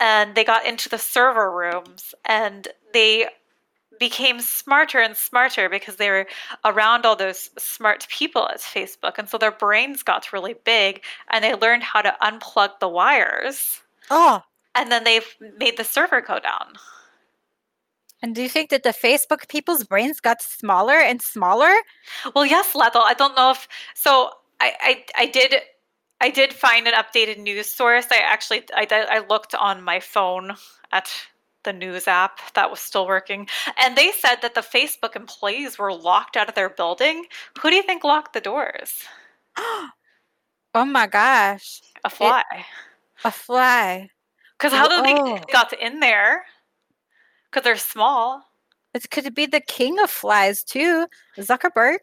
and 0.00 0.34
they 0.34 0.44
got 0.44 0.66
into 0.66 0.88
the 0.88 0.98
server 0.98 1.50
rooms 1.50 2.14
and 2.24 2.68
they 2.92 3.26
became 3.98 4.40
smarter 4.40 4.98
and 5.00 5.16
smarter 5.16 5.68
because 5.68 5.96
they 5.96 6.10
were 6.10 6.26
around 6.64 7.04
all 7.04 7.16
those 7.16 7.50
smart 7.58 8.06
people 8.08 8.48
at 8.48 8.60
Facebook. 8.60 9.18
And 9.18 9.28
so 9.28 9.38
their 9.38 9.50
brains 9.50 10.02
got 10.02 10.32
really 10.32 10.54
big 10.64 11.02
and 11.30 11.42
they 11.42 11.54
learned 11.54 11.82
how 11.82 12.02
to 12.02 12.14
unplug 12.22 12.78
the 12.80 12.88
wires. 12.88 13.80
Oh, 14.10 14.42
And 14.74 14.90
then 14.92 15.04
they've 15.04 15.26
made 15.58 15.76
the 15.76 15.84
server 15.84 16.20
go 16.20 16.38
down. 16.38 16.74
and 18.22 18.34
do 18.34 18.42
you 18.42 18.48
think 18.48 18.70
that 18.70 18.82
the 18.82 18.90
Facebook 18.90 19.48
people's 19.48 19.84
brains 19.84 20.20
got 20.20 20.42
smaller 20.42 20.98
and 20.98 21.22
smaller? 21.22 21.72
Well, 22.34 22.46
yes, 22.46 22.74
Lethal. 22.74 23.02
I 23.02 23.14
don't 23.14 23.36
know 23.36 23.50
if 23.52 23.68
so. 23.94 24.30
I, 24.60 24.72
I 25.16 25.22
I 25.22 25.26
did 25.26 25.54
I 26.20 26.30
did 26.30 26.52
find 26.52 26.86
an 26.88 26.94
updated 26.94 27.38
news 27.38 27.66
source. 27.70 28.06
I 28.10 28.18
actually 28.18 28.62
I 28.74 28.86
I 28.90 29.20
looked 29.28 29.54
on 29.54 29.82
my 29.82 30.00
phone 30.00 30.56
at 30.92 31.08
the 31.64 31.72
news 31.72 32.06
app 32.08 32.38
that 32.54 32.70
was 32.70 32.80
still 32.80 33.06
working, 33.06 33.48
and 33.76 33.96
they 33.96 34.10
said 34.12 34.36
that 34.42 34.54
the 34.54 34.62
Facebook 34.62 35.14
employees 35.16 35.78
were 35.78 35.92
locked 35.92 36.36
out 36.36 36.48
of 36.48 36.54
their 36.54 36.70
building. 36.70 37.26
Who 37.60 37.70
do 37.70 37.76
you 37.76 37.82
think 37.82 38.02
locked 38.04 38.32
the 38.32 38.40
doors? 38.40 39.04
Oh 40.74 40.84
my 40.84 41.06
gosh, 41.06 41.80
A 42.04 42.10
fly. 42.10 42.44
a 43.24 43.30
fly. 43.30 44.10
Because 44.58 44.72
how 44.72 44.88
did 44.88 45.04
they 45.04 45.14
Oh. 45.14 45.38
got 45.52 45.72
in 45.72 46.00
there? 46.00 46.44
Because 47.50 47.64
they're 47.64 47.76
small. 47.76 48.44
It 48.94 49.10
could 49.10 49.34
be 49.34 49.46
the 49.46 49.60
king 49.60 49.98
of 50.00 50.10
flies 50.10 50.64
too, 50.64 51.06
Zuckerberg. 51.38 51.98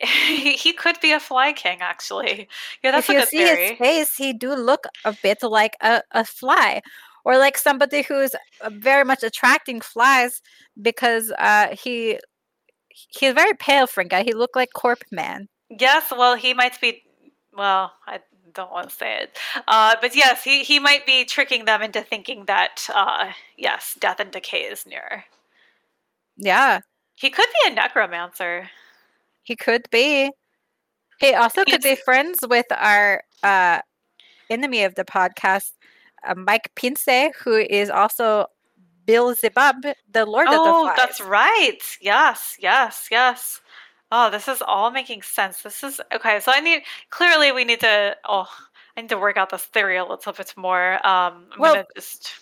he 0.00 0.72
could 0.72 0.98
be 1.00 1.12
a 1.12 1.20
fly 1.20 1.52
king, 1.52 1.78
actually. 1.82 2.48
Yeah, 2.82 2.90
that's 2.92 3.08
if 3.08 3.16
a 3.16 3.20
you 3.20 3.26
see 3.26 3.36
theory. 3.44 3.68
his 3.68 3.78
face, 3.78 4.16
he 4.16 4.32
do 4.32 4.54
look 4.54 4.86
a 5.04 5.14
bit 5.22 5.42
like 5.42 5.76
a, 5.82 6.02
a 6.12 6.24
fly, 6.24 6.80
or 7.24 7.36
like 7.36 7.58
somebody 7.58 8.02
who's 8.02 8.34
uh, 8.62 8.70
very 8.72 9.04
much 9.04 9.22
attracting 9.22 9.80
flies 9.82 10.40
because 10.80 11.30
uh, 11.38 11.76
he 11.76 12.18
he's 12.88 13.34
very 13.34 13.54
pale, 13.54 13.86
Fringa. 13.86 14.24
He 14.24 14.32
looked 14.32 14.56
like 14.56 14.70
Corp 14.74 15.04
Man. 15.12 15.48
Yes, 15.68 16.10
well, 16.10 16.34
he 16.34 16.54
might 16.54 16.80
be. 16.80 17.02
Well, 17.52 17.92
I 18.06 18.20
don't 18.54 18.70
want 18.70 18.90
to 18.90 18.94
say 18.96 19.22
it, 19.22 19.38
uh, 19.68 19.96
but 20.00 20.14
yes, 20.16 20.44
he 20.44 20.62
he 20.62 20.78
might 20.78 21.06
be 21.06 21.24
tricking 21.24 21.64
them 21.64 21.82
into 21.82 22.02
thinking 22.02 22.44
that 22.46 22.88
uh, 22.94 23.32
yes, 23.56 23.96
death 24.00 24.20
and 24.20 24.30
decay 24.30 24.62
is 24.62 24.86
near. 24.86 25.24
Yeah, 26.36 26.80
He 27.16 27.30
could 27.30 27.48
be 27.62 27.70
a 27.70 27.74
necromancer. 27.74 28.70
he 29.42 29.56
could 29.56 29.88
be. 29.90 30.30
He 31.20 31.34
also 31.34 31.64
could 31.64 31.82
be 31.82 31.96
friends 31.96 32.38
with 32.48 32.66
our 32.70 33.22
uh, 33.42 33.80
enemy 34.48 34.84
of 34.84 34.94
the 34.94 35.04
podcast, 35.04 35.72
uh, 36.26 36.34
Mike 36.34 36.70
Pence, 36.74 37.06
who 37.44 37.56
is 37.56 37.90
also 37.90 38.46
Beelzebub, 39.06 39.84
the 40.10 40.24
Lord 40.24 40.46
of 40.46 40.52
the 40.52 40.58
Flies. 40.58 40.74
Oh, 40.74 40.92
that's 40.96 41.20
right. 41.20 41.78
Yes, 42.00 42.56
yes, 42.58 43.08
yes. 43.10 43.60
Oh, 44.12 44.30
this 44.30 44.48
is 44.48 44.62
all 44.62 44.90
making 44.90 45.22
sense. 45.22 45.62
This 45.62 45.82
is 45.84 46.00
okay. 46.14 46.40
So 46.40 46.52
I 46.52 46.60
need 46.60 46.82
clearly 47.10 47.52
we 47.52 47.64
need 47.64 47.80
to. 47.80 48.16
Oh, 48.24 48.48
I 48.96 49.02
need 49.02 49.10
to 49.10 49.18
work 49.18 49.36
out 49.36 49.50
this 49.50 49.64
theory 49.64 49.96
a 49.96 50.04
little 50.04 50.32
bit 50.32 50.52
more. 50.56 50.94
Um, 51.06 51.46
I'm 51.52 51.58
Well, 51.58 51.74
gonna 51.74 51.86
just. 51.94 52.32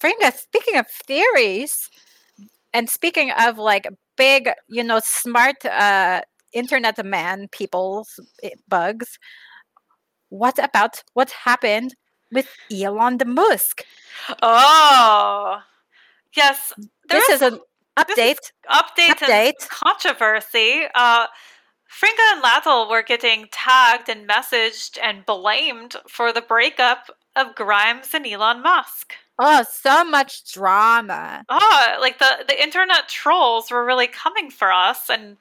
Fringa, 0.00 0.32
speaking 0.32 0.76
of 0.76 0.86
theories, 0.88 1.90
and 2.72 2.88
speaking 2.88 3.30
of 3.32 3.58
like 3.58 3.86
big, 4.16 4.50
you 4.68 4.84
know, 4.84 5.00
smart 5.02 5.64
uh, 5.64 6.22
internet 6.52 7.04
man 7.04 7.48
people's 7.50 8.20
eh, 8.42 8.50
bugs, 8.68 9.18
what 10.30 10.58
about 10.62 11.02
what 11.14 11.30
happened 11.30 11.94
with 12.32 12.48
Elon 12.72 13.18
the 13.18 13.24
Musk? 13.24 13.84
Oh, 14.42 15.60
yes. 16.34 16.72
There 17.10 17.20
This 17.20 17.28
is 17.28 17.42
is 17.42 17.42
is 17.42 17.58
update. 17.98 18.52
update, 18.70 19.16
Update. 19.18 19.68
controversy. 19.68 20.82
Uh, 20.94 21.26
Fringa 21.90 22.32
and 22.34 22.42
Lathel 22.44 22.88
were 22.90 23.02
getting 23.02 23.46
tagged 23.50 24.08
and 24.08 24.28
messaged 24.28 24.98
and 25.02 25.24
blamed 25.26 25.96
for 26.08 26.32
the 26.32 26.42
breakup 26.42 27.10
of 27.34 27.54
Grimes 27.54 28.12
and 28.14 28.26
Elon 28.26 28.62
Musk. 28.62 29.14
Oh, 29.38 29.64
so 29.70 30.04
much 30.04 30.52
drama. 30.52 31.44
Oh, 31.48 31.96
like 32.00 32.18
the 32.18 32.44
the 32.46 32.60
internet 32.62 33.08
trolls 33.08 33.70
were 33.70 33.84
really 33.84 34.08
coming 34.08 34.50
for 34.50 34.72
us 34.72 35.08
and 35.08 35.36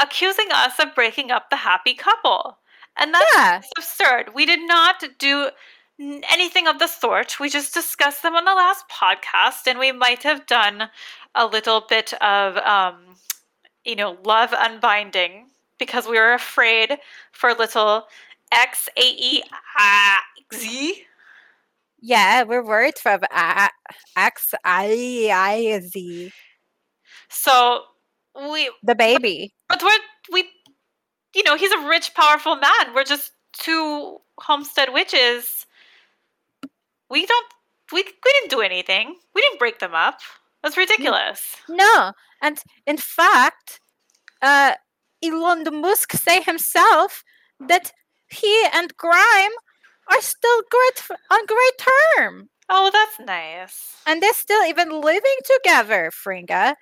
accusing 0.00 0.46
us 0.52 0.78
of 0.78 0.94
breaking 0.94 1.30
up 1.30 1.50
the 1.50 1.56
happy 1.56 1.94
couple. 1.94 2.58
And 2.96 3.12
that's 3.12 3.34
Yeah. 3.34 3.60
absurd. 3.76 4.34
We 4.34 4.46
did 4.46 4.60
not 4.66 5.02
do 5.18 5.50
anything 6.00 6.66
of 6.66 6.78
the 6.78 6.86
sort. 6.86 7.38
We 7.40 7.48
just 7.48 7.74
discussed 7.74 8.22
them 8.22 8.34
on 8.36 8.44
the 8.44 8.54
last 8.54 8.84
podcast, 8.88 9.66
and 9.66 9.78
we 9.78 9.92
might 9.92 10.22
have 10.22 10.46
done 10.46 10.90
a 11.34 11.46
little 11.46 11.82
bit 11.88 12.12
of, 12.22 12.56
um, 12.58 13.16
you 13.84 13.96
know, 13.96 14.16
love 14.24 14.52
unbinding 14.52 15.46
because 15.78 16.06
we 16.06 16.18
were 16.18 16.32
afraid 16.34 16.98
for 17.32 17.54
little 17.54 18.06
X 18.52 18.88
A 18.96 19.02
E 19.02 19.42
I 19.76 20.18
Z. 20.54 21.04
Yeah, 22.00 22.44
we're 22.44 22.64
worried 22.64 22.98
from 22.98 23.20
uh, 23.30 23.68
X 24.16 24.54
I 24.64 25.30
I 25.32 25.80
Z, 25.80 26.32
So 27.28 27.82
we, 28.50 28.70
the 28.82 28.94
baby. 28.94 29.52
but 29.68 29.82
we're 29.82 29.98
we, 30.32 30.44
you 31.34 31.42
know, 31.44 31.56
he's 31.56 31.72
a 31.72 31.88
rich, 31.88 32.14
powerful 32.14 32.56
man. 32.56 32.94
We're 32.94 33.04
just 33.04 33.32
two 33.52 34.18
homestead 34.40 34.92
witches. 34.92 35.66
We 37.10 37.26
don't. 37.26 37.46
We 37.92 38.02
we 38.04 38.32
didn't 38.34 38.50
do 38.50 38.60
anything. 38.60 39.16
We 39.34 39.40
didn't 39.42 39.58
break 39.58 39.78
them 39.78 39.94
up. 39.94 40.20
That's 40.62 40.76
ridiculous. 40.76 41.56
No, 41.68 42.12
and 42.42 42.58
in 42.86 42.96
fact, 42.98 43.80
uh, 44.42 44.74
Elon 45.22 45.64
Musk 45.80 46.12
say 46.12 46.42
himself 46.42 47.24
that 47.60 47.92
he 48.28 48.66
and 48.72 48.96
Grime 48.96 49.52
are 50.10 50.20
still 50.20 50.62
great 50.70 51.18
on 51.30 51.46
great 51.46 51.78
term. 52.18 52.50
Oh, 52.68 52.90
that's 52.92 53.18
nice. 53.20 53.96
and 54.06 54.22
they're 54.22 54.34
still 54.34 54.64
even 54.64 55.00
living 55.00 55.38
together, 55.44 56.10
Fringa. 56.12 56.76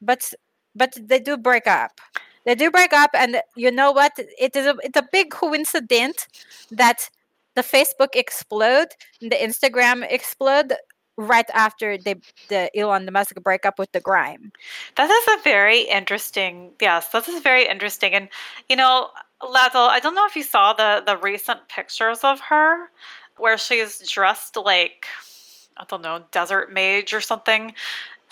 But 0.00 0.32
but 0.74 0.94
they 1.00 1.18
do 1.18 1.36
break 1.36 1.66
up. 1.66 2.00
They 2.44 2.54
do 2.54 2.70
break 2.70 2.92
up, 2.92 3.10
and 3.14 3.40
you 3.56 3.70
know 3.70 3.92
what? 3.92 4.12
It 4.18 4.54
is 4.56 4.66
a 4.66 4.76
it's 4.82 4.98
a 4.98 5.08
big 5.10 5.30
coincidence 5.30 6.26
that 6.70 7.10
the 7.56 7.62
Facebook 7.62 8.14
explode 8.14 8.88
and 9.20 9.32
the 9.32 9.36
Instagram 9.36 10.06
explode 10.08 10.74
right 11.16 11.48
after 11.54 11.96
they 11.98 12.14
the 12.48 12.70
Elon 12.78 13.08
Musk 13.10 13.34
break 13.42 13.66
up 13.66 13.78
with 13.78 13.90
the 13.92 14.00
grime. 14.00 14.52
That 14.96 15.10
is 15.10 15.38
a 15.38 15.42
very 15.42 15.80
interesting. 15.80 16.72
Yes, 16.80 17.08
this 17.08 17.28
is 17.28 17.42
very 17.42 17.66
interesting. 17.66 18.12
And 18.12 18.28
you 18.68 18.76
know, 18.76 19.08
Lazel, 19.42 19.88
I 19.88 19.98
don't 20.00 20.14
know 20.14 20.26
if 20.26 20.36
you 20.36 20.42
saw 20.42 20.72
the 20.72 21.02
the 21.04 21.16
recent 21.16 21.68
pictures 21.68 22.22
of 22.22 22.40
her 22.40 22.90
where 23.38 23.58
she's 23.58 24.06
dressed 24.08 24.56
like 24.56 25.06
I 25.76 25.84
don't 25.88 26.02
know, 26.02 26.24
desert 26.32 26.72
mage 26.72 27.12
or 27.12 27.20
something. 27.20 27.74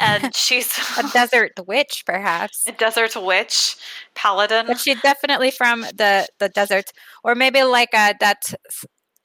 And 0.00 0.34
she's 0.36 0.76
A 0.98 1.08
desert 1.12 1.52
witch, 1.66 2.04
perhaps. 2.06 2.64
a 2.66 2.72
desert 2.72 3.16
witch, 3.16 3.76
paladin. 4.14 4.66
But 4.66 4.80
she's 4.80 5.00
definitely 5.02 5.50
from 5.50 5.82
the 5.82 6.26
the 6.38 6.48
desert, 6.48 6.90
or 7.22 7.34
maybe 7.34 7.62
like 7.62 7.94
uh, 7.94 8.14
that 8.20 8.42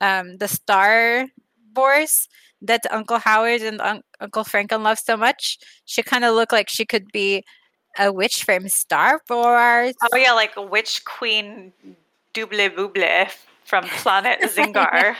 um 0.01 0.37
the 0.37 0.47
Star 0.47 1.27
Wars 1.75 2.27
that 2.61 2.81
Uncle 2.91 3.19
Howard 3.19 3.61
and 3.61 3.79
Un- 3.81 4.03
Uncle 4.19 4.43
Franken 4.43 4.83
love 4.83 4.99
so 4.99 5.15
much. 5.15 5.57
She 5.85 6.03
kind 6.03 6.25
of 6.25 6.35
looked 6.35 6.51
like 6.51 6.69
she 6.69 6.85
could 6.85 7.11
be 7.11 7.43
a 7.97 8.11
witch 8.11 8.43
from 8.43 8.67
Star 8.69 9.21
Wars. 9.29 9.93
Oh 10.11 10.17
yeah, 10.17 10.33
like 10.33 10.53
witch 10.57 11.03
queen 11.05 11.73
double 12.33 12.69
bouble 12.69 13.27
from 13.65 13.83
planet 13.85 14.39
Zingar. 14.43 15.15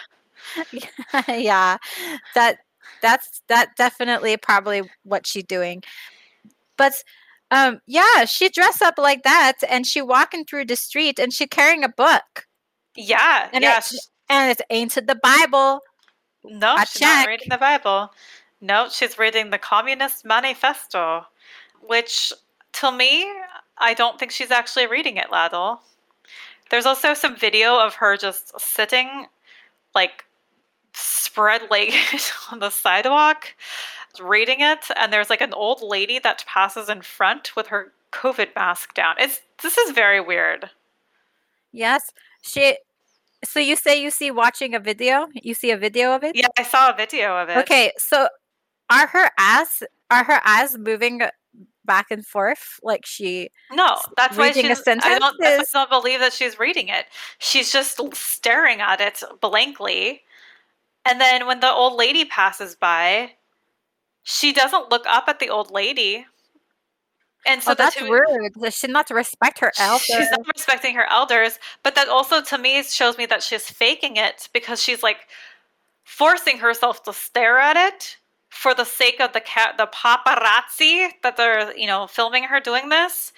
yeah, 1.28 1.78
that 2.36 2.58
that's 3.02 3.42
that 3.48 3.70
definitely 3.78 4.38
probably 4.38 4.84
what 5.04 5.26
she's 5.28 5.44
doing. 5.44 5.84
But 6.78 6.94
um, 7.52 7.80
yeah, 7.88 8.26
she 8.26 8.50
dressed 8.50 8.82
up 8.82 8.96
like 8.98 9.24
that, 9.24 9.54
and 9.68 9.86
she 9.86 10.02
walking 10.02 10.46
through 10.46 10.65
the 10.65 10.76
street, 10.76 11.20
and 11.20 11.34
she 11.34 11.48
carrying 11.48 11.84
a 11.84 11.89
book, 11.89 12.46
yeah, 12.96 13.50
And 13.52 13.63
yeah. 13.63 13.80
it- 13.80 14.00
and 14.30 14.52
it's 14.52 14.62
ancient 14.70 15.08
the 15.08 15.15
Bible. 15.15 15.82
no, 16.44 16.76
I 16.76 16.86
she's 16.86 17.02
not 17.02 17.28
reading 17.28 17.48
the 17.50 17.58
Bible. 17.58 18.12
No, 18.62 18.89
she's 18.89 19.18
reading 19.18 19.50
the 19.50 19.58
Communist 19.58 20.26
Manifesto, 20.26 21.26
which 21.82 22.34
to 22.74 22.92
me, 22.92 23.30
I 23.78 23.94
don't 23.94 24.20
think 24.20 24.32
she's 24.32 24.52
actually 24.52 24.88
reading 24.88 25.18
it, 25.18 25.32
Ladle. 25.32 25.82
There's 26.70 26.86
also 26.86 27.13
some 27.13 27.36
video 27.36 27.80
of 27.80 27.96
her 27.96 28.15
just 28.18 28.60
sitting, 28.60 29.26
like 29.96 30.26
spread 30.94 31.63
legged 31.72 32.32
on 32.52 32.60
the 32.60 32.70
sidewalk, 32.70 33.56
reading 34.22 34.60
it, 34.60 34.86
and 34.96 35.12
there's 35.12 35.30
like 35.30 35.42
an 35.42 35.54
old 35.54 35.82
lady 35.82 36.20
that 36.20 36.46
passes 36.46 36.89
in 36.89 37.02
front 37.02 37.56
with 37.56 37.68
her 37.68 37.94
COVID 38.12 38.56
mask 38.56 38.94
down. 38.94 39.15
It's 39.20 39.42
this 39.62 39.78
is 39.78 39.92
very 39.92 40.20
weird. 40.20 40.70
Yes, 41.72 42.12
she. 42.42 42.78
So 43.43 43.60
you 43.60 43.75
say 43.75 44.02
you 44.02 44.12
see 44.12 44.32
watching 44.32 44.75
a 44.75 44.80
video? 44.80 45.28
You 45.34 45.54
see 45.54 45.71
a 45.71 45.78
video 45.78 46.13
of 46.13 46.23
it? 46.23 46.36
Yeah, 46.36 46.47
I 46.58 46.63
saw 46.63 46.91
a 46.91 46.95
video 46.95 47.38
of 47.38 47.49
it. 47.49 47.58
Okay, 47.58 47.91
so 47.97 48.28
are 48.89 49.08
her 49.08 49.32
eyes 49.39 49.84
are 50.12 50.23
her 50.23 50.41
eyes 50.45 50.78
moving 50.78 51.21
back 51.86 52.08
and 52.12 52.25
forth 52.25 52.80
like 52.84 53.06
she? 53.06 53.49
No, 53.71 53.97
that's 54.17 54.38
why 54.38 54.47
reading 54.47 54.65
a 54.71 54.75
she's. 54.75 54.88
I 55.06 55.19
don't. 55.19 55.36
That's 55.39 55.39
why 55.39 55.45
sentence 55.45 55.75
I 55.75 55.80
don't 55.80 55.89
believe 55.89 56.19
that 56.19 56.34
she's 56.34 56.60
reading 56.60 56.89
it. 56.89 57.06
She's 57.38 57.71
just 57.71 57.99
staring 58.15 58.82
at 58.82 58.99
it 58.99 59.23
blankly, 59.41 60.21
and 61.06 61.21
then 61.21 61.47
when 61.47 61.62
the 61.62 61.71
old 61.71 61.93
lady 61.93 62.25
passes 62.25 62.75
by, 62.75 63.32
she 64.23 64.52
doesn't 64.52 64.91
look 64.91 65.06
up 65.08 65.25
at 65.28 65.39
the 65.39 65.49
old 65.49 65.71
lady, 65.71 66.25
and 67.45 67.62
oh, 67.62 67.63
so 67.63 67.71
oh, 67.71 67.75
that's 67.75 67.95
two- 67.95 68.12
rude. 68.12 68.54
Does 68.54 68.75
she 68.75 68.88
not 68.88 69.10
respect 69.10 69.60
her 69.60 69.71
elder? 69.78 70.04
She's 70.04 70.32
not 70.32 70.47
respecting 70.54 70.95
her 70.95 71.06
elders, 71.10 71.60
but 71.84 71.95
that 71.95 72.10
also 72.10 72.41
to 72.41 72.58
me 72.58 72.84
shows 72.84 73.17
me 73.17 73.25
that 73.28 73.43
she's 73.43 73.69
faking 73.69 74.17
it 74.17 74.49
because 74.54 74.82
she's 74.82 75.04
like 75.04 75.28
forcing 76.04 76.58
herself 76.58 77.04
to 77.04 77.13
stare 77.13 77.60
at 77.60 77.78
it 77.78 78.17
for 78.49 78.73
the 78.73 78.84
sake 78.84 79.21
of 79.21 79.34
the 79.34 79.39
cat, 79.41 79.75
the 79.78 79.88
paparazzi 79.88 81.10
that 81.23 81.38
they're 81.38 81.75
you 81.78 81.88
know 81.88 82.08
filming 82.08 82.43
her 82.45 82.60
doing 82.60 82.89
this. 82.89 83.32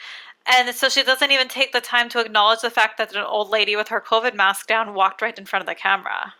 And 0.47 0.73
so 0.73 0.89
she 0.89 1.03
doesn't 1.03 1.31
even 1.31 1.47
take 1.47 1.71
the 1.71 1.81
time 1.81 2.09
to 2.09 2.19
acknowledge 2.19 2.61
the 2.61 2.71
fact 2.71 2.97
that 2.97 3.15
an 3.15 3.23
old 3.23 3.49
lady 3.49 3.75
with 3.75 3.89
her 3.89 4.01
COVID 4.01 4.33
mask 4.33 4.65
down 4.65 4.95
walked 4.95 5.21
right 5.21 5.37
in 5.37 5.45
front 5.45 5.61
of 5.61 5.67
the 5.67 5.75
camera. 5.75 6.33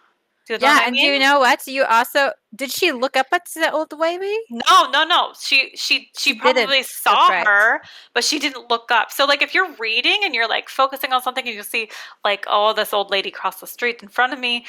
Do 0.48 0.58
yeah, 0.60 0.80
I 0.82 0.86
and 0.88 0.94
mean? 0.94 1.14
you 1.14 1.20
know 1.20 1.40
what? 1.40 1.66
You 1.68 1.86
also 1.86 2.32
did 2.56 2.72
she 2.72 2.92
look 2.92 3.16
up 3.16 3.28
at 3.32 3.46
the 3.54 3.72
old 3.72 3.94
lady? 3.98 4.38
No, 4.50 4.90
no, 4.92 5.04
no. 5.06 5.34
She 5.40 5.72
she 5.76 6.10
she 6.18 6.34
She 6.34 6.36
probably 6.36 6.84
saw 6.84 7.28
right. 7.28 7.46
her, 7.46 7.82
but 8.14 8.24
she 8.24 8.40
didn't 8.40 8.70
look 8.70 8.90
up. 8.92 9.12
So 9.12 9.26
like 9.26 9.42
if 9.42 9.54
you're 9.54 9.72
reading 9.80 10.22
and 10.24 10.34
you're 10.34 10.50
like 10.50 10.68
focusing 10.68 11.14
on 11.14 11.22
something 11.22 11.46
and 11.48 11.56
you 11.56 11.64
see 11.64 11.90
like 12.26 12.46
oh 12.50 12.74
this 12.74 12.94
old 12.94 13.12
lady 13.12 13.30
crossed 13.32 13.62
the 13.62 13.68
street 13.68 14.02
in 14.02 14.10
front 14.10 14.34
of 14.34 14.40
me, 14.40 14.66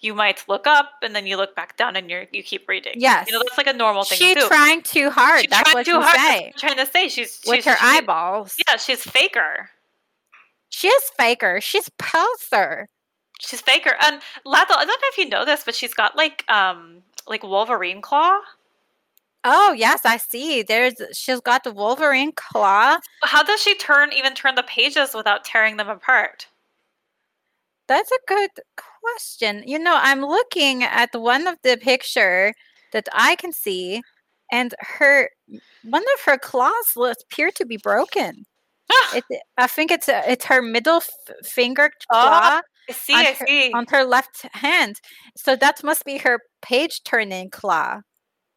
you 0.00 0.14
might 0.14 0.42
look 0.48 0.66
up 0.66 0.90
and 1.02 1.14
then 1.14 1.26
you 1.26 1.36
look 1.36 1.54
back 1.54 1.76
down 1.76 1.96
and 1.96 2.10
you 2.10 2.26
you 2.32 2.42
keep 2.42 2.66
reading. 2.68 2.94
Yes. 2.96 3.26
You 3.28 3.34
know 3.34 3.42
that's 3.46 3.58
like 3.58 3.66
a 3.66 3.72
normal 3.76 4.04
thing 4.04 4.18
She 4.18 4.34
to 4.34 4.40
trying 4.48 4.80
too 4.82 5.10
hard. 5.10 5.42
She's 5.42 5.50
That's 5.50 5.70
trying 5.70 5.74
what 5.80 5.86
too 5.86 6.00
hard. 6.00 6.16
That's 6.16 6.28
say. 6.28 6.40
what 6.40 6.46
I'm 6.46 6.52
trying 6.74 6.86
to 6.86 6.92
say 6.92 7.08
she's 7.08 7.40
With 7.46 7.56
she's, 7.56 7.64
her 7.66 7.76
she- 7.76 7.86
eyeballs. 7.98 8.56
Yeah, 8.66 8.76
she's 8.78 9.02
faker. 9.02 9.68
She 10.70 10.88
is 10.88 11.10
faker. 11.18 11.60
She's 11.60 11.90
poser. 11.98 12.88
She's 13.40 13.60
faker. 13.60 13.96
And 14.00 14.20
Lato, 14.46 14.76
I 14.76 14.84
don't 14.84 14.88
know 14.88 15.08
if 15.08 15.18
you 15.18 15.28
know 15.28 15.44
this, 15.44 15.64
but 15.64 15.74
she's 15.74 15.94
got 15.94 16.16
like 16.16 16.44
um 16.48 17.02
like 17.26 17.42
Wolverine 17.42 18.02
claw. 18.02 18.40
Oh 19.44 19.72
yes, 19.72 20.02
I 20.04 20.18
see. 20.18 20.62
There's 20.62 20.94
she's 21.12 21.40
got 21.40 21.64
the 21.64 21.72
Wolverine 21.72 22.32
claw. 22.32 22.98
How 23.22 23.42
does 23.42 23.62
she 23.62 23.74
turn 23.76 24.12
even 24.12 24.34
turn 24.34 24.54
the 24.54 24.62
pages 24.62 25.14
without 25.14 25.44
tearing 25.44 25.78
them 25.78 25.88
apart? 25.88 26.46
That's 27.88 28.10
a 28.12 28.18
good 28.28 28.50
question. 29.02 29.64
You 29.66 29.78
know, 29.78 29.98
I'm 30.00 30.20
looking 30.20 30.84
at 30.84 31.10
one 31.12 31.46
of 31.46 31.56
the 31.64 31.76
picture 31.76 32.52
that 32.92 33.08
I 33.12 33.36
can 33.36 33.52
see, 33.52 34.02
and 34.52 34.74
her 34.80 35.30
one 35.84 36.02
of 36.02 36.20
her 36.26 36.38
claws 36.38 36.96
appear 36.96 37.50
to 37.52 37.66
be 37.66 37.76
broken. 37.76 38.44
It, 39.14 39.24
I 39.56 39.66
think 39.66 39.90
it's 39.90 40.08
a, 40.08 40.22
it's 40.30 40.44
her 40.46 40.62
middle 40.62 40.96
f- 40.96 41.08
finger 41.44 41.90
claw 42.08 42.60
I 42.90 42.92
see, 42.92 43.14
on 43.14 43.26
I 43.26 43.32
her- 43.32 43.46
see. 43.46 43.72
on 43.72 43.86
her 43.90 44.04
left 44.04 44.42
hand. 44.52 45.00
So 45.36 45.56
that 45.56 45.82
must 45.82 46.04
be 46.04 46.18
her 46.18 46.40
page 46.62 47.02
turning 47.04 47.50
claw. 47.50 48.00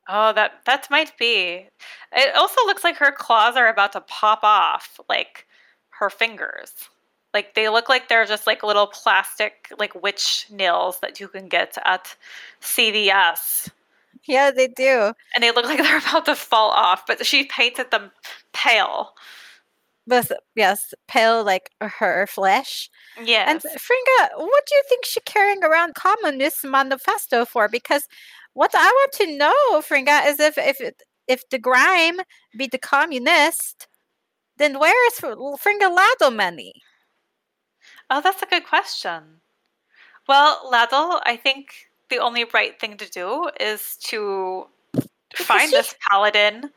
Oh, 0.10 0.34
that 0.34 0.62
that 0.65 0.88
might 0.91 1.17
be. 1.17 1.67
It 2.12 2.36
also 2.36 2.60
looks 2.65 2.84
like 2.84 2.98
her 2.98 3.12
claws 3.12 3.56
are 3.56 3.69
about 3.69 3.93
to 3.93 4.02
pop 4.02 4.39
off, 4.43 5.00
like 5.08 5.48
her 6.00 6.10
fingers. 6.10 6.74
Like 7.34 7.56
they 7.56 7.69
look 7.69 7.88
like 7.89 8.10
they're 8.10 8.26
just 8.26 8.46
like 8.46 8.63
little 8.63 8.88
plastic, 8.88 9.67
like 9.80 9.96
witch 10.04 10.46
nails 10.52 11.00
that 11.00 11.19
you 11.19 11.28
can 11.30 11.48
get 11.48 11.78
at 11.86 12.15
CVS, 12.62 13.69
Yeah, 14.26 14.52
they 14.52 14.67
do. 14.67 15.13
and 15.34 15.43
they 15.43 15.52
look 15.52 15.65
like 15.65 15.78
they're 15.82 15.98
about 16.00 16.26
to 16.26 16.36
fall 16.36 16.69
off. 16.72 17.06
But 17.08 17.26
she 17.26 17.46
painted 17.46 17.89
them 17.91 18.12
pale. 18.54 19.13
But 20.06 20.32
yes, 20.56 20.94
pale 21.08 21.44
like 21.44 21.70
her 21.80 22.28
flesh. 22.28 22.89
Yeah. 23.24 23.46
And 23.50 23.62
Fringa, 23.62 24.30
what 24.36 24.63
do 24.68 24.76
you 24.76 24.84
think 24.89 25.06
she's 25.06 25.24
carrying 25.26 25.63
around 25.63 25.96
Communist 25.96 26.66
Manifesto 26.66 27.46
for? 27.46 27.70
Because 27.70 28.08
what 28.54 28.72
I 28.74 28.86
want 28.86 29.12
to 29.13 29.38
know, 29.38 29.82
Fringa, 29.82 30.28
is 30.28 30.39
if 30.39 30.58
if 30.58 30.94
if 31.28 31.48
the 31.50 31.58
grime 31.58 32.20
be 32.58 32.68
the 32.68 32.78
communist, 32.78 33.88
then 34.58 34.78
where 34.80 35.08
is 35.08 35.20
Fr- 35.20 35.28
Fringa 35.58 35.89
Lado 35.89 36.36
money? 36.36 36.74
oh, 38.10 38.22
that's 38.22 38.42
a 38.42 38.46
good 38.46 38.66
question. 38.66 39.42
Well, 40.28 40.70
Ladle, 40.70 41.22
I 41.26 41.36
think 41.36 41.89
the 42.10 42.20
only 42.20 42.46
right 42.54 42.80
thing 42.80 42.98
to 42.98 43.10
do 43.10 43.50
is 43.60 43.98
to 44.06 44.68
find 45.36 45.70
she- 45.70 45.76
this 45.76 45.96
paladin 46.10 46.70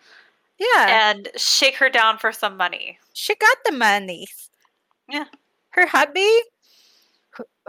Yeah, 0.59 1.11
and 1.11 1.29
shake 1.37 1.77
her 1.77 1.90
down 1.90 2.19
for 2.19 2.33
some 2.33 2.57
money. 2.57 2.99
she 3.12 3.35
got 3.35 3.57
the 3.64 3.73
money. 3.73 4.27
Yeah. 5.09 5.25
Her 5.71 5.87
hubby, 5.87 6.40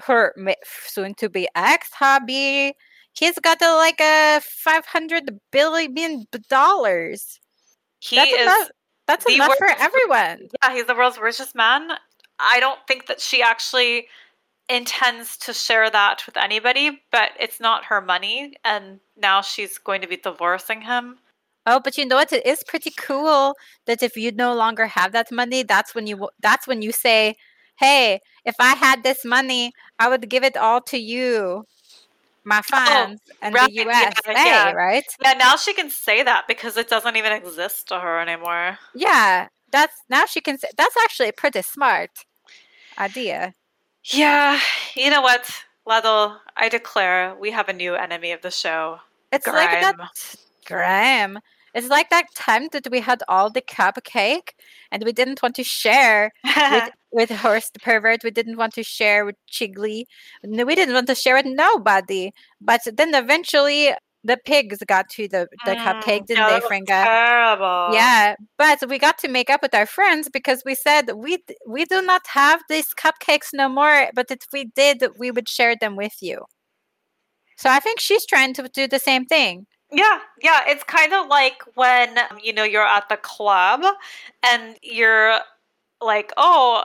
her 0.03 0.33
soon 0.63 1.13
to 1.15 1.29
be 1.29 1.47
ex 1.55 1.91
hubby, 1.91 2.73
he's 3.13 3.37
got 3.39 3.61
a, 3.61 3.75
like 3.75 3.99
a 3.99 4.39
five 4.41 4.85
hundred 4.85 5.39
billion 5.51 6.25
dollars. 6.49 7.39
He 7.99 8.15
That's 8.15 8.31
is 8.31 8.41
enough. 8.41 8.67
That's 9.07 9.29
enough 9.29 9.55
for 9.57 9.67
everyone. 9.67 10.47
Yeah, 10.63 10.73
he's 10.73 10.85
the 10.85 10.95
world's 10.95 11.17
richest 11.17 11.55
man. 11.55 11.91
I 12.39 12.59
don't 12.59 12.79
think 12.87 13.07
that 13.07 13.19
she 13.19 13.41
actually 13.41 14.07
intends 14.69 15.37
to 15.37 15.53
share 15.53 15.89
that 15.89 16.23
with 16.25 16.37
anybody, 16.37 17.01
but 17.11 17.31
it's 17.39 17.59
not 17.59 17.85
her 17.85 18.01
money, 18.01 18.53
and 18.63 18.99
now 19.15 19.41
she's 19.41 19.77
going 19.77 20.01
to 20.01 20.07
be 20.07 20.17
divorcing 20.17 20.81
him. 20.81 21.19
Oh, 21.69 21.81
but 21.83 21.97
you 21.97 22.05
know 22.05 22.15
what? 22.15 22.31
It 22.31 22.45
is 22.45 22.63
pretty 22.63 22.91
cool 22.97 23.53
that 23.87 24.01
if 24.01 24.15
you 24.15 24.31
no 24.31 24.55
longer 24.55 24.87
have 24.87 25.11
that 25.11 25.29
money, 25.33 25.63
that's 25.63 25.93
when 25.93 26.07
you 26.07 26.29
that's 26.39 26.65
when 26.65 26.81
you 26.81 26.93
say, 26.93 27.35
"Hey, 27.77 28.21
if 28.45 28.55
I 28.57 28.73
had 28.73 29.03
this 29.03 29.25
money, 29.25 29.73
I 29.99 30.07
would 30.07 30.29
give 30.29 30.45
it 30.45 30.55
all 30.55 30.79
to 30.83 30.97
you, 30.97 31.65
my 32.45 32.59
oh, 32.59 32.61
fans 32.61 33.19
and 33.41 33.53
right, 33.53 33.67
the 33.67 33.73
yeah, 33.73 33.83
USA, 33.83 34.45
yeah. 34.45 34.71
right? 34.71 35.03
Yeah, 35.21 35.33
now 35.33 35.57
she 35.57 35.73
can 35.73 35.89
say 35.89 36.23
that 36.23 36.47
because 36.47 36.77
it 36.77 36.87
doesn't 36.87 37.17
even 37.17 37.33
exist 37.33 37.89
to 37.89 37.99
her 37.99 38.17
anymore. 38.21 38.79
Yeah, 38.95 39.49
that's 39.69 39.97
now 40.09 40.25
she 40.25 40.39
can 40.39 40.57
say 40.57 40.69
that's 40.77 40.95
actually 41.03 41.27
a 41.27 41.33
pretty 41.33 41.63
smart 41.63 42.11
idea. 42.97 43.53
Yeah, 44.05 44.57
you 44.95 45.09
know 45.09 45.21
what, 45.21 45.51
Ladle? 45.85 46.37
I 46.55 46.69
declare 46.69 47.35
we 47.35 47.51
have 47.51 47.67
a 47.67 47.73
new 47.73 47.95
enemy 47.95 48.31
of 48.31 48.41
the 48.41 48.51
show. 48.51 48.99
It's 49.33 49.45
like 49.45 49.81
that 49.81 49.97
Grime. 49.97 50.09
Graham. 50.65 51.39
It's 51.77 51.89
like 51.89 52.09
that 52.11 52.27
time 52.35 52.69
that 52.73 52.89
we 52.91 53.01
had 53.01 53.23
all 53.29 53.51
the 53.51 53.61
cupcake 53.61 54.49
and 54.91 55.03
we 55.05 55.13
didn't 55.13 55.41
want 55.43 55.55
to 55.57 55.63
share 55.63 56.31
with, 56.69 56.89
with 57.11 57.29
Horst 57.31 57.73
the 57.73 57.79
pervert. 57.79 58.23
We 58.23 58.31
didn't 58.31 58.57
want 58.57 58.73
to 58.75 58.83
share 58.83 59.25
with 59.25 59.35
Chigley. 59.47 60.05
We 60.43 60.75
didn't 60.75 60.95
want 60.95 61.07
to 61.07 61.15
share 61.15 61.35
with 61.35 61.45
nobody. 61.47 62.31
But 62.61 62.81
then 62.93 63.15
eventually 63.15 63.93
the 64.23 64.37
pigs 64.45 64.79
got 64.87 65.09
to 65.11 65.27
the, 65.29 65.47
the 65.65 65.75
Mm, 65.75 65.77
cupcake, 65.77 66.25
didn't 66.27 66.47
they, 66.47 66.61
Fringa? 66.61 67.07
Terrible. 67.07 67.67
Yeah, 67.87 68.35
but 68.57 68.83
we 68.89 68.99
got 68.99 69.17
to 69.19 69.29
make 69.29 69.49
up 69.49 69.61
with 69.63 69.73
our 69.75 69.85
friends 69.87 70.29
because 70.29 70.63
we 70.65 70.75
said 70.75 71.11
we 71.15 71.39
we 71.67 71.85
do 71.85 72.01
not 72.01 72.23
have 72.27 72.61
these 72.69 72.93
cupcakes 72.93 73.53
no 73.53 73.69
more. 73.69 74.09
But 74.15 74.31
if 74.31 74.39
we 74.53 74.65
did, 74.75 75.03
we 75.19 75.31
would 75.31 75.49
share 75.49 75.75
them 75.75 75.95
with 75.95 76.21
you. 76.21 76.45
So 77.57 77.69
I 77.69 77.79
think 77.79 77.99
she's 77.99 78.25
trying 78.25 78.53
to 78.55 78.69
do 78.69 78.87
the 78.87 78.99
same 78.99 79.25
thing. 79.25 79.67
Yeah, 79.91 80.19
yeah. 80.41 80.61
It's 80.67 80.83
kind 80.83 81.13
of 81.13 81.27
like 81.27 81.61
when 81.75 82.17
um, 82.17 82.39
you 82.43 82.51
know 82.53 82.63
you're 82.63 82.85
at 82.85 83.07
the 83.09 83.17
club 83.17 83.83
and 84.43 84.75
you're 84.81 85.39
like, 86.01 86.31
"Oh, 86.37 86.83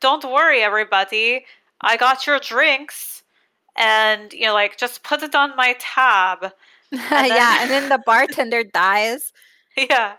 don't 0.00 0.24
worry, 0.24 0.60
everybody. 0.62 1.44
I 1.80 1.96
got 1.96 2.26
your 2.26 2.38
drinks." 2.40 3.22
And 3.76 4.32
you're 4.32 4.52
like, 4.52 4.76
just 4.76 5.04
put 5.04 5.22
it 5.22 5.34
on 5.34 5.54
my 5.56 5.74
tab. 5.78 6.40
then- 6.90 7.28
yeah, 7.28 7.62
and 7.62 7.70
then 7.70 7.88
the 7.88 8.02
bartender 8.04 8.64
dies. 8.64 9.32
Yeah. 9.76 10.14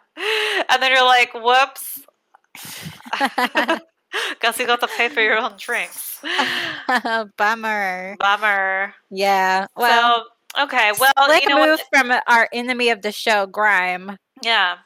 And 0.70 0.82
then 0.82 0.92
you're 0.92 1.04
like, 1.06 1.34
whoops. 1.34 2.02
Guess 4.40 4.58
you 4.58 4.66
got 4.66 4.80
to 4.80 4.88
pay 4.88 5.10
for 5.10 5.22
your 5.22 5.38
own 5.38 5.56
drinks. 5.60 6.24
Bummer. 7.38 8.16
Bummer. 8.20 8.94
Yeah. 9.10 9.68
Well, 9.76 10.24
so, 10.24 10.30
okay. 10.60 10.92
Well, 11.00 11.14
like 11.18 11.44
you 11.44 11.50
know 11.50 11.66
move 11.66 11.82
what? 11.92 12.08
from 12.08 12.20
our 12.28 12.48
enemy 12.54 12.90
of 12.90 13.02
the 13.02 13.12
show, 13.12 13.46
Grime. 13.46 14.18
Yeah. 14.44 14.78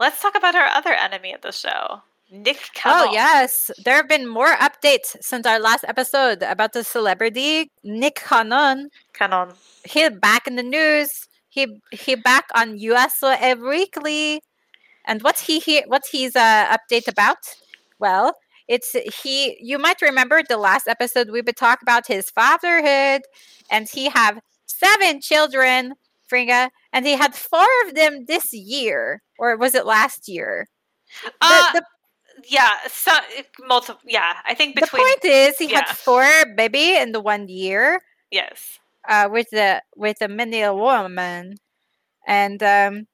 Let's 0.00 0.22
talk 0.22 0.36
about 0.36 0.54
our 0.54 0.66
other 0.66 0.92
enemy 0.92 1.32
of 1.32 1.40
the 1.40 1.50
show, 1.50 2.02
Nick 2.30 2.58
Oh 2.84 3.10
yes, 3.12 3.70
there 3.84 3.96
have 3.96 4.08
been 4.08 4.28
more 4.28 4.54
updates 4.56 5.16
since 5.20 5.46
our 5.46 5.58
last 5.58 5.84
episode 5.88 6.42
about 6.42 6.72
the 6.72 6.84
celebrity 6.84 7.70
Nick 7.82 8.16
Cannon. 8.16 8.90
Cannon. 9.14 9.54
He's 9.84 10.10
back 10.10 10.46
in 10.46 10.56
the 10.56 10.62
news. 10.62 11.26
He 11.48 11.80
he 11.90 12.14
back 12.14 12.44
on 12.54 12.76
USA 12.78 13.36
every 13.40 13.78
Weekly. 13.80 14.42
And 15.06 15.22
what's 15.22 15.46
he 15.46 15.58
here? 15.58 15.82
What's 15.86 16.10
his 16.12 16.36
uh, 16.36 16.76
update 16.76 17.08
about? 17.08 17.38
Well, 17.98 18.34
it's 18.68 18.92
he. 19.22 19.56
You 19.60 19.78
might 19.78 20.02
remember 20.02 20.42
the 20.46 20.58
last 20.58 20.86
episode 20.88 21.30
we 21.30 21.40
would 21.40 21.56
talk 21.56 21.82
about 21.82 22.06
his 22.06 22.30
fatherhood, 22.30 23.22
and 23.70 23.88
he 23.92 24.08
have 24.10 24.40
seven 24.66 25.20
children, 25.20 25.94
Fringa, 26.30 26.70
and 26.92 27.06
he 27.06 27.12
had 27.16 27.34
four 27.34 27.66
of 27.86 27.94
them 27.94 28.26
this 28.26 28.52
year, 28.52 29.22
or 29.38 29.56
was 29.56 29.74
it 29.74 29.86
last 29.86 30.28
year? 30.28 30.68
The, 31.24 31.32
Uh, 31.40 31.72
the, 31.72 31.82
yeah. 32.46 32.70
So, 32.88 33.12
multiple. 33.66 34.00
Yeah. 34.04 34.34
I 34.44 34.54
think 34.54 34.78
the 34.78 34.86
point 34.86 35.24
is, 35.24 35.56
he 35.58 35.68
had 35.68 35.88
four 35.88 36.28
baby 36.56 36.96
in 36.96 37.12
the 37.12 37.20
one 37.20 37.48
year, 37.48 38.00
yes. 38.30 38.78
uh, 39.08 39.28
with 39.30 39.48
the 39.50 39.82
with 39.96 40.20
a 40.20 40.28
mini 40.28 40.68
woman, 40.68 41.54
and 42.26 42.62
um, 42.62 43.06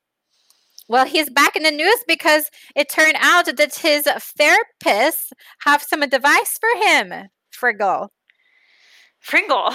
well, 0.88 1.06
he's 1.06 1.30
back 1.30 1.56
in 1.56 1.62
the 1.62 1.70
news 1.70 2.04
because 2.06 2.50
it 2.76 2.88
turned 2.88 3.16
out 3.20 3.46
that 3.46 3.74
his 3.76 4.04
therapist 4.04 5.32
have 5.60 5.82
some 5.82 6.02
advice 6.02 6.58
for 6.58 6.68
him. 6.86 7.28
Friggle. 7.52 8.08
Pringle. 9.26 9.72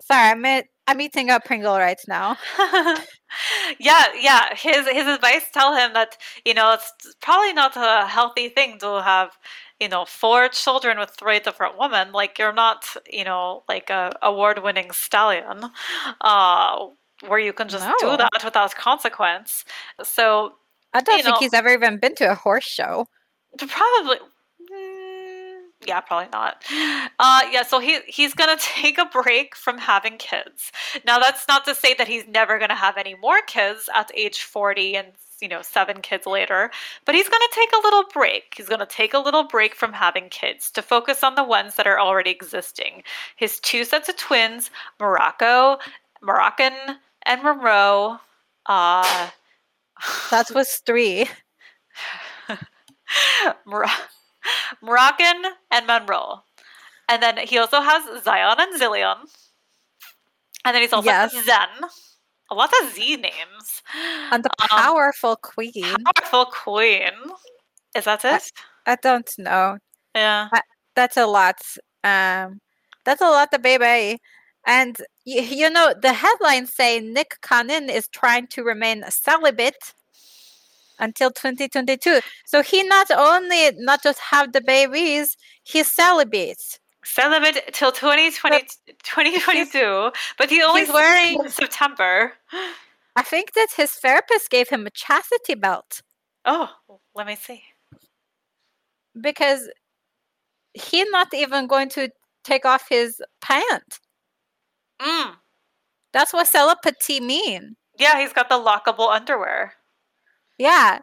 Sorry, 0.00 0.30
I'm 0.30 0.44
e- 0.46 0.64
I'm 0.86 1.00
eating 1.00 1.30
a 1.30 1.38
Pringle 1.40 1.78
right 1.78 2.00
now. 2.08 2.36
yeah, 3.78 4.06
yeah. 4.20 4.54
His 4.54 4.86
his 4.88 5.06
advice 5.06 5.44
tell 5.52 5.74
him 5.76 5.92
that 5.94 6.16
you 6.44 6.54
know 6.54 6.72
it's 6.72 6.92
probably 7.20 7.52
not 7.52 7.76
a 7.76 8.06
healthy 8.06 8.48
thing 8.48 8.78
to 8.80 9.00
have 9.02 9.38
you 9.80 9.88
know 9.88 10.04
four 10.04 10.48
children 10.48 10.98
with 10.98 11.10
three 11.10 11.38
different 11.40 11.78
women. 11.78 12.12
Like 12.12 12.38
you're 12.38 12.52
not 12.52 12.84
you 13.10 13.24
know 13.24 13.62
like 13.68 13.90
a 13.90 14.12
award 14.22 14.62
winning 14.62 14.90
stallion, 14.90 15.64
uh, 16.20 16.86
where 17.28 17.38
you 17.38 17.52
can 17.52 17.68
just 17.68 17.84
No. 17.86 17.94
do 18.00 18.16
that 18.16 18.44
without 18.44 18.74
consequence. 18.74 19.64
So 20.02 20.54
I 20.94 21.00
don't 21.00 21.16
think 21.16 21.26
know- 21.28 21.36
he's 21.40 21.54
ever 21.54 21.68
even 21.70 21.98
been 21.98 22.14
to 22.16 22.30
a 22.30 22.34
horse 22.34 22.64
show. 22.66 23.08
probably. 23.58 24.18
mm, 24.72 25.62
Yeah, 25.86 26.00
probably 26.00 26.28
not. 26.32 26.62
Uh, 27.18 27.42
yeah, 27.50 27.62
so 27.64 27.78
he 27.80 28.00
he's 28.06 28.34
gonna 28.34 28.56
take 28.60 28.98
a 28.98 29.04
break 29.06 29.56
from 29.56 29.78
having 29.78 30.16
kids. 30.18 30.70
Now, 31.04 31.18
that's 31.18 31.46
not 31.48 31.64
to 31.64 31.74
say 31.74 31.94
that 31.94 32.08
he's 32.08 32.26
never 32.28 32.58
gonna 32.58 32.76
have 32.76 32.96
any 32.96 33.14
more 33.16 33.40
kids 33.42 33.88
at 33.94 34.10
age 34.14 34.42
forty 34.42 34.96
and 34.96 35.08
you 35.40 35.48
know 35.48 35.60
seven 35.62 36.00
kids 36.00 36.24
later, 36.26 36.70
but 37.04 37.14
he's 37.16 37.28
gonna 37.28 37.44
take 37.52 37.72
a 37.72 37.80
little 37.82 38.04
break. 38.14 38.54
He's 38.56 38.68
gonna 38.68 38.86
take 38.86 39.12
a 39.12 39.18
little 39.18 39.42
break 39.44 39.74
from 39.74 39.92
having 39.92 40.28
kids 40.28 40.70
to 40.72 40.82
focus 40.82 41.24
on 41.24 41.34
the 41.34 41.42
ones 41.44 41.74
that 41.76 41.86
are 41.88 41.98
already 41.98 42.30
existing. 42.30 43.02
His 43.36 43.58
two 43.60 43.82
sets 43.84 44.08
of 44.08 44.16
twins, 44.16 44.70
Morocco, 45.00 45.78
Moroccan, 46.22 46.74
and 47.26 47.42
Monroe. 47.42 48.18
Uh, 48.66 49.30
That 50.30 50.50
was 50.54 50.82
three. 50.86 51.28
Mor- 53.66 53.86
Moroccan 54.82 55.42
and 55.70 55.86
Monroe. 55.86 56.40
And 57.08 57.22
then 57.22 57.36
he 57.46 57.58
also 57.58 57.80
has 57.80 58.24
Zion 58.24 58.56
and 58.58 58.80
Zillion. 58.80 59.16
And 60.64 60.74
then 60.74 60.82
he's 60.82 60.92
also 60.92 61.06
Yes. 61.10 61.32
Zen. 61.44 61.68
A 62.50 62.54
lot 62.54 62.70
of 62.82 62.92
Z 62.92 63.16
names. 63.16 63.82
And 64.30 64.44
the 64.44 64.50
Um, 64.60 64.68
powerful 64.68 65.36
queen. 65.36 65.96
Powerful 66.16 66.46
queen. 66.46 67.12
Is 67.94 68.04
that 68.04 68.24
it? 68.24 68.50
I 68.86 68.96
don't 68.96 69.30
know. 69.38 69.78
Yeah. 70.14 70.48
That's 70.94 71.16
a 71.16 71.26
lot. 71.26 71.60
Um, 72.04 72.60
that's 73.04 73.20
a 73.22 73.30
lot 73.30 73.52
of 73.54 73.62
baby. 73.62 74.20
And 74.66 74.96
you, 75.24 75.42
you 75.42 75.70
know, 75.70 75.92
the 76.00 76.12
headlines 76.12 76.72
say 76.72 77.00
Nick 77.00 77.38
Cannon 77.42 77.90
is 77.90 78.08
trying 78.08 78.46
to 78.48 78.62
remain 78.62 79.02
a 79.02 79.10
celibate 79.10 79.94
until 80.98 81.30
2022. 81.30 82.20
So 82.46 82.62
he 82.62 82.82
not 82.84 83.10
only 83.10 83.72
not 83.78 84.02
just 84.02 84.20
have 84.20 84.52
the 84.52 84.60
babies, 84.60 85.36
he 85.64 85.82
celibates. 85.82 86.78
Celibate 87.04 87.72
till 87.72 87.90
2020, 87.90 88.60
2022, 89.02 90.12
but 90.38 90.48
he 90.50 90.62
only 90.62 90.82
He's 90.82 90.92
wearing- 90.92 91.42
in 91.44 91.50
September. 91.50 92.34
I 93.16 93.22
think 93.22 93.54
that 93.54 93.68
his 93.76 93.90
therapist 93.90 94.48
gave 94.50 94.68
him 94.68 94.86
a 94.86 94.90
chastity 94.90 95.54
belt 95.54 96.02
Oh, 96.44 96.70
let 97.14 97.26
me 97.26 97.34
see. 97.36 97.64
because 99.20 99.68
he's 100.74 101.10
not 101.10 101.34
even 101.34 101.66
going 101.66 101.88
to 101.90 102.08
take 102.44 102.64
off 102.64 102.88
his 102.88 103.20
pants. 103.40 104.00
Mm. 105.02 105.34
That's 106.12 106.32
what 106.32 106.46
celibacy 106.46 107.20
mean. 107.20 107.76
Yeah, 107.98 108.20
he's 108.20 108.32
got 108.32 108.48
the 108.48 108.56
lockable 108.56 109.10
underwear. 109.10 109.74
Yeah. 110.58 111.00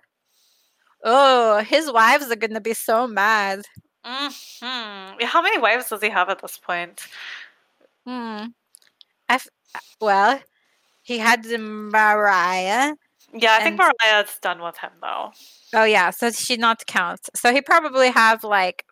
Oh, 1.04 1.60
his 1.64 1.92
wives 1.92 2.30
are 2.32 2.36
gonna 2.36 2.62
be 2.62 2.74
so 2.74 3.08
mad. 3.08 3.66
hmm 4.04 4.30
How 5.24 5.42
many 5.42 5.58
wives 5.60 5.90
does 5.90 6.02
he 6.02 6.10
have 6.10 6.30
at 6.30 6.42
this 6.42 6.58
point? 6.58 7.08
Hmm. 8.06 8.48
I 9.28 9.40
well, 10.02 10.40
he 11.04 11.18
had 11.20 11.46
Mariah. 11.46 12.96
Yeah, 13.34 13.54
I 13.60 13.64
think 13.64 13.80
And- 13.80 13.92
Mariah's 14.02 14.38
done 14.42 14.62
with 14.62 14.78
him 14.78 14.92
though. 15.02 15.32
Oh 15.74 15.84
yeah, 15.86 16.10
so 16.10 16.32
she 16.32 16.58
not 16.58 16.86
count. 16.88 17.22
So 17.36 17.54
he 17.54 17.62
probably 17.62 18.10
have 18.10 18.44
like 18.44 18.86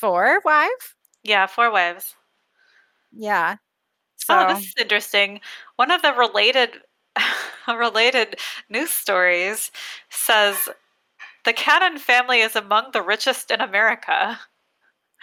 four 0.00 0.40
wives. 0.44 0.94
Yeah, 1.22 1.46
four 1.46 1.70
wives. 1.70 2.14
Yeah. 3.12 3.56
So 4.28 4.46
Oh, 4.46 4.54
this 4.54 4.64
is 4.66 4.74
interesting. 4.78 5.40
One 5.76 5.90
of 5.90 6.02
the 6.02 6.12
related 6.12 6.70
related 7.68 8.36
news 8.68 8.90
stories 8.90 9.70
says 10.10 10.68
the 11.44 11.52
Cannon 11.52 11.98
family 11.98 12.40
is 12.40 12.54
among 12.56 12.92
the 12.92 13.02
richest 13.02 13.50
in 13.50 13.60
America. 13.60 14.38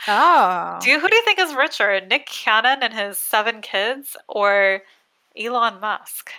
oh, 0.07 0.79
Do 0.81 0.89
you, 0.89 0.99
who 0.99 1.07
do 1.07 1.15
you 1.15 1.23
think 1.23 1.39
is 1.39 1.53
richer, 1.55 2.01
Nick 2.01 2.25
Cannon 2.27 2.83
and 2.83 2.93
his 2.93 3.17
seven 3.17 3.61
kids, 3.61 4.17
or 4.27 4.81
Elon 5.39 5.79
Musk? 5.79 6.31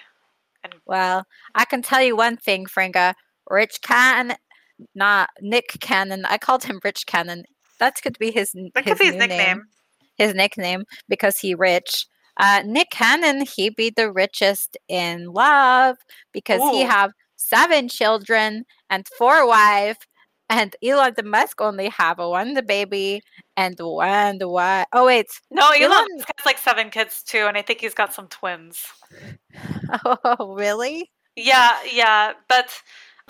well, 0.87 1.25
I 1.55 1.65
can 1.65 1.83
tell 1.83 2.03
you 2.03 2.17
one 2.17 2.37
thing, 2.37 2.67
Fringa. 2.67 3.15
Rich 3.49 3.81
Cannon, 3.83 4.37
not 4.95 5.31
Nick 5.41 5.77
Cannon. 5.81 6.25
I 6.25 6.39
called 6.39 6.65
him 6.65 6.81
Rich 6.83 7.07
Cannon. 7.07 7.45
That 7.79 7.95
could 8.03 8.19
be 8.19 8.33
his 8.33 8.53
That 8.75 8.85
his 8.85 8.99
could 8.99 8.99
be 8.99 9.07
his 9.07 9.15
nickname. 9.17 9.59
name. 9.59 9.65
His 10.19 10.35
nickname 10.35 10.85
because 11.09 11.39
he 11.39 11.55
rich. 11.55 12.07
Uh, 12.39 12.63
Nick 12.65 12.91
Cannon, 12.91 13.45
he 13.47 13.71
be 13.71 13.91
the 13.91 14.13
richest 14.13 14.77
in 14.89 15.33
love 15.33 15.97
because 16.33 16.61
he 16.71 16.83
have 16.83 17.13
seven 17.37 17.89
children 17.89 18.65
and 18.91 19.07
four 19.19 19.47
wife, 19.47 19.99
and 20.49 20.77
Elon 20.83 21.15
Musk 21.25 21.61
only 21.61 21.89
have 21.89 22.19
one 22.19 22.55
the 22.55 22.63
baby 22.63 23.23
and 23.57 23.77
one 23.79 24.39
the 24.39 24.49
wife. 24.49 24.87
Oh 24.93 25.07
wait, 25.07 25.27
No, 25.51 25.69
Elon 25.71 25.93
Elon- 25.93 26.07
Musk 26.17 26.29
has 26.37 26.47
like 26.47 26.59
seven 26.59 26.91
kids 26.91 27.23
too, 27.23 27.47
and 27.47 27.57
I 27.57 27.63
think 27.63 27.81
he's 27.81 27.95
got 27.95 28.13
some 28.13 28.29
twins. 28.29 28.85
oh 30.05 30.55
really? 30.55 31.11
Yeah, 31.37 31.77
yeah, 31.91 32.33
but 32.49 32.71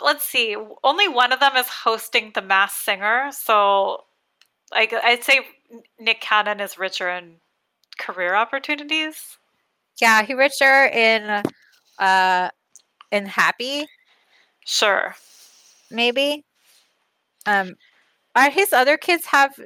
let's 0.00 0.24
see. 0.24 0.56
Only 0.84 1.08
one 1.08 1.32
of 1.32 1.40
them 1.40 1.56
is 1.56 1.68
hosting 1.68 2.32
The 2.34 2.42
Masked 2.42 2.84
Singer, 2.84 3.30
so 3.32 4.04
I, 4.72 4.88
I'd 5.04 5.24
say 5.24 5.40
Nick 5.98 6.20
Cannon 6.20 6.60
is 6.60 6.78
richer 6.78 7.08
in 7.08 7.36
career 7.98 8.34
opportunities. 8.34 9.38
Yeah, 10.00 10.22
he 10.22 10.34
richer 10.34 10.86
in 10.86 11.42
uh 11.98 12.50
in 13.10 13.26
happy 13.26 13.86
Sure. 14.64 15.14
maybe. 15.90 16.44
Um, 17.46 17.76
are 18.34 18.50
his 18.50 18.72
other 18.72 18.96
kids 18.96 19.26
have 19.26 19.58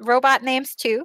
robot 0.00 0.42
names 0.42 0.74
too? 0.74 1.04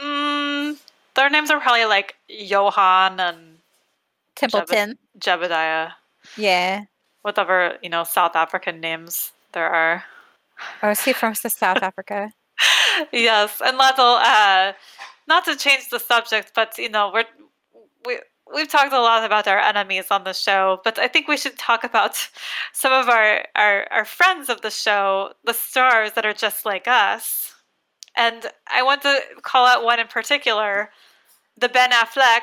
Mm, 0.00 0.78
their 1.14 1.28
names 1.28 1.50
are 1.50 1.60
probably 1.60 1.84
like 1.84 2.14
Johan 2.28 3.18
and 3.20 3.58
Templeton. 4.36 4.96
Jebediah, 5.18 5.92
Yeah. 6.36 6.84
whatever 7.22 7.76
you 7.82 7.90
know 7.90 8.04
South 8.04 8.36
African 8.36 8.80
names 8.80 9.32
there 9.52 9.68
are. 9.68 10.04
Oh, 10.82 10.90
is 10.90 11.02
he 11.04 11.12
from 11.12 11.34
South 11.34 11.82
Africa? 11.82 12.32
Yes, 13.12 13.60
and 13.64 13.76
Laddle, 13.78 14.18
uh, 14.20 14.72
not 15.28 15.44
to 15.44 15.56
change 15.56 15.88
the 15.90 15.98
subject, 15.98 16.52
but 16.54 16.76
you 16.78 16.88
know, 16.88 17.10
we're 17.12 17.24
we 18.04 18.18
we've 18.54 18.68
talked 18.68 18.92
a 18.92 19.00
lot 19.00 19.24
about 19.24 19.46
our 19.46 19.58
enemies 19.58 20.06
on 20.10 20.24
the 20.24 20.32
show, 20.32 20.80
but 20.84 20.98
I 20.98 21.08
think 21.08 21.28
we 21.28 21.36
should 21.36 21.58
talk 21.58 21.84
about 21.84 22.28
some 22.72 22.92
of 22.92 23.08
our 23.08 23.44
our, 23.56 23.86
our 23.90 24.04
friends 24.04 24.48
of 24.48 24.60
the 24.62 24.70
show, 24.70 25.32
the 25.44 25.54
stars 25.54 26.12
that 26.12 26.26
are 26.26 26.34
just 26.34 26.64
like 26.64 26.86
us. 26.88 27.54
And 28.16 28.46
I 28.66 28.82
want 28.82 29.02
to 29.02 29.20
call 29.42 29.66
out 29.66 29.84
one 29.84 30.00
in 30.00 30.08
particular, 30.08 30.90
the 31.56 31.68
Ben 31.68 31.90
Affleck. 31.90 32.42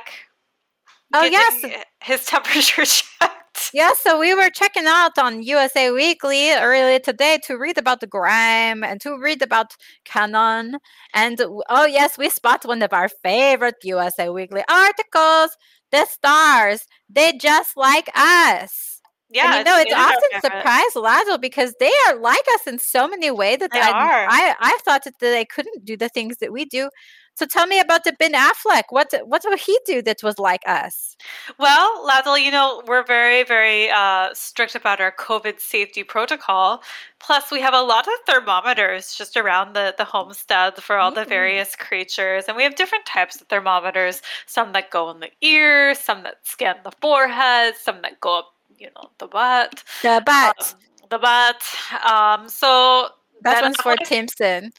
Oh, 1.14 1.24
yes. 1.24 1.84
his 2.02 2.26
temperature 2.26 2.86
checked. 2.86 3.37
Yeah, 3.74 3.92
so 3.94 4.20
we 4.20 4.34
were 4.34 4.50
checking 4.50 4.86
out 4.88 5.18
on 5.18 5.44
USA 5.44 5.92
Weekly 5.92 6.52
earlier 6.52 7.00
today 7.00 7.38
to 7.46 7.58
read 7.58 7.78
about 7.78 8.00
the 8.00 8.08
grime 8.08 8.84
and 8.84 9.00
to 9.02 9.18
read 9.20 9.42
about 9.42 9.76
Cannon. 10.06 10.78
And 11.14 11.40
oh, 11.70 11.86
yes, 11.86 12.18
we 12.18 12.30
spot 12.30 12.66
one 12.66 12.82
of 12.82 12.94
our 12.94 13.10
favorite 13.10 13.76
USA 13.84 14.30
Weekly 14.30 14.64
articles. 14.70 15.58
The 15.92 16.06
stars, 16.06 16.86
they 17.10 17.34
just 17.34 17.76
like 17.78 18.10
us. 18.16 19.02
Yeah, 19.30 19.56
and 19.58 19.58
you 19.58 19.64
know, 19.64 19.78
it's 19.78 19.92
it 19.92 19.98
is 19.98 19.98
often 19.98 20.30
surprised 20.40 20.96
Lazo 20.96 21.38
because 21.38 21.74
they 21.80 21.92
are 22.08 22.16
like 22.16 22.46
us 22.54 22.68
in 22.68 22.80
so 22.80 23.08
many 23.08 23.30
ways 23.32 23.60
that 23.60 23.74
They 23.74 23.82
I, 23.82 23.92
are. 23.92 24.28
I 24.30 24.56
I 24.60 24.78
thought 24.86 25.04
that 25.04 25.20
they 25.20 25.46
couldn't 25.46 25.84
do 25.86 25.98
the 25.98 26.10
things 26.10 26.38
that 26.38 26.52
we 26.54 26.66
do. 26.66 26.90
So 27.38 27.46
tell 27.46 27.68
me 27.68 27.80
about 27.80 28.04
the 28.04 28.14
Ben 28.18 28.34
Affleck. 28.34 28.86
What 28.90 29.14
what 29.24 29.44
will 29.46 29.58
he 29.58 29.78
do 29.86 30.02
that 30.02 30.24
was 30.24 30.40
like 30.40 30.64
us? 30.66 31.16
Well, 31.60 32.04
Laddle, 32.04 32.36
you 32.36 32.50
know, 32.50 32.82
we're 32.88 33.06
very, 33.06 33.44
very 33.44 33.92
uh, 33.92 34.30
strict 34.34 34.74
about 34.74 35.00
our 35.00 35.12
COVID 35.12 35.60
safety 35.60 36.04
protocol. 36.04 36.82
Plus, 37.20 37.52
we 37.52 37.62
have 37.62 37.76
a 37.76 37.82
lot 37.84 38.08
of 38.08 38.14
thermometers 38.26 39.14
just 39.14 39.38
around 39.38 39.74
the, 39.74 39.94
the 40.00 40.04
homestead 40.04 40.78
for 40.78 40.98
all 40.98 41.12
the 41.12 41.26
Mm. 41.26 41.30
various 41.30 41.76
creatures. 41.76 42.46
And 42.48 42.58
we 42.58 42.64
have 42.64 42.74
different 42.76 43.06
types 43.06 43.40
of 43.40 43.48
thermometers 43.50 44.24
some 44.48 44.74
that 44.74 44.90
go 44.90 45.12
in 45.12 45.20
the 45.20 45.30
ear, 45.42 45.94
some 45.94 46.24
that 46.24 46.38
scan 46.42 46.78
the 46.84 46.92
forehead, 47.02 47.76
some 47.80 48.02
that 48.02 48.20
go 48.20 48.40
up, 48.40 48.56
you 48.80 48.90
know, 48.96 49.12
the 49.20 49.28
butt. 49.28 49.84
The 50.02 50.24
butt. 50.26 50.74
um, 50.74 50.80
the 51.12 51.20
butt. 51.20 51.62
Um, 52.04 52.50
so 52.50 53.10
that 53.44 53.62
one's 53.62 53.78
for 53.78 53.96
Timson. 53.98 54.72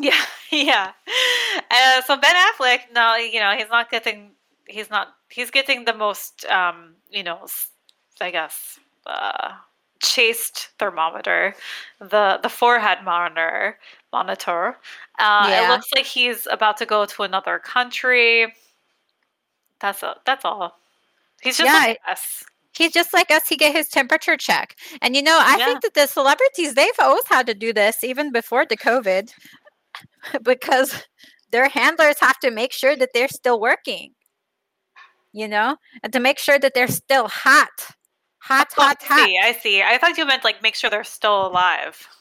Yeah, 0.00 0.24
yeah. 0.50 0.92
Uh, 1.70 2.02
so 2.02 2.16
Ben 2.16 2.34
Affleck, 2.34 2.80
no, 2.94 3.16
you 3.16 3.40
know, 3.40 3.54
he's 3.56 3.68
not 3.68 3.90
getting, 3.90 4.32
he's 4.66 4.90
not, 4.90 5.08
he's 5.28 5.50
getting 5.50 5.84
the 5.84 5.94
most, 5.94 6.44
um, 6.46 6.94
you 7.10 7.22
know, 7.22 7.46
I 8.20 8.30
guess, 8.30 8.78
uh, 9.06 9.52
chaste 10.02 10.70
thermometer, 10.78 11.54
the 12.00 12.38
the 12.42 12.48
forehead 12.48 12.98
monitor 13.04 13.78
monitor. 14.12 14.76
Uh, 15.18 15.50
It 15.52 15.66
looks 15.66 15.86
like 15.94 16.06
he's 16.06 16.46
about 16.50 16.76
to 16.78 16.86
go 16.86 17.04
to 17.06 17.22
another 17.22 17.58
country. 17.58 18.52
That's 19.80 20.02
a, 20.02 20.20
that's 20.24 20.44
all. 20.44 20.78
He's 21.40 21.56
just 21.58 21.72
Yeah, 21.72 21.84
like 21.86 21.98
us. 22.08 22.44
He's 22.76 22.92
just 22.92 23.12
like 23.12 23.30
us. 23.30 23.48
He 23.48 23.56
get 23.56 23.74
his 23.74 23.88
temperature 23.88 24.36
check, 24.36 24.76
and 25.02 25.14
you 25.16 25.22
know, 25.22 25.38
I 25.40 25.58
Yeah. 25.58 25.64
think 25.64 25.82
that 25.82 25.94
the 25.94 26.06
celebrities 26.06 26.74
they've 26.74 26.90
always 27.00 27.26
had 27.28 27.46
to 27.46 27.54
do 27.54 27.72
this 27.72 28.02
even 28.04 28.32
before 28.32 28.64
the 28.66 28.76
COVID, 28.76 29.32
because 30.42 31.04
their 31.50 31.68
handlers 31.68 32.18
have 32.20 32.38
to 32.40 32.50
make 32.50 32.72
sure 32.72 32.96
that 32.96 33.10
they're 33.14 33.28
still 33.28 33.60
working. 33.60 34.12
You 35.32 35.48
know, 35.48 35.76
and 36.02 36.12
to 36.12 36.20
make 36.20 36.38
sure 36.38 36.58
that 36.58 36.74
they're 36.74 36.88
still 36.88 37.26
hot, 37.28 37.70
hot, 38.38 38.68
Oh, 38.76 38.82
hot, 38.82 38.98
I 39.02 39.06
hot. 39.06 39.26
see. 39.26 39.38
I 39.42 39.52
see. 39.52 39.82
I 39.82 39.96
thought 39.98 40.18
you 40.18 40.26
meant 40.26 40.44
like 40.44 40.62
make 40.62 40.74
sure 40.74 40.90
they're 40.90 41.04
still 41.04 41.46
alive. 41.46 42.06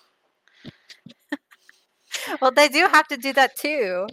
Well, 2.41 2.51
they 2.51 2.67
do 2.67 2.87
have 2.91 3.07
to 3.07 3.17
do 3.17 3.33
that 3.33 3.55
too, 3.55 4.07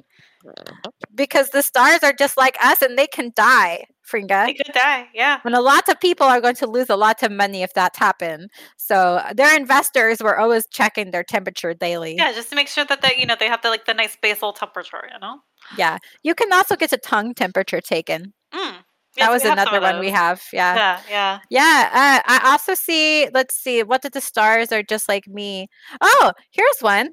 uh-huh. 0.47 0.91
because 1.15 1.51
the 1.51 1.63
stars 1.63 2.03
are 2.03 2.13
just 2.13 2.37
like 2.37 2.57
us, 2.63 2.81
and 2.83 2.97
they 2.99 3.07
can 3.07 3.33
die, 3.37 3.85
Fringa. 4.11 4.47
They 4.47 4.55
could 4.55 4.73
die. 4.73 5.09
Yeah. 5.14 5.40
And 5.44 5.55
a 5.55 5.61
lot 5.61 5.88
of 5.88 6.01
people 6.01 6.27
are 6.27 6.40
going 6.40 6.55
to 6.57 6.66
lose 6.66 6.88
a 6.88 6.97
lot 6.97 7.23
of 7.23 7.31
money 7.31 7.62
if 7.62 7.73
that's 7.75 7.99
happened. 7.99 8.51
So 8.77 9.23
their 9.35 9.55
investors 9.57 10.23
were 10.23 10.38
always 10.38 10.66
checking 10.71 11.11
their 11.11 11.25
temperature 11.25 11.75
daily. 11.75 12.16
Yeah, 12.16 12.33
just 12.33 12.51
to 12.51 12.57
make 12.57 12.68
sure 12.68 12.85
that 12.85 13.03
they, 13.03 13.16
you 13.18 13.27
know, 13.27 13.37
they 13.38 13.47
have 13.49 13.62
the 13.62 13.68
like 13.68 13.87
the 13.87 13.94
nice 13.94 14.16
basal 14.21 14.53
temperature. 14.53 15.05
You 15.12 15.18
know. 15.21 15.40
Yeah. 15.77 15.99
You 16.23 16.35
can 16.35 16.53
also 16.53 16.77
get 16.77 16.92
a 16.92 16.99
tongue 16.99 17.35
temperature 17.35 17.81
taken. 17.81 18.33
Mm. 18.55 18.77
that 19.18 19.31
was 19.31 19.42
we 19.42 19.49
have 19.49 19.59
some 19.59 19.68
another 19.68 19.81
one 19.81 20.01
we 20.01 20.11
have. 20.11 20.42
Yeah. 20.53 20.75
Yeah, 20.77 21.01
yeah. 21.11 21.38
Yeah. 21.51 21.90
Uh, 21.92 22.23
I 22.27 22.51
also 22.51 22.75
see, 22.75 23.29
let's 23.35 23.55
see, 23.55 23.83
what 23.83 24.03
did 24.03 24.12
the 24.12 24.21
stars 24.21 24.73
are 24.73 24.83
just 24.83 25.09
like 25.09 25.27
me? 25.27 25.68
Oh, 26.01 26.33
here's 26.51 26.81
one. 26.81 27.11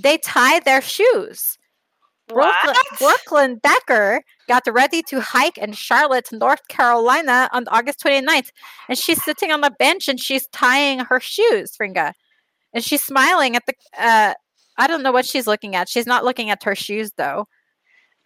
They 0.00 0.18
tie 0.18 0.60
their 0.60 0.80
shoes. 0.80 1.57
Brooklyn, 2.28 2.76
Brooklyn 2.98 3.60
Decker 3.62 4.22
got 4.48 4.62
ready 4.66 5.02
to 5.02 5.20
hike 5.20 5.58
in 5.58 5.72
Charlotte, 5.72 6.28
North 6.32 6.66
Carolina 6.68 7.48
on 7.52 7.66
August 7.68 8.00
29th. 8.04 8.50
And 8.88 8.98
she's 8.98 9.22
sitting 9.22 9.50
on 9.50 9.60
the 9.60 9.70
bench 9.70 10.08
and 10.08 10.20
she's 10.20 10.46
tying 10.48 11.00
her 11.00 11.20
shoes, 11.20 11.76
Fringa. 11.76 12.12
And 12.72 12.84
she's 12.84 13.02
smiling 13.02 13.56
at 13.56 13.64
the, 13.66 13.74
uh, 13.98 14.34
I 14.76 14.86
don't 14.86 15.02
know 15.02 15.12
what 15.12 15.26
she's 15.26 15.46
looking 15.46 15.74
at. 15.74 15.88
She's 15.88 16.06
not 16.06 16.24
looking 16.24 16.50
at 16.50 16.62
her 16.64 16.74
shoes 16.74 17.12
though. 17.16 17.48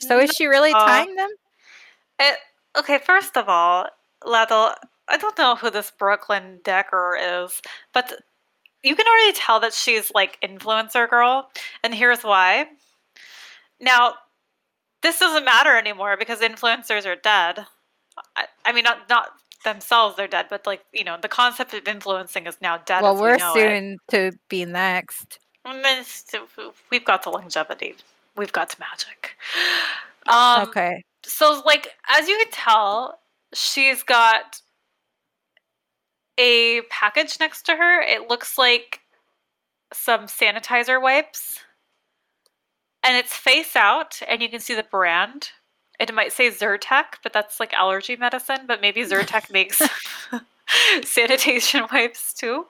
So 0.01 0.19
is 0.19 0.33
she 0.33 0.47
really 0.47 0.73
tying 0.73 1.15
them? 1.15 1.31
It, 2.19 2.39
okay, 2.77 2.99
first 2.99 3.37
of 3.37 3.49
all, 3.49 3.87
Laddle, 4.25 4.73
I 5.09 5.17
don't 5.17 5.39
know 5.39 5.57
who 5.57 5.71
this 5.71 5.93
Brooklyn 5.97 6.61
Decker 6.65 7.17
is, 7.45 7.63
but 7.93 8.13
you 8.83 8.97
can 8.97 9.07
already 9.07 9.39
tell 9.39 9.61
that 9.61 9.73
she's 9.73 10.11
like 10.13 10.41
influencer 10.43 11.09
girl, 11.09 11.51
and 11.85 11.95
here's 11.95 12.23
why. 12.23 12.67
Now, 13.83 14.15
this 15.03 15.19
doesn't 15.19 15.45
matter 15.45 15.77
anymore 15.77 16.17
because 16.17 16.41
influencers 16.41 17.05
are 17.05 17.17
dead. 17.17 17.67
I, 18.37 18.47
I 18.65 18.73
mean, 18.73 18.85
not 18.85 19.09
not 19.11 19.31
themselves 19.65 20.17
they're 20.17 20.29
dead, 20.29 20.47
but 20.49 20.67
like 20.67 20.85
you 20.93 21.05
know, 21.05 21.19
the 21.21 21.29
concept 21.29 21.75
of 21.75 21.87
influencing 21.87 22.47
is 22.47 22.57
now 22.63 22.79
dead. 22.79 23.03
Well, 23.03 23.21
we're 23.21 23.33
we 23.33 23.39
know 23.39 23.55
it. 23.55 23.55
soon 23.55 23.99
to 24.11 24.33
be 24.49 24.65
next. 24.65 25.39
I 25.65 25.75
mean, 25.75 25.85
it's- 25.85 26.25
We've 26.91 27.05
got 27.05 27.23
to 27.25 27.31
longevity. 27.31 27.95
We've 28.37 28.53
got 28.53 28.71
to 28.71 28.77
magic. 28.81 29.37
Um, 30.27 30.69
okay. 30.69 31.05
so 31.25 31.63
like 31.67 31.89
as 32.09 32.29
you 32.29 32.39
can 32.39 32.51
tell 32.53 33.19
she's 33.53 34.05
got 34.05 34.61
a 36.39 36.83
package 36.91 37.39
next 37.41 37.63
to 37.67 37.75
her 37.75 38.01
it 38.01 38.29
looks 38.29 38.57
like 38.57 39.01
some 39.93 40.27
sanitizer 40.27 41.03
wipes 41.03 41.59
and 43.05 43.17
it's 43.17 43.35
face 43.37 43.75
out 43.77 44.21
and 44.29 44.43
you 44.43 44.49
can 44.49 44.61
see 44.61 44.75
the 44.75 44.83
brand 44.83 45.51
it 46.01 46.13
might 46.15 46.33
say 46.33 46.51
zyrtec 46.51 47.05
but 47.23 47.33
that's 47.33 47.61
like 47.61 47.73
allergy 47.75 48.17
medicine 48.17 48.61
but 48.67 48.81
maybe 48.81 49.03
zyrtec 49.05 49.51
makes 49.53 49.81
sanitation 51.05 51.85
wipes 51.93 52.33
too 52.33 52.67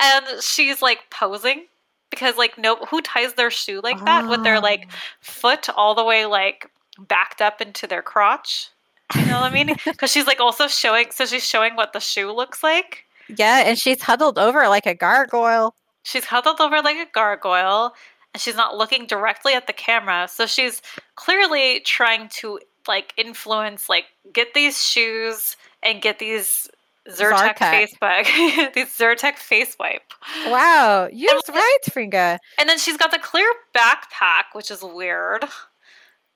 and 0.00 0.24
she's 0.40 0.80
like 0.82 1.00
posing 1.10 1.64
because 2.10 2.36
like 2.36 2.56
no 2.58 2.76
who 2.90 3.00
ties 3.00 3.34
their 3.34 3.50
shoe 3.50 3.80
like 3.82 4.02
that 4.04 4.28
with 4.28 4.42
their 4.44 4.60
like 4.60 4.86
Oh. 4.88 4.94
foot 5.20 5.68
all 5.70 5.94
the 5.94 6.04
way 6.04 6.26
like 6.26 6.70
backed 7.08 7.40
up 7.42 7.60
into 7.60 7.88
their 7.88 8.02
crotch. 8.02 8.68
You 9.16 9.26
know 9.26 9.40
what 9.40 9.50
I 9.50 9.54
mean? 9.54 9.74
Because 9.84 10.12
she's 10.12 10.26
like 10.28 10.38
also 10.38 10.68
showing, 10.68 11.10
so 11.10 11.26
she's 11.26 11.44
showing 11.44 11.74
what 11.74 11.92
the 11.92 11.98
shoe 11.98 12.30
looks 12.30 12.62
like. 12.62 13.04
Yeah, 13.28 13.64
and 13.66 13.76
she's 13.76 14.00
huddled 14.02 14.38
over 14.38 14.68
like 14.68 14.86
a 14.86 14.94
gargoyle. 14.94 15.74
She's 16.04 16.26
huddled 16.26 16.60
over 16.60 16.80
like 16.82 16.96
a 16.96 17.10
gargoyle, 17.12 17.94
and 18.34 18.40
she's 18.40 18.56
not 18.56 18.76
looking 18.76 19.06
directly 19.06 19.54
at 19.54 19.66
the 19.66 19.72
camera. 19.72 20.28
So 20.30 20.46
she's 20.46 20.82
clearly 21.14 21.80
trying 21.80 22.28
to 22.40 22.58
like 22.86 23.14
influence, 23.16 23.88
like 23.88 24.04
get 24.32 24.52
these 24.54 24.82
shoes 24.84 25.56
and 25.82 26.02
get 26.02 26.18
these 26.18 26.68
Zyrtec, 27.08 27.56
Zartec. 27.56 27.70
face 27.70 27.94
bag, 28.00 28.24
these 28.74 28.88
Zyrtec 28.88 29.36
face 29.36 29.76
wipe. 29.78 30.02
Wow, 30.46 31.08
you're 31.12 31.38
right, 31.48 31.78
Fringa. 31.88 32.38
And 32.58 32.68
then 32.68 32.78
she's 32.78 32.96
got 32.96 33.10
the 33.10 33.18
clear 33.18 33.50
backpack, 33.74 34.54
which 34.54 34.70
is 34.70 34.82
weird. 34.82 35.44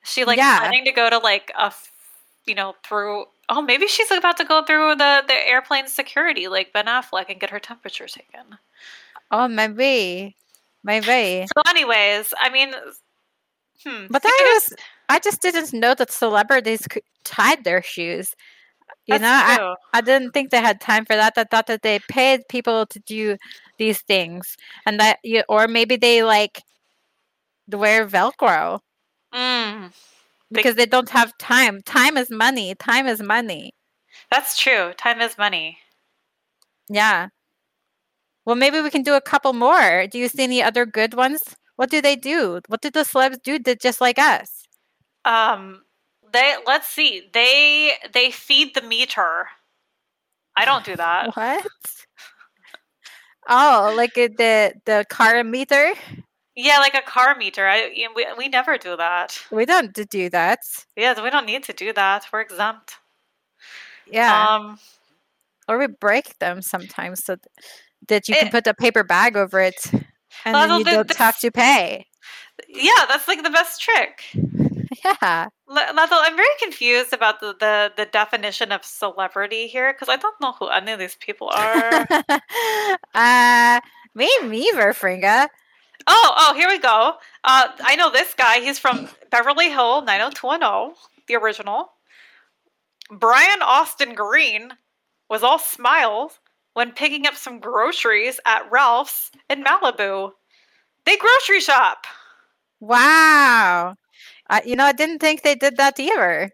She 0.04 0.24
like 0.24 0.38
Yeah. 0.38 0.58
planning 0.60 0.84
to 0.84 0.92
go 0.92 1.10
to 1.10 1.18
like 1.18 1.50
a, 1.58 1.72
you 2.46 2.54
know, 2.54 2.74
through. 2.86 3.26
Oh, 3.50 3.62
maybe 3.62 3.86
she's 3.88 4.10
about 4.10 4.36
to 4.38 4.44
go 4.44 4.62
through 4.62 4.94
the 4.96 5.24
the 5.26 5.34
airplane 5.48 5.86
security, 5.88 6.48
like 6.48 6.72
Ben 6.72 6.84
Affleck, 6.86 7.30
and 7.30 7.40
get 7.40 7.50
her 7.50 7.58
temperature 7.58 8.06
taken. 8.06 8.58
Oh, 9.30 9.48
maybe, 9.48 10.36
maybe. 10.84 11.46
So, 11.46 11.62
anyways, 11.68 12.32
I 12.38 12.50
mean, 12.50 12.72
hmm. 13.84 14.06
But 14.10 14.22
I 14.24 14.52
was, 14.54 14.74
I 15.08 15.18
just 15.18 15.40
didn't 15.42 15.72
know 15.72 15.94
that 15.94 16.10
celebrities 16.10 16.86
tied 17.24 17.64
their 17.64 17.82
shoes. 17.82 18.34
You 19.06 19.18
that's 19.18 19.22
know, 19.22 19.30
I, 19.32 19.56
true. 19.56 19.74
I 19.94 20.00
didn't 20.00 20.32
think 20.32 20.50
they 20.50 20.60
had 20.60 20.80
time 20.80 21.04
for 21.04 21.16
that. 21.16 21.34
I 21.36 21.44
thought 21.44 21.66
that 21.66 21.82
they 21.82 21.98
paid 22.08 22.42
people 22.48 22.86
to 22.86 22.98
do 23.00 23.36
these 23.78 24.00
things, 24.02 24.56
and 24.86 25.00
that 25.00 25.18
you, 25.22 25.42
or 25.48 25.68
maybe 25.68 25.96
they 25.96 26.22
like 26.22 26.62
wear 27.70 28.06
Velcro 28.06 28.80
Mm, 29.32 29.92
because 30.50 30.74
they 30.76 30.86
don't 30.86 31.10
have 31.10 31.36
time. 31.38 31.82
Time 31.82 32.16
is 32.16 32.30
money. 32.30 32.74
Time 32.74 33.06
is 33.06 33.20
money. 33.20 33.74
that's 34.30 34.56
true. 34.58 34.92
Time 34.96 35.20
is 35.20 35.36
money. 35.38 35.78
Yeah. 36.88 37.28
Well, 38.48 38.56
maybe 38.56 38.80
we 38.80 38.88
can 38.88 39.02
do 39.02 39.12
a 39.12 39.20
couple 39.20 39.52
more. 39.52 40.06
Do 40.06 40.16
you 40.18 40.26
see 40.26 40.42
any 40.42 40.62
other 40.62 40.86
good 40.86 41.12
ones? 41.12 41.42
What 41.76 41.90
do 41.90 42.00
they 42.00 42.16
do? 42.16 42.62
What 42.68 42.80
did 42.80 42.94
the 42.94 43.00
celebs 43.00 43.42
do? 43.42 43.58
Did 43.58 43.78
just 43.78 44.00
like 44.00 44.18
us? 44.18 44.64
Um, 45.26 45.82
they 46.32 46.54
let's 46.66 46.88
see. 46.88 47.28
They 47.34 47.92
they 48.14 48.30
feed 48.30 48.74
the 48.74 48.80
meter. 48.80 49.48
I 50.56 50.64
don't 50.64 50.82
do 50.82 50.96
that. 50.96 51.28
What? 51.36 51.66
Oh, 53.50 53.92
like 53.94 54.14
the 54.14 54.72
the 54.86 55.04
car 55.10 55.44
meter? 55.44 55.92
Yeah, 56.56 56.78
like 56.78 56.94
a 56.94 57.02
car 57.02 57.36
meter. 57.36 57.66
I 57.66 57.92
we 58.16 58.26
we 58.38 58.48
never 58.48 58.78
do 58.78 58.96
that. 58.96 59.38
We 59.52 59.66
don't 59.66 59.92
do 59.92 60.30
that. 60.30 60.60
Yeah, 60.96 61.22
we 61.22 61.28
don't 61.28 61.44
need 61.44 61.64
to 61.64 61.74
do 61.74 61.92
that. 61.92 62.24
We're 62.32 62.40
exempt. 62.40 62.96
Yeah, 64.10 64.56
Um, 64.56 64.78
or 65.68 65.76
we 65.76 65.86
break 65.86 66.38
them 66.38 66.62
sometimes 66.62 67.22
so 67.24 67.36
th- 67.36 67.44
that 68.08 68.28
you 68.28 68.34
can 68.36 68.50
put 68.50 68.66
a 68.66 68.74
paper 68.74 69.02
bag 69.04 69.36
over 69.36 69.60
it, 69.60 69.90
and 70.44 70.54
Well, 70.54 70.68
then 70.68 70.78
you 70.78 70.84
don't 70.84 71.08
the- 71.08 71.16
have 71.16 71.38
to 71.40 71.50
pay. 71.50 72.06
yeah, 72.68 73.04
that's 73.08 73.28
like 73.28 73.42
the 73.42 73.50
best 73.50 73.80
trick. 73.80 74.24
Yeah. 75.04 75.48
L- 75.70 76.08
I'm 76.10 76.36
very 76.36 76.48
confused 76.60 77.12
about 77.12 77.40
the, 77.40 77.54
the, 77.60 77.92
the 77.96 78.06
definition 78.06 78.72
of 78.72 78.84
celebrity 78.84 79.66
here 79.68 79.92
because 79.92 80.08
I 80.08 80.16
don't 80.16 80.34
know 80.40 80.52
who 80.58 80.68
any 80.68 80.92
of 80.92 80.98
these 80.98 81.14
people 81.16 81.48
are. 81.54 82.06
uh, 83.14 83.80
me 84.14 84.30
neither, 84.44 84.92
Fringa. 84.94 85.48
oh, 86.06 86.34
oh, 86.36 86.54
here 86.54 86.68
we 86.68 86.78
go. 86.78 87.14
Uh, 87.44 87.68
I 87.80 87.96
know 87.96 88.10
this 88.10 88.34
guy. 88.34 88.60
He's 88.60 88.78
from 88.78 89.08
Beverly 89.30 89.68
Hill 89.70 90.02
90210, 90.02 90.94
the 91.28 91.36
original. 91.36 91.90
Brian 93.10 93.62
Austin 93.62 94.14
Green 94.14 94.72
was 95.30 95.42
all 95.42 95.58
smiles 95.58 96.38
when 96.78 96.92
picking 96.92 97.26
up 97.26 97.34
some 97.34 97.58
groceries 97.58 98.38
at 98.46 98.70
Ralph's 98.70 99.32
in 99.50 99.64
Malibu. 99.64 100.30
They 101.04 101.16
grocery 101.16 101.58
shop. 101.58 102.06
Wow. 102.78 103.96
Uh, 104.48 104.60
you 104.64 104.76
know, 104.76 104.84
I 104.84 104.92
didn't 104.92 105.18
think 105.18 105.42
they 105.42 105.56
did 105.56 105.76
that 105.78 105.98
either. 105.98 106.52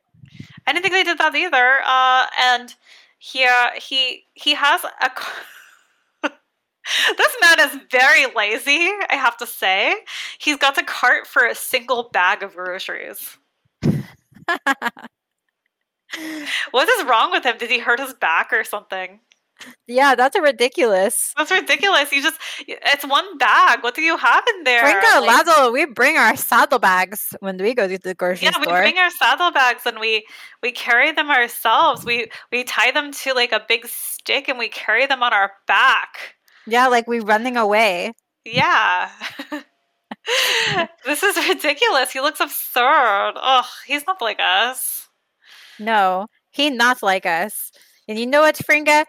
I 0.67 0.73
didn't 0.73 0.83
think 0.83 0.95
they 0.95 1.05
did 1.05 1.19
that 1.19 1.35
either. 1.35 1.81
Uh, 1.85 2.25
and 2.43 2.75
he 3.19 3.45
uh, 3.45 3.79
he 3.79 4.25
he 4.33 4.55
has 4.55 4.83
a. 4.85 5.11
this 7.19 7.37
man 7.43 7.61
is 7.61 7.79
very 7.91 8.25
lazy. 8.35 8.89
I 9.11 9.17
have 9.17 9.37
to 9.37 9.47
say, 9.47 9.95
he's 10.39 10.57
got 10.57 10.79
a 10.79 10.85
cart 10.85 11.27
for 11.27 11.45
a 11.45 11.55
single 11.55 12.09
bag 12.15 12.43
of 12.43 12.55
groceries. 12.55 13.37
What 16.71 16.89
is 16.89 17.05
wrong 17.07 17.33
with 17.33 17.45
him? 17.45 17.59
Did 17.59 17.71
he 17.71 17.81
hurt 17.81 17.99
his 17.99 18.15
back 18.15 18.53
or 18.53 18.63
something? 18.63 19.19
Yeah, 19.87 20.15
that's 20.15 20.39
ridiculous. 20.39 21.33
That's 21.37 21.51
ridiculous. 21.51 22.13
You 22.13 22.23
just 22.23 22.39
it's 22.67 23.07
one 23.07 23.39
bag. 23.39 23.83
What 23.83 23.95
do 23.95 24.03
you 24.03 24.17
have 24.17 24.45
in 24.57 24.65
there? 24.65 24.83
Fringa, 24.83 25.21
Like- 25.21 25.47
Lazo, 25.47 25.73
we 25.73 25.85
bring 25.87 26.17
our 26.17 26.37
saddlebags 26.37 27.35
when 27.41 27.57
we 27.59 27.75
go 27.75 27.87
to 27.89 27.99
the 27.99 28.15
grocery 28.15 28.47
yeah, 28.47 28.59
we 28.59 28.67
bring 28.67 28.99
our 28.99 29.11
saddlebags 29.11 29.87
and 29.87 29.99
we 30.01 30.27
we 30.63 30.73
carry 30.73 31.13
them 31.13 31.31
ourselves. 31.31 32.05
We 32.05 32.31
we 32.53 32.65
tie 32.65 32.91
them 32.91 33.13
to 33.13 33.33
like 33.35 33.53
a 33.53 33.65
big 33.67 33.87
stick 33.87 34.49
and 34.49 34.59
we 34.59 34.69
carry 34.69 35.07
them 35.07 35.23
on 35.23 35.33
our 35.33 35.53
back. 35.67 36.37
yeah, 36.67 36.87
like 36.89 37.07
we 37.07 37.21
running 37.21 37.57
away. 37.57 38.13
Yeah. 38.45 39.11
this 41.05 41.23
is 41.23 41.49
ridiculous. 41.49 42.13
He 42.13 42.21
looks 42.21 42.41
absurd. 42.41 43.33
Oh, 43.37 43.67
he's 43.87 44.07
not 44.07 44.21
like 44.21 44.41
us. 44.41 45.09
No, 45.79 46.27
he 46.51 46.71
not 46.71 47.03
like 47.03 47.27
us. 47.27 47.73
And 48.09 48.19
you 48.19 48.27
know 48.27 48.43
what, 48.43 48.57
Fringa? 48.57 49.05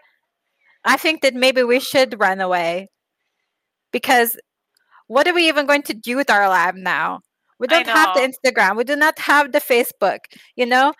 I 0.86 0.96
think 0.96 1.22
that 1.22 1.34
maybe 1.34 1.62
we 1.62 1.80
should 1.80 2.18
run 2.20 2.40
away. 2.40 2.88
Because 3.92 4.36
what 5.08 5.26
are 5.28 5.34
we 5.34 5.48
even 5.48 5.66
going 5.66 5.82
to 5.82 5.94
do 5.94 6.16
with 6.16 6.30
our 6.30 6.48
lab 6.48 6.74
now? 6.76 7.20
We 7.58 7.66
don't 7.66 7.86
have 7.86 8.14
the. 8.14 8.20
Instagram. 8.20 8.76
We 8.76 8.84
do 8.84 8.96
not 8.96 9.18
have 9.18 9.52
the 9.52 9.60
Facebook. 9.60 10.20
You 10.56 10.66
know? 10.66 10.92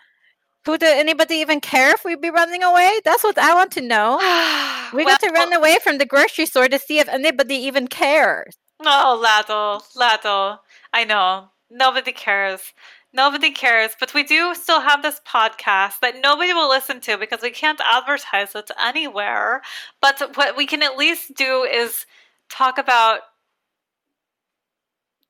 Who 0.64 0.76
do 0.76 0.86
anybody 0.86 1.36
even 1.36 1.60
care 1.60 1.94
if 1.94 2.04
we 2.04 2.16
be 2.16 2.30
running 2.30 2.64
away? 2.64 3.00
That's 3.04 3.22
what 3.22 3.38
I 3.38 3.54
want 3.54 3.70
to 3.72 3.80
know. 3.80 4.18
We 4.94 5.04
got 5.04 5.20
to 5.20 5.30
run 5.30 5.52
away 5.52 5.78
from 5.82 5.98
the 5.98 6.06
grocery 6.06 6.46
store 6.46 6.68
to 6.68 6.78
see 6.78 7.00
if 7.00 7.08
anybody 7.08 7.56
even 7.56 7.88
cares. 7.88 8.56
Oh, 8.80 9.18
Lado, 9.20 9.84
Lado. 9.96 10.60
I 10.92 11.04
know. 11.04 11.50
Nobody 11.70 12.12
cares. 12.12 12.72
Nobody 13.16 13.50
cares. 13.50 13.92
But 13.98 14.12
we 14.12 14.22
do 14.22 14.54
still 14.54 14.80
have 14.80 15.02
this 15.02 15.22
podcast 15.26 16.00
that 16.00 16.20
nobody 16.22 16.52
will 16.52 16.68
listen 16.68 17.00
to 17.00 17.16
because 17.16 17.40
we 17.40 17.50
can't 17.50 17.80
advertise 17.82 18.54
it 18.54 18.70
anywhere. 18.78 19.62
But 20.02 20.36
what 20.36 20.54
we 20.54 20.66
can 20.66 20.82
at 20.82 20.98
least 20.98 21.34
do 21.34 21.62
is 21.62 22.04
talk 22.50 22.76
about 22.76 23.20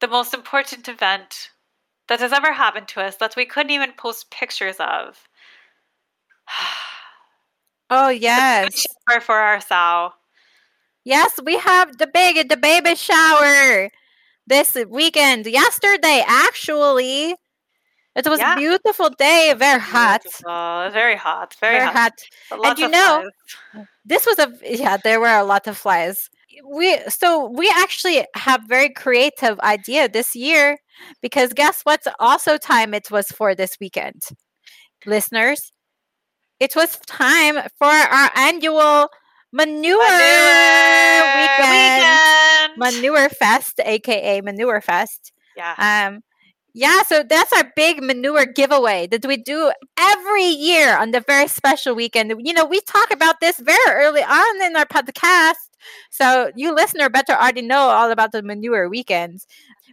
the 0.00 0.08
most 0.08 0.34
important 0.34 0.88
event 0.88 1.50
that 2.08 2.18
has 2.18 2.32
ever 2.32 2.52
happened 2.52 2.88
to 2.88 3.00
us 3.00 3.16
that 3.16 3.36
we 3.36 3.46
couldn't 3.46 3.70
even 3.70 3.92
post 3.92 4.30
pictures 4.30 4.76
of. 4.80 5.28
Oh 7.88 8.08
yes. 8.08 8.84
for 9.20 9.36
our 9.36 9.60
sow. 9.60 10.10
Yes, 11.04 11.38
we 11.44 11.56
have 11.56 11.98
the 11.98 12.08
big 12.08 12.48
the 12.48 12.56
baby 12.56 12.96
shower 12.96 13.90
this 14.48 14.76
weekend. 14.90 15.46
Yesterday, 15.46 16.24
actually. 16.26 17.36
It 18.16 18.26
was 18.26 18.40
Yeah. 18.40 18.54
a 18.54 18.56
beautiful 18.56 19.10
day, 19.10 19.52
very 19.56 19.80
hot. 19.80 20.22
Beautiful. 20.22 20.90
Very 20.90 21.16
hot. 21.16 21.54
Very, 21.60 21.78
Very 21.78 21.86
hot. 21.92 22.14
hot. 22.50 22.58
Lots 22.58 22.80
you 22.80 22.88
know- 22.88 23.24
flies. 23.72 23.86
This 24.04 24.24
was 24.26 24.38
a 24.38 24.48
yeah, 24.64 24.96
there 24.96 25.20
were 25.20 25.36
a 25.36 25.44
lot 25.44 25.66
of 25.66 25.76
flies. 25.76 26.30
We 26.64 26.98
so 27.08 27.50
we 27.50 27.68
actually 27.76 28.24
have 28.34 28.62
very 28.66 28.88
creative 28.88 29.60
idea 29.60 30.08
this 30.08 30.34
year 30.34 30.78
because 31.20 31.52
guess 31.52 31.82
what 31.82 32.00
also 32.18 32.56
time 32.56 32.94
it 32.94 33.10
was 33.10 33.26
for 33.28 33.54
this 33.54 33.76
weekend. 33.80 34.22
Listeners, 35.04 35.72
it 36.58 36.74
was 36.74 36.98
time 37.06 37.56
for 37.78 37.86
our 38.16 38.30
annual 38.34 39.08
manure, 39.52 39.98
weekend. 39.98 41.36
weekend. 41.40 42.72
Manure 42.78 43.28
Fest, 43.28 43.80
aka 43.84 44.40
Manure 44.40 44.80
Fest. 44.80 45.32
Yeah. 45.56 45.74
Um, 45.78 46.22
yeah, 46.76 47.02
so 47.04 47.22
that's 47.22 47.52
our 47.54 47.72
big 47.74 48.02
manure 48.02 48.44
giveaway 48.44 49.06
that 49.06 49.24
we 49.24 49.38
do 49.38 49.72
every 49.98 50.44
year 50.44 50.98
on 50.98 51.10
the 51.10 51.20
very 51.20 51.48
special 51.48 51.94
weekend. 51.94 52.34
You 52.44 52.52
know, 52.52 52.66
we 52.66 52.80
talk 52.82 53.10
about 53.10 53.40
this 53.40 53.58
very 53.58 53.78
early 53.88 54.22
on 54.22 54.62
in 54.62 54.76
our 54.76 54.84
podcast. 54.84 55.54
So 56.10 56.50
you 56.54 56.74
listener 56.74 57.08
better 57.08 57.32
already 57.32 57.62
know 57.62 57.78
all 57.78 58.10
about 58.10 58.32
the 58.32 58.42
manure 58.42 58.90
weekends. 58.90 59.46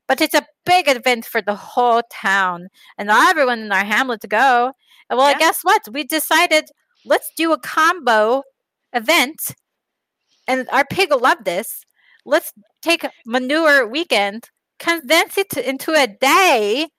But 0.09 0.19
it's 0.19 0.33
a 0.33 0.45
big 0.65 0.89
event 0.89 1.23
for 1.25 1.41
the 1.41 1.55
whole 1.55 2.01
town 2.11 2.67
and 2.97 3.09
everyone 3.09 3.59
in 3.59 3.71
our 3.71 3.85
hamlet 3.85 4.19
to 4.21 4.27
go. 4.27 4.73
And 5.09 5.17
well, 5.17 5.31
Yeah. 5.31 5.39
guess 5.39 5.61
what? 5.63 5.83
We 5.93 6.03
decided 6.03 6.65
let's 7.05 7.31
do 7.37 7.53
a 7.53 7.59
combo 7.59 8.43
event. 8.91 9.55
And 10.47 10.67
our 10.71 10.85
pig 10.85 11.11
will 11.11 11.19
love 11.19 11.45
this. 11.45 11.85
Let's 12.25 12.51
take 12.81 13.05
manure 13.25 13.87
weekend 13.87 14.49
condense 14.79 15.37
it 15.37 15.55
into 15.57 15.93
a 15.93 16.07
day, 16.07 16.89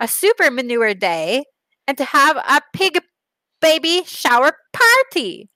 a 0.00 0.08
super 0.08 0.50
manure 0.50 0.94
day, 0.94 1.44
and 1.86 1.96
to 1.98 2.04
have 2.04 2.36
a 2.36 2.60
pig 2.72 3.00
baby 3.60 4.02
shower 4.04 4.56
party. 4.72 5.48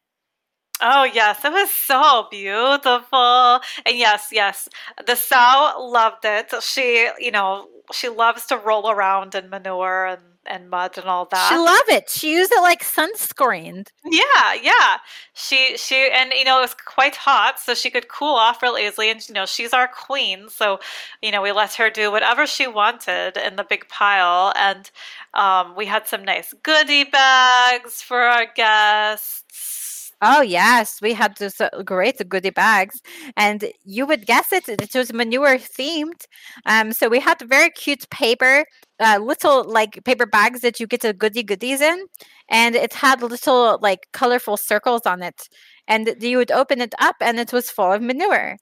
Oh 0.81 1.05
yes, 1.05 1.43
it 1.45 1.53
was 1.53 1.71
so 1.71 2.29
beautiful. 2.31 3.61
And 3.87 3.97
yes, 3.97 4.29
yes, 4.31 4.69
the 5.07 5.15
sow 5.15 5.75
loved 5.79 6.25
it. 6.25 6.53
She, 6.63 7.09
you 7.19 7.31
know, 7.31 7.67
she 7.93 8.09
loves 8.09 8.47
to 8.47 8.57
roll 8.57 8.91
around 8.91 9.35
in 9.35 9.51
manure 9.51 10.07
and, 10.07 10.23
and 10.47 10.71
mud 10.71 10.97
and 10.97 11.07
all 11.07 11.27
that. 11.27 11.49
She 11.49 11.57
loved 11.57 11.89
it. 11.89 12.11
She 12.11 12.33
used 12.33 12.53
it 12.53 12.61
like 12.61 12.83
sunscreen. 12.83 13.87
Yeah, 14.05 14.55
yeah. 14.61 14.99
She 15.35 15.77
she 15.77 16.09
and 16.13 16.33
you 16.33 16.45
know 16.45 16.59
it 16.59 16.63
was 16.63 16.75
quite 16.75 17.17
hot, 17.17 17.59
so 17.59 17.75
she 17.75 17.91
could 17.91 18.09
cool 18.09 18.35
off 18.35 18.63
real 18.63 18.77
easily. 18.79 19.11
And 19.11 19.27
you 19.29 19.35
know 19.35 19.47
she's 19.47 19.73
our 19.73 19.89
queen, 19.89 20.49
so 20.49 20.81
you 21.23 21.31
know 21.31 21.43
we 21.43 21.53
let 21.53 21.75
her 21.75 21.91
do 21.91 22.11
whatever 22.11 22.47
she 22.47 22.67
wanted 22.67 23.37
in 23.37 23.57
the 23.57 23.65
big 23.65 23.89
pile. 23.89 24.53
And 24.57 24.91
um, 25.35 25.75
we 25.77 25.87
had 25.87 26.07
some 26.07 26.25
nice 26.25 26.55
goodie 26.63 27.05
bags 27.05 28.03
for 28.03 28.21
our 28.21 28.47
guests. 28.55 29.86
Oh 30.23 30.41
yes, 30.41 31.01
we 31.03 31.13
had 31.13 31.37
this 31.37 31.61
great 31.85 32.27
goodie 32.29 32.51
bags, 32.51 33.01
and 33.37 33.65
you 33.85 34.07
would 34.07 34.25
guess 34.27 34.51
it. 34.53 34.67
It 34.69 34.95
was 34.95 35.13
manure 35.13 35.59
themed. 35.59 36.25
Um, 36.65 36.93
so 36.95 37.09
we 37.11 37.21
had 37.21 37.39
very 37.43 37.69
cute 37.71 38.09
paper, 38.11 38.65
uh, 38.99 39.19
little 39.23 39.63
like 39.65 40.03
paper 40.05 40.25
bags 40.25 40.61
that 40.63 40.81
you 40.81 40.87
get 40.87 41.03
the 41.03 41.13
goodie 41.13 41.43
goodies 41.43 41.83
in, 41.83 42.07
and 42.49 42.75
it 42.75 42.95
had 42.95 43.21
little 43.21 43.79
like 43.83 44.07
colorful 44.13 44.57
circles 44.57 45.03
on 45.05 45.23
it, 45.23 45.49
and 45.87 46.15
you 46.21 46.39
would 46.39 46.51
open 46.51 46.81
it 46.81 46.95
up, 46.99 47.17
and 47.21 47.39
it 47.39 47.53
was 47.53 47.71
full 47.71 47.93
of 47.93 48.01
manure. 48.01 48.57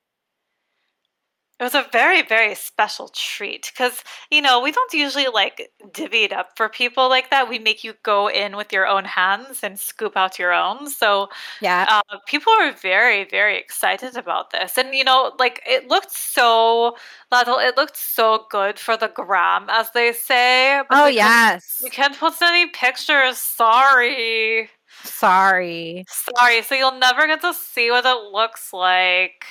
It 1.60 1.62
was 1.62 1.74
a 1.76 1.86
very, 1.92 2.22
very 2.22 2.56
special 2.56 3.08
treat 3.14 3.70
because, 3.72 4.02
you 4.28 4.42
know, 4.42 4.60
we 4.60 4.72
don't 4.72 4.92
usually 4.92 5.28
like 5.28 5.70
divvy 5.92 6.24
it 6.24 6.32
up 6.32 6.56
for 6.56 6.68
people 6.68 7.08
like 7.08 7.30
that. 7.30 7.48
We 7.48 7.60
make 7.60 7.84
you 7.84 7.94
go 8.02 8.28
in 8.28 8.56
with 8.56 8.72
your 8.72 8.88
own 8.88 9.04
hands 9.04 9.60
and 9.62 9.78
scoop 9.78 10.16
out 10.16 10.36
your 10.36 10.52
own. 10.52 10.88
So, 10.90 11.28
Yeah. 11.60 11.86
uh, 11.88 12.02
people 12.26 12.52
were 12.58 12.72
very, 12.72 13.22
very 13.24 13.56
excited 13.56 14.16
about 14.16 14.50
this. 14.50 14.76
And, 14.76 14.94
you 14.96 15.04
know, 15.04 15.32
like 15.38 15.62
it 15.64 15.86
looked 15.88 16.10
so, 16.10 16.96
Laddle, 17.30 17.58
it 17.60 17.76
looked 17.76 17.96
so 17.96 18.46
good 18.50 18.76
for 18.78 18.96
the 18.96 19.08
gram, 19.08 19.66
as 19.70 19.90
they 19.92 20.12
say. 20.12 20.82
Oh 20.90 21.08
we 21.08 21.12
yes. 21.12 21.80
we 21.82 21.88
can't 21.90 22.18
post 22.18 22.42
any 22.42 22.66
pictures. 22.68 23.38
Sorry. 23.38 24.70
Sorry. 25.04 26.04
Sorry. 26.08 26.62
So 26.62 26.74
you'll 26.74 26.98
never 26.98 27.26
get 27.26 27.40
to 27.42 27.54
see 27.54 27.90
what 27.90 28.04
it 28.06 28.32
looks 28.32 28.72
like. 28.72 29.44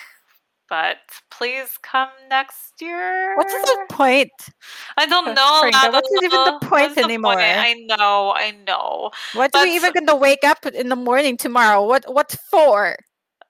But 0.74 1.22
please 1.30 1.78
come 1.84 2.10
next 2.30 2.82
year. 2.82 3.38
What's 3.38 3.54
the 3.54 3.78
point? 3.90 4.32
I 4.98 5.06
don't 5.06 5.28
Uh, 5.28 5.36
know. 5.36 5.60
Frida, 5.62 5.92
what 5.92 6.04
is 6.12 6.24
even 6.24 6.44
the 6.44 6.54
point 6.66 6.82
What's 6.82 6.96
the 6.96 7.06
anymore? 7.06 7.38
I 7.38 7.76
know, 7.86 8.34
I 8.36 8.52
know. 8.66 9.12
What 9.34 9.56
are 9.56 9.62
we 9.62 9.76
even 9.76 9.94
gonna 9.94 10.16
wake 10.16 10.44
up 10.44 10.66
in 10.66 10.90
the 10.90 10.96
morning 10.96 11.38
tomorrow? 11.38 11.86
What 11.86 12.12
what 12.12 12.36
for? 12.50 12.98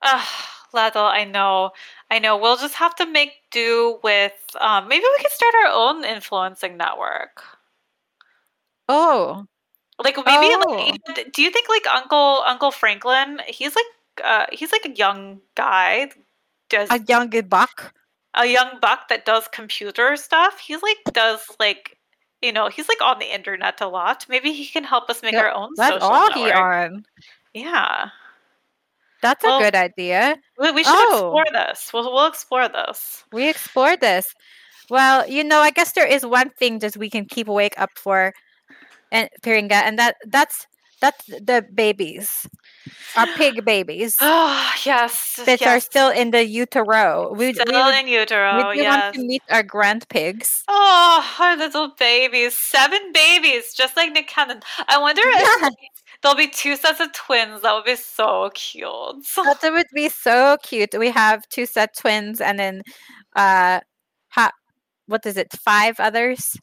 Ugh, 0.02 0.28
Laddle, 0.74 1.06
I 1.06 1.24
know. 1.24 1.72
I 2.12 2.20
know. 2.20 2.38
We'll 2.38 2.58
just 2.58 2.76
have 2.76 2.96
to 2.96 3.06
make 3.06 3.32
do 3.52 4.00
with 4.04 4.34
um 4.60 4.88
maybe 4.90 5.06
we 5.06 5.24
could 5.24 5.32
start 5.32 5.54
our 5.64 5.72
own 5.72 6.04
influencing 6.04 6.76
network. 6.78 7.42
Oh, 8.90 9.46
Like 10.04 10.18
maybe 10.26 10.50
Oh. 10.56 10.98
like 11.08 11.32
do 11.34 11.42
you 11.42 11.52
think 11.52 11.70
like 11.70 11.86
Uncle 11.94 12.44
Uncle 12.46 12.72
Franklin, 12.72 13.40
he's 13.48 13.76
like 13.76 13.86
uh 14.24 14.46
he's 14.52 14.72
like 14.72 14.86
a 14.86 14.92
young 14.96 15.42
guy 15.56 16.10
does 16.74 16.90
a 16.92 17.00
young 17.08 17.30
buck. 17.48 17.94
a 18.36 18.46
young 18.46 18.80
buck 18.82 19.08
that 19.10 19.26
does 19.26 19.48
computer 19.48 20.16
stuff. 20.18 20.60
He's 20.60 20.82
like 20.82 20.98
does 21.14 21.42
like 21.60 21.98
you 22.42 22.52
know, 22.52 22.68
he's 22.68 22.90
like 22.90 23.02
on 23.02 23.20
the 23.20 23.34
internet 23.34 23.80
a 23.80 23.88
lot. 23.88 24.26
Maybe 24.28 24.52
he 24.52 24.66
can 24.66 24.84
help 24.84 25.10
us 25.10 25.22
make 25.22 25.34
Yeah, 25.34 25.44
our 25.48 25.52
own 25.52 25.70
That's 25.78 25.94
social 25.94 26.10
all 26.10 26.32
he 26.34 26.52
on. 26.52 27.06
Yeah. 27.54 28.10
That's 29.22 29.46
a 29.46 29.58
good 29.60 29.76
idea. 29.76 30.36
We, 30.60 30.72
we 30.72 30.84
should 30.84 30.92
Oh. 30.94 31.16
explore 31.40 31.46
this. 31.54 31.94
We'll, 31.94 32.12
we'll 32.12 32.28
explore 32.28 32.68
this. 32.68 33.24
We 33.32 33.48
explored 33.50 34.02
this. 34.02 34.36
Well, 34.90 35.26
you 35.30 35.46
know, 35.46 35.60
I 35.60 35.72
guess 35.72 35.94
there 35.94 36.06
is 36.06 36.26
one 36.26 36.50
thing 36.50 36.80
that 36.80 36.98
we 36.98 37.10
can 37.10 37.24
keep 37.26 37.48
awake 37.48 37.74
up 37.80 37.92
for, 37.96 38.34
and 39.14 39.30
Piringa, 39.42 39.80
and 39.88 39.98
that 39.98 40.18
that's 40.28 40.68
that's 41.00 41.24
the 41.28 41.66
babies, 41.74 42.46
our 43.16 43.28
pig 43.38 43.64
babies 43.66 44.18
Oh, 44.22 44.74
yes. 44.86 45.40
that 45.46 45.62
are 45.66 45.80
still 45.80 46.10
in 46.10 46.32
the 46.32 46.46
utero. 46.46 47.32
We, 47.34 47.48
we, 47.48 47.54
Still 47.54 47.86
would- 47.86 47.96
in 47.96 48.08
utero, 48.08 48.72
do 48.74 48.80
yes. 48.80 49.02
want 49.04 49.16
to 49.16 49.24
meet 49.24 49.44
our 49.50 49.64
grand 49.64 50.08
pigs. 50.10 50.64
Oh, 50.68 51.36
our 51.40 51.56
little 51.58 51.90
babies. 51.98 52.58
Seven 52.58 53.12
babies, 53.14 53.74
just 53.74 53.96
like 53.98 54.12
Nick 54.12 54.28
Cannon. 54.28 54.62
I 54.88 54.98
wonder 55.00 55.22
if 55.26 55.74
there'll 56.22 56.38
be 56.38 56.48
two 56.48 56.76
sets 56.76 57.00
of 57.00 57.12
twins. 57.14 57.62
That 57.62 57.74
would 57.74 57.86
be 57.86 57.96
so 57.96 58.50
cute. 58.54 58.88
That 59.62 59.72
would 59.72 59.88
be 59.94 60.10
so 60.10 60.58
cute. 60.64 60.94
We 60.98 61.10
have 61.12 61.48
two 61.50 61.66
set 61.66 61.96
twins, 61.98 62.42
and 62.42 62.58
then, 62.60 62.82
uh, 63.36 63.80
ha, 64.30 64.52
what 65.08 65.26
is 65.26 65.38
it? 65.38 65.52
Five 65.54 66.00
others? 66.00 66.58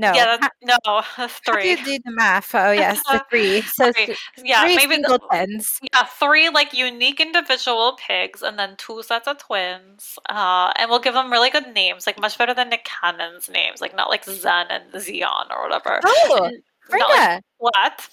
No. 0.00 0.12
yeah, 0.14 0.38
ha- 0.40 0.50
that's, 0.62 0.82
no, 0.86 1.00
how 1.02 1.26
do 1.26 1.32
three. 1.52 1.70
you 1.70 1.76
do 1.84 1.98
the 2.04 2.10
math? 2.12 2.54
Oh 2.54 2.70
yes, 2.84 3.00
the 3.10 3.22
three. 3.28 3.60
So 3.62 3.92
Three. 3.92 4.16
Yeah, 4.42 4.62
three 4.64 4.76
maybe 4.76 4.96
the, 5.02 5.08
singletons. 5.08 5.78
yeah, 5.92 6.04
three 6.04 6.48
like 6.48 6.72
unique 6.72 7.20
individual 7.20 7.98
pigs, 8.04 8.40
and 8.42 8.58
then 8.58 8.76
two 8.78 9.02
sets 9.02 9.28
of 9.28 9.38
twins. 9.38 10.18
Uh, 10.28 10.72
and 10.76 10.88
we'll 10.90 11.00
give 11.00 11.14
them 11.14 11.30
really 11.30 11.50
good 11.50 11.74
names, 11.74 12.06
like 12.06 12.18
much 12.18 12.38
better 12.38 12.54
than 12.54 12.70
Nick 12.70 12.84
Cannon's 12.84 13.50
names, 13.50 13.80
like 13.82 13.94
not 13.94 14.08
like 14.08 14.24
Zen 14.24 14.66
and 14.70 14.90
Xeon 14.92 15.50
or 15.50 15.64
whatever. 15.68 16.00
Oh, 16.04 16.44
And 16.44 16.62
not 16.98 17.10
like- 17.10 17.18
Frida, 17.18 17.42
what? 17.58 18.08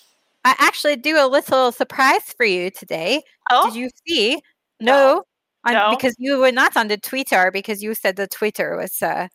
I 0.46 0.56
actually 0.60 0.98
do 0.98 1.18
a 1.18 1.28
little 1.28 1.72
surprise 1.72 2.34
for 2.36 2.46
you 2.46 2.70
today. 2.70 3.22
Oh, 3.52 3.68
Did 3.70 3.76
you 3.80 3.90
see? 4.08 4.42
No. 4.80 4.96
No, 5.16 5.24
on- 5.66 5.74
No. 5.74 5.90
because 5.96 6.16
you 6.20 6.38
were 6.40 6.52
not 6.52 6.76
on 6.78 6.88
the 6.90 6.98
Twitter 6.98 7.50
because 7.52 7.82
you 7.82 7.94
said 7.96 8.16
the 8.18 8.28
Twitter 8.28 8.76
was 8.78 9.02
uh 9.02 9.28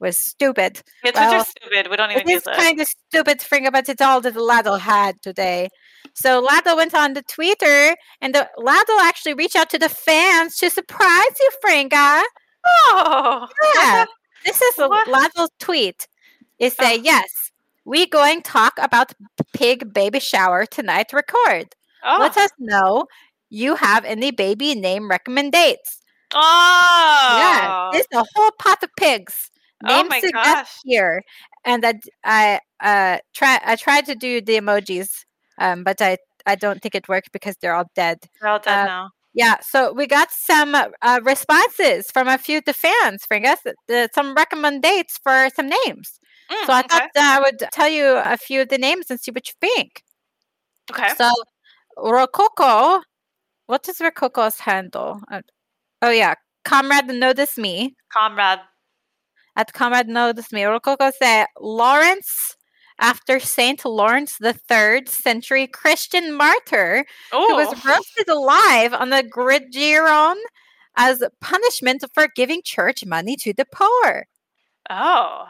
was 0.00 0.18
stupid. 0.18 0.82
yeah, 1.04 1.12
well, 1.14 1.30
Twitter's 1.30 1.48
stupid. 1.48 1.90
We 1.90 1.96
don't 1.96 2.10
even 2.10 2.28
It 2.28 2.32
is 2.32 2.42
kind 2.42 2.80
of 2.80 2.88
stupid 2.88 3.40
thing, 3.40 3.68
but 3.70 3.88
it's 3.88 4.00
all 4.02 4.20
that 4.22 4.34
Lado 4.36 4.76
had 4.76 5.20
today. 5.22 5.68
So 6.14 6.40
Lado 6.40 6.74
went 6.76 6.94
on 6.94 7.12
the 7.12 7.22
Twitter, 7.22 7.94
and 8.20 8.34
the 8.34 8.48
Lado 8.56 8.92
actually 9.02 9.34
reached 9.34 9.56
out 9.56 9.70
to 9.70 9.78
the 9.78 9.88
fans 9.88 10.56
to 10.56 10.70
surprise 10.70 11.34
you, 11.38 11.50
Franga. 11.64 12.22
Oh, 12.66 13.46
Yeah, 13.76 14.04
this 14.44 14.60
is 14.60 14.78
a 14.78 14.88
What? 14.88 15.06
Lado's 15.08 15.50
tweet. 15.58 16.08
It 16.58 16.72
say 16.72 16.96
Oh. 16.98 17.02
yes. 17.02 17.52
We 17.84 18.06
going 18.06 18.42
talk 18.42 18.74
about 18.78 19.12
pig 19.54 19.92
baby 19.92 20.20
shower 20.20 20.66
tonight. 20.66 21.12
Record. 21.12 21.74
oh, 22.04 22.18
Let 22.20 22.36
us 22.36 22.50
know 22.58 23.06
you 23.48 23.74
have 23.76 24.04
any 24.04 24.30
baby 24.30 24.74
name 24.74 25.08
recommendations. 25.10 26.02
oh, 26.34 27.36
Yeah, 27.38 27.90
it's 27.98 28.06
a 28.12 28.24
whole 28.34 28.50
pot 28.58 28.82
of 28.82 28.90
pigs. 28.98 29.50
Oh 29.84 30.04
Name 30.04 30.08
my 30.08 30.20
gosh. 30.32 30.68
here, 30.84 31.22
and 31.64 31.84
I 31.86 31.94
I 32.24 32.60
uh 32.80 33.18
try 33.34 33.60
I 33.64 33.76
tried 33.76 34.06
to 34.06 34.14
do 34.14 34.40
the 34.40 34.56
emojis, 34.58 35.24
um, 35.58 35.84
but 35.84 36.00
I 36.00 36.18
I 36.46 36.54
don't 36.54 36.80
think 36.82 36.94
it 36.94 37.08
worked 37.08 37.32
because 37.32 37.56
they're 37.60 37.74
all 37.74 37.90
dead. 37.94 38.18
They're 38.40 38.50
all 38.50 38.58
dead 38.58 38.82
uh, 38.82 38.86
now. 38.86 39.10
Yeah, 39.32 39.56
so 39.60 39.92
we 39.92 40.06
got 40.06 40.30
some 40.32 40.74
uh, 40.74 41.20
responses 41.22 42.10
from 42.10 42.26
a 42.28 42.36
few 42.38 42.58
of 42.58 42.64
the 42.64 42.72
fans, 42.72 43.24
for 43.26 43.36
us, 43.36 43.60
uh, 43.66 44.08
some 44.12 44.34
recommendations 44.34 45.18
for 45.22 45.48
some 45.54 45.68
names. 45.86 46.18
Mm, 46.50 46.66
So 46.66 46.72
I 46.72 46.80
okay. 46.80 46.88
thought 46.88 47.10
I 47.16 47.40
would 47.40 47.58
tell 47.72 47.88
you 47.88 48.16
a 48.16 48.36
few 48.36 48.62
of 48.62 48.68
the 48.68 48.78
names 48.78 49.06
and 49.10 49.20
see 49.20 49.30
what 49.30 49.46
you 49.48 49.54
think. 49.60 50.02
okay. 50.90 51.08
So 51.16 51.30
Rococo, 51.96 53.00
what 53.66 53.88
is 53.88 54.00
Rococo's 54.00 54.58
handle? 54.60 55.20
Uh, 55.30 55.42
oh 56.02 56.10
yeah, 56.10 56.34
Comrade 56.64 57.06
Notice 57.08 57.56
Me. 57.56 57.94
Comrade. 58.12 58.60
At 59.60 59.74
Comrade 59.74 60.08
Me, 60.08 60.64
Rococo 60.64 61.10
said 61.18 61.46
Lawrence 61.60 62.56
after 62.98 63.38
Saint 63.38 63.84
Lawrence 63.84 64.38
the 64.40 64.54
third 64.54 65.06
century 65.10 65.66
Christian 65.66 66.32
martyr 66.34 67.04
who 67.30 67.36
Oh, 67.52 67.56
was 67.56 67.84
roasted 67.84 68.30
alive 68.30 68.94
on 68.94 69.10
the 69.10 69.22
gridiron 69.22 70.38
as 70.96 71.22
punishment 71.42 72.02
for 72.14 72.26
giving 72.34 72.62
church 72.64 73.04
money 73.04 73.36
to 73.36 73.52
the 73.52 73.66
poor. 73.70 74.24
oh, 74.88 75.44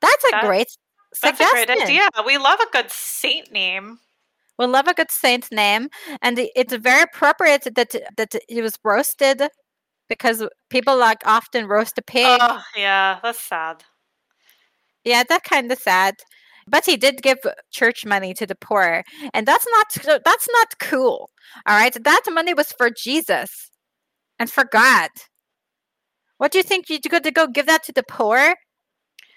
That's 0.00 0.24
a 0.24 0.30
That- 0.30 0.44
great 0.46 0.68
that's 1.20 1.38
a 1.38 1.44
suggestion. 1.44 1.66
great 1.66 1.82
idea. 1.82 2.08
We 2.24 2.38
love 2.38 2.60
a 2.60 2.70
good 2.70 2.90
saint 2.90 3.52
name. 3.52 3.98
We 4.58 4.64
love 4.64 4.88
a 4.88 4.94
good 4.94 5.10
saint 5.10 5.52
name, 5.52 5.90
and 6.22 6.38
it's 6.38 6.74
very 6.76 7.02
appropriate 7.02 7.64
that 7.74 7.90
that 8.16 8.34
it 8.48 8.62
was 8.62 8.78
roasted 8.82 9.50
because 10.18 10.46
people 10.68 10.96
like 10.96 11.18
often 11.24 11.66
roast 11.66 11.98
a 11.98 12.02
pig. 12.02 12.38
Oh, 12.40 12.62
yeah, 12.76 13.18
that's 13.22 13.40
sad. 13.40 13.82
yeah, 15.04 15.22
that 15.28 15.44
kind 15.44 15.70
of 15.72 15.78
sad. 15.78 16.16
But 16.68 16.84
he 16.86 16.96
did 16.96 17.22
give 17.22 17.38
church 17.72 18.06
money 18.06 18.34
to 18.34 18.46
the 18.46 18.54
poor, 18.54 19.02
and 19.34 19.46
that's 19.46 19.66
not 19.70 20.20
that's 20.24 20.48
not 20.52 20.78
cool. 20.78 21.30
All 21.66 21.76
right, 21.76 21.92
that 21.92 22.22
money 22.30 22.54
was 22.54 22.72
for 22.72 22.90
Jesus 22.90 23.70
and 24.38 24.50
for 24.50 24.64
God. 24.64 25.10
What 26.38 26.52
do 26.52 26.58
you 26.58 26.64
think 26.64 26.88
you're 26.88 27.00
going 27.08 27.22
to 27.24 27.30
go 27.30 27.46
give 27.46 27.66
that 27.66 27.84
to 27.84 27.92
the 27.92 28.04
poor? 28.04 28.54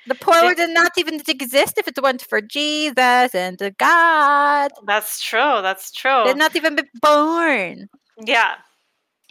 The 0.07 0.15
poor 0.15 0.43
would 0.43 0.57
not 0.69 0.91
even 0.97 1.19
exist 1.27 1.79
if 1.79 1.87
it 1.87 1.97
weren't 2.01 2.21
for 2.21 2.41
Jesus 2.41 3.33
and 3.33 3.57
the 3.57 3.71
God. 3.71 4.69
That's 4.85 5.23
true. 5.23 5.61
That's 5.63 5.91
true. 5.91 6.23
They'd 6.25 6.37
not 6.37 6.55
even 6.55 6.75
be 6.75 6.83
born. 7.01 7.87
Yeah. 8.23 8.55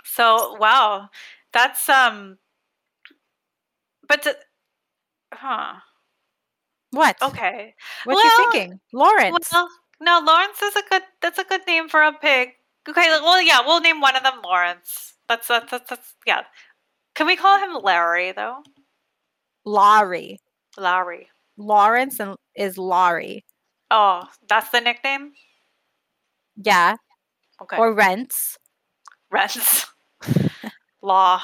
So 0.04 0.56
wow, 0.58 1.08
that's 1.54 1.88
um. 1.88 2.38
But 4.06 4.24
the, 4.24 4.36
huh? 5.32 5.76
What? 6.90 7.16
Okay. 7.22 7.74
What 8.04 8.22
you 8.22 8.50
thinking? 8.52 8.80
Lawrence. 8.92 9.48
Well, 9.50 9.68
no, 10.00 10.20
Lawrence 10.24 10.60
is 10.60 10.76
a 10.76 10.82
good. 10.90 11.02
That's 11.22 11.38
a 11.38 11.44
good 11.44 11.62
name 11.66 11.88
for 11.88 12.02
a 12.02 12.12
pig. 12.12 12.50
Okay. 12.88 13.08
Well, 13.22 13.40
yeah, 13.40 13.60
we'll 13.64 13.80
name 13.80 14.00
one 14.00 14.16
of 14.16 14.22
them 14.22 14.42
Lawrence. 14.44 15.14
That's 15.28 15.48
that's 15.48 15.70
that's, 15.70 15.88
that's 15.88 16.14
yeah. 16.26 16.42
Can 17.14 17.26
we 17.26 17.36
call 17.36 17.58
him 17.58 17.82
Larry 17.82 18.32
though? 18.32 18.58
Laurie. 19.64 20.40
Larry. 20.76 21.28
Lawrence 21.56 22.20
and 22.20 22.36
is 22.56 22.76
Laurie. 22.76 23.44
Oh, 23.90 24.24
that's 24.48 24.70
the 24.70 24.80
nickname. 24.80 25.32
Yeah. 26.56 26.96
Okay. 27.62 27.76
Or 27.76 27.94
Rents. 27.94 28.58
Rents. 29.30 29.86
Law. 31.04 31.42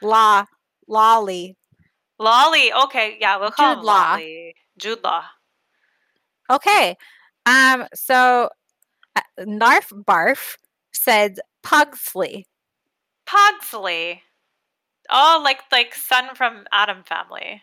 Law. 0.00 0.46
Lolly. 0.88 1.56
Lolly. 2.18 2.72
Okay. 2.72 3.18
Yeah, 3.20 3.36
we'll 3.36 3.50
call 3.50 3.74
Jude 3.74 3.80
him 3.80 3.84
Law. 3.84 4.10
Lolly. 4.12 4.54
Jude 4.78 5.04
Law. 5.04 5.24
Okay. 6.50 6.96
Um. 7.44 7.86
So, 7.94 8.48
uh, 9.14 9.20
Narf 9.44 9.90
Barf 9.90 10.56
said 10.92 11.38
Pugsley. 11.62 12.46
Pogsley. 13.26 14.22
Oh, 15.10 15.40
like 15.44 15.60
like 15.70 15.94
son 15.94 16.34
from 16.34 16.64
Adam 16.72 17.02
family. 17.04 17.62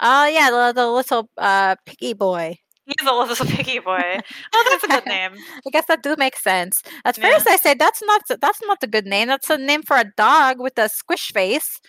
Oh 0.00 0.26
yeah, 0.26 0.50
the, 0.50 0.72
the 0.74 0.86
little 0.88 1.28
uh 1.36 1.74
piggy 1.84 2.12
boy. 2.12 2.58
He's 2.86 3.06
a 3.06 3.12
little 3.12 3.46
piggy 3.46 3.78
boy. 3.78 4.18
Oh, 4.54 4.64
that's 4.70 4.84
a 4.84 4.88
good 4.88 5.06
name. 5.14 5.32
I 5.66 5.70
guess 5.70 5.86
that 5.86 6.02
do 6.02 6.16
make 6.18 6.36
sense. 6.36 6.82
At 7.04 7.18
Yeah. 7.18 7.30
first, 7.30 7.46
I 7.48 7.56
said 7.56 7.78
that's 7.78 8.02
not 8.02 8.22
that's 8.40 8.60
not 8.66 8.78
a 8.82 8.86
good 8.86 9.06
name. 9.06 9.28
That's 9.28 9.50
a 9.50 9.58
name 9.58 9.82
for 9.82 9.96
a 9.96 10.10
dog 10.16 10.58
with 10.60 10.78
a 10.78 10.88
squish 10.88 11.32
face 11.32 11.80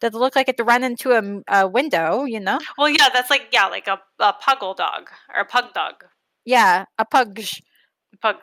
that 0.00 0.14
look 0.14 0.34
like 0.34 0.48
it 0.48 0.60
ran 0.64 0.82
into 0.82 1.42
a 1.48 1.68
window. 1.68 2.24
You 2.24 2.40
know? 2.40 2.58
Well, 2.78 2.88
yeah, 2.88 3.08
that's 3.12 3.30
like 3.30 3.48
yeah, 3.52 3.66
like 3.66 3.86
a, 3.86 4.00
a 4.18 4.32
puggle 4.42 4.74
dog 4.76 5.10
or 5.34 5.42
a 5.42 5.44
pug 5.44 5.72
dog. 5.74 6.04
Yeah, 6.44 6.86
a 6.98 7.04
pug. 7.04 7.38
Pug. 8.22 8.36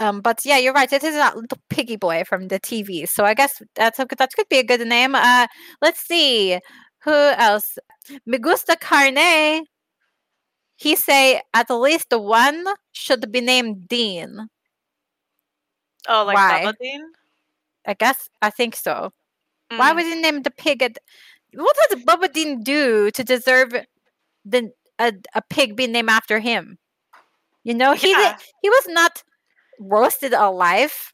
Um, 0.00 0.20
but 0.20 0.40
yeah, 0.44 0.58
you're 0.58 0.72
right. 0.72 0.92
It 0.92 1.04
is 1.04 1.14
that 1.14 1.36
little 1.36 1.58
piggy 1.70 1.96
boy 1.96 2.24
from 2.24 2.48
the 2.48 2.58
TV. 2.60 3.06
So 3.08 3.24
I 3.24 3.34
guess 3.34 3.62
that's 3.76 3.98
a, 3.98 4.06
that 4.18 4.32
could 4.34 4.48
be 4.48 4.58
a 4.58 4.64
good 4.64 4.86
name. 4.86 5.14
Uh, 5.14 5.46
let's 5.80 6.00
see 6.00 6.58
who 7.04 7.12
else. 7.12 7.78
Me 8.26 8.38
gusta 8.38 8.76
carne. 8.80 9.64
He 10.82 10.96
say 10.96 11.40
at 11.54 11.70
least 11.70 12.08
one 12.10 12.64
should 12.90 13.30
be 13.30 13.40
named 13.40 13.86
Dean. 13.86 14.48
Oh, 16.08 16.24
like 16.24 16.34
Why? 16.34 16.64
Bubba 16.64 16.74
Dean? 16.80 17.02
I 17.86 17.94
guess 17.94 18.28
I 18.42 18.50
think 18.50 18.74
so. 18.74 19.12
Why 19.76 19.92
mm. 19.92 19.96
was 19.96 20.06
he 20.06 20.16
named 20.20 20.42
the 20.42 20.50
pig? 20.50 20.82
At, 20.82 20.98
what 21.54 21.76
does 21.88 22.02
Bubba 22.02 22.32
Dean 22.32 22.64
do 22.64 23.12
to 23.12 23.22
deserve 23.22 23.70
the 24.44 24.72
a, 24.98 25.12
a 25.36 25.42
pig 25.48 25.76
being 25.76 25.92
named 25.92 26.10
after 26.10 26.40
him? 26.40 26.78
You 27.62 27.74
know, 27.74 27.92
he 27.92 28.10
Yeah. 28.10 28.34
did, 28.36 28.46
he 28.62 28.68
was 28.68 28.86
not 28.88 29.22
roasted 29.78 30.32
alive. 30.32 31.12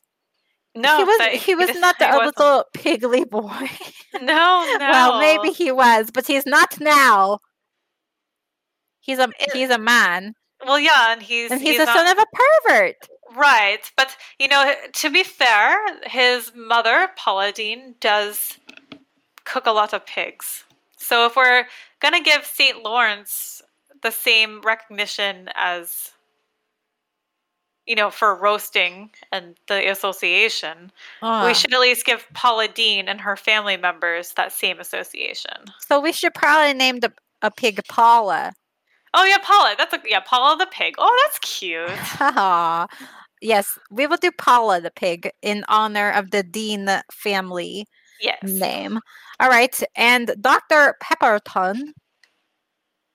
No, 0.75 0.97
he 0.97 1.05
was 1.05 1.43
he 1.45 1.55
was 1.55 1.67
didn't- 1.67 1.83
the 1.83 2.07
wasn't. 2.17 2.39
little 2.39 2.65
pigly 2.73 3.25
boy. 3.27 3.69
No, 4.23 4.65
no. 4.79 4.89
well, 4.91 5.19
maybe 5.21 5.51
he 5.53 5.71
was, 5.73 6.11
but 6.11 6.27
he's 6.27 6.47
not 6.47 6.81
now. 6.81 7.41
He's 9.09 9.19
a 9.19 9.29
he's 9.55 9.71
a 9.71 9.79
man, 9.79 10.35
Well, 10.67 10.79
yeah, 10.79 11.13
and 11.13 11.23
he's 11.23 11.51
and 11.51 11.61
he's, 11.63 11.79
he's 11.79 11.81
a 11.81 11.87
son 11.87 12.07
of 12.07 12.19
a 12.19 12.27
pervert. 12.69 12.97
right. 13.35 13.91
But 13.97 14.15
you 14.39 14.49
know, 14.49 14.75
to 14.93 15.11
be 15.11 15.25
fair, 15.25 15.79
his 16.05 16.53
mother 16.55 17.09
Paula 17.17 17.51
Deen 17.53 17.95
does 18.01 18.59
cook 19.45 19.65
a 19.65 19.73
lot 19.73 19.95
of 19.95 20.05
pigs. 20.05 20.65
So 20.99 21.25
if 21.25 21.37
we're 21.37 21.65
gonna 22.01 22.21
give 22.23 22.45
Saint 22.45 22.83
Lawrence 22.83 23.63
the 24.03 24.11
same 24.11 24.61
recognition 24.61 25.49
as 25.55 26.11
you 27.87 27.97
know 27.97 28.11
for 28.11 28.35
roasting 28.37 29.09
and 29.33 29.57
the 29.69 29.91
association, 29.91 30.93
Ah. 31.23 31.47
we 31.47 31.55
should 31.55 31.73
at 31.73 31.81
least 31.81 32.05
give 32.05 32.27
Paula 32.35 32.69
Deen 32.69 33.09
and 33.09 33.23
her 33.23 33.37
family 33.37 33.79
members 33.79 34.33
that 34.37 34.53
same 34.53 34.79
association. 34.81 35.65
So 35.81 35.99
we 35.99 36.13
should 36.13 36.35
probably 36.35 36.75
name 36.75 37.01
the 37.01 37.11
a 37.41 37.51
pig 37.51 37.81
Paula. 37.89 38.53
Oh 39.15 39.25
yeah, 39.25 39.39
Paula. 39.43 39.75
That's 39.79 39.93
a 39.95 40.01
yeah, 40.07 40.21
Paula 40.21 40.57
the 40.59 40.67
pig. 40.71 40.95
Oh, 40.99 41.23
that's 41.27 41.39
cute. 41.41 41.89
Haha. 41.91 42.87
yes, 43.41 43.79
we 43.91 44.07
will 44.07 44.17
do 44.19 44.31
Paula 44.33 44.81
the 44.81 44.91
pig 44.91 45.31
in 45.43 45.65
honor 45.69 46.11
of 46.11 46.31
the 46.31 46.43
Deen 46.43 46.89
family 47.13 47.87
Yes. 48.21 48.43
name. 48.43 48.99
All 49.41 49.49
right, 49.49 49.81
and 49.95 50.35
Dr. 50.41 50.97
Pepperton, 51.03 51.93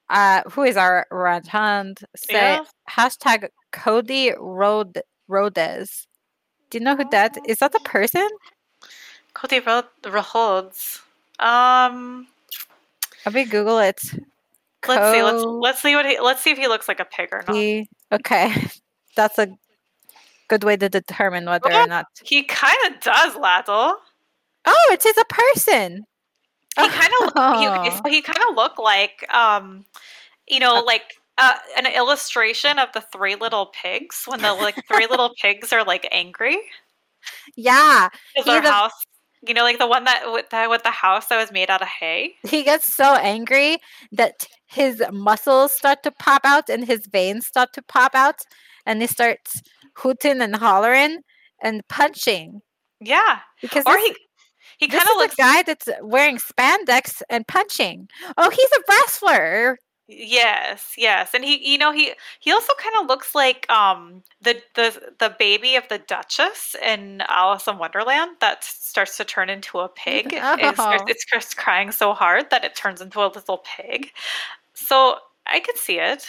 uh, 0.10 0.42
who 0.50 0.64
is 0.64 0.78
our 0.78 1.06
Rajand, 1.12 2.04
say 2.16 2.54
Yeah. 2.54 2.64
hashtag 2.90 3.50
Cody 3.74 4.32
Rod 4.40 5.02
Rhodes. 5.28 6.08
Do 6.70 6.78
you 6.78 6.84
know 6.84 6.96
who 6.96 7.08
that 7.12 7.38
is? 7.48 7.58
That 7.60 7.76
a 7.76 7.80
person? 7.82 8.28
Cody 9.34 9.60
Rhodes. 9.60 11.02
Um, 11.40 12.28
Let 13.26 13.36
me 13.36 13.44
Google 13.46 13.80
it. 13.80 14.00
Let's 14.88 15.12
see. 15.16 15.24
Let's 15.24 15.44
let's 15.44 15.82
see 15.82 15.96
what 15.96 16.06
he, 16.06 16.20
let's 16.20 16.42
see 16.42 16.52
if 16.52 16.58
he 16.58 16.68
looks 16.68 16.88
like 16.88 17.00
a 17.00 17.06
pig 17.06 17.30
or 17.32 17.44
not. 17.48 17.56
He- 17.56 17.88
okay, 18.12 18.54
that's 19.16 19.38
a 19.40 19.48
good 20.50 20.64
way 20.64 20.76
to 20.78 20.90
determine 20.90 21.46
whether 21.46 21.72
Oh. 21.72 21.84
or 21.84 21.88
not. 21.88 22.06
He 22.24 22.44
kind 22.44 22.76
of 22.88 23.00
does, 23.02 23.36
Laddle. 23.36 23.96
Oh, 24.66 24.90
it 24.92 25.06
is 25.06 25.18
a 25.18 25.26
person. 25.26 26.06
He 26.78 26.88
kind 26.90 27.14
of 27.22 27.28
he, 27.34 27.68
Oh. 27.68 28.02
so 28.04 28.10
he 28.10 28.22
kind 28.22 28.40
of 28.50 28.56
looked 28.56 28.80
like 28.80 29.26
um, 29.34 29.86
you 30.48 30.60
know, 30.60 30.82
like 30.86 31.16
uh, 31.38 31.54
an 31.78 31.86
illustration 31.88 32.78
of 32.80 32.90
the 32.94 33.02
three 33.14 33.36
little 33.36 33.68
pigs 33.68 34.24
when 34.28 34.42
the 34.42 34.54
like 34.54 34.76
three 34.88 35.08
little 35.08 35.34
pigs 35.42 35.72
are 35.74 35.84
like 35.84 36.08
angry. 36.12 36.58
Yeah, 37.56 38.10
Is 38.38 38.46
their 38.46 38.62
house, 38.62 38.92
you 39.46 39.54
know, 39.54 39.64
like 39.64 39.80
the 39.80 39.88
one 39.88 40.04
that 40.06 40.32
with 40.32 40.50
the 40.50 40.68
with 40.70 40.84
the 40.84 40.92
house 40.92 41.28
that 41.28 41.38
was 41.38 41.52
made 41.52 41.70
out 41.70 41.82
of 41.82 41.88
hay. 41.88 42.36
he 42.48 42.64
gets 42.64 42.94
so 42.94 43.16
angry 43.16 43.78
that 44.12 44.46
his 44.68 45.04
muscles 45.12 45.72
start 45.72 46.04
to 46.04 46.12
pop 46.12 46.42
out 46.46 46.70
and 46.70 46.86
his 46.86 47.08
veins 47.08 47.46
start 47.46 47.74
to 47.74 47.82
pop 47.82 48.16
out, 48.16 48.40
and 48.86 49.02
he 49.02 49.08
starts 49.08 49.62
hooting 49.96 50.42
and 50.42 50.56
hollering 50.56 51.20
and 51.62 51.88
punching 51.88 52.62
Yeah, 53.00 53.40
because 53.62 53.84
or 53.86 53.98
he 53.98 54.16
he 54.80 54.88
kind 54.88 55.04
of 55.04 55.18
looks 55.18 55.36
a 55.36 55.38
guy 55.38 55.62
that's 55.64 55.88
wearing 56.02 56.38
spandex 56.38 57.22
and 57.30 57.48
punching. 57.48 58.08
Oh, 58.38 58.50
he's 58.50 58.70
a 58.78 58.82
wrestler. 58.90 59.78
Yes, 60.08 60.96
yes, 60.98 61.34
and 61.34 61.46
he, 61.46 61.72
you 61.72 61.78
know, 61.78 61.94
he 61.94 62.12
he 62.42 62.52
also 62.52 62.74
kind 62.78 62.94
of 63.00 63.08
looks 63.08 63.34
like 63.34 63.70
um 63.70 64.22
the 64.42 64.62
the 64.76 65.14
the 65.20 65.34
baby 65.40 65.76
of 65.78 65.88
the 65.88 65.98
Duchess 65.98 66.76
in 66.84 67.22
Alice 67.30 67.68
in 67.70 67.78
Wonderland 67.78 68.36
that 68.42 68.66
starts 68.66 69.16
to 69.18 69.24
turn 69.24 69.50
into 69.50 69.80
a 69.80 69.88
pig. 69.88 70.34
It, 70.58 70.76
starts, 70.76 70.80
Oh. 70.80 71.06
it 71.08 71.22
starts 71.22 71.54
crying 71.54 71.92
so 71.94 72.14
hard 72.14 72.50
that 72.50 72.66
it 72.66 72.76
turns 72.76 73.00
into 73.00 73.22
a 73.22 73.28
little 73.28 73.60
pig. 73.66 74.12
So 74.74 75.20
I 75.48 75.60
could 75.62 75.78
see 75.78 76.00
it. 76.00 76.28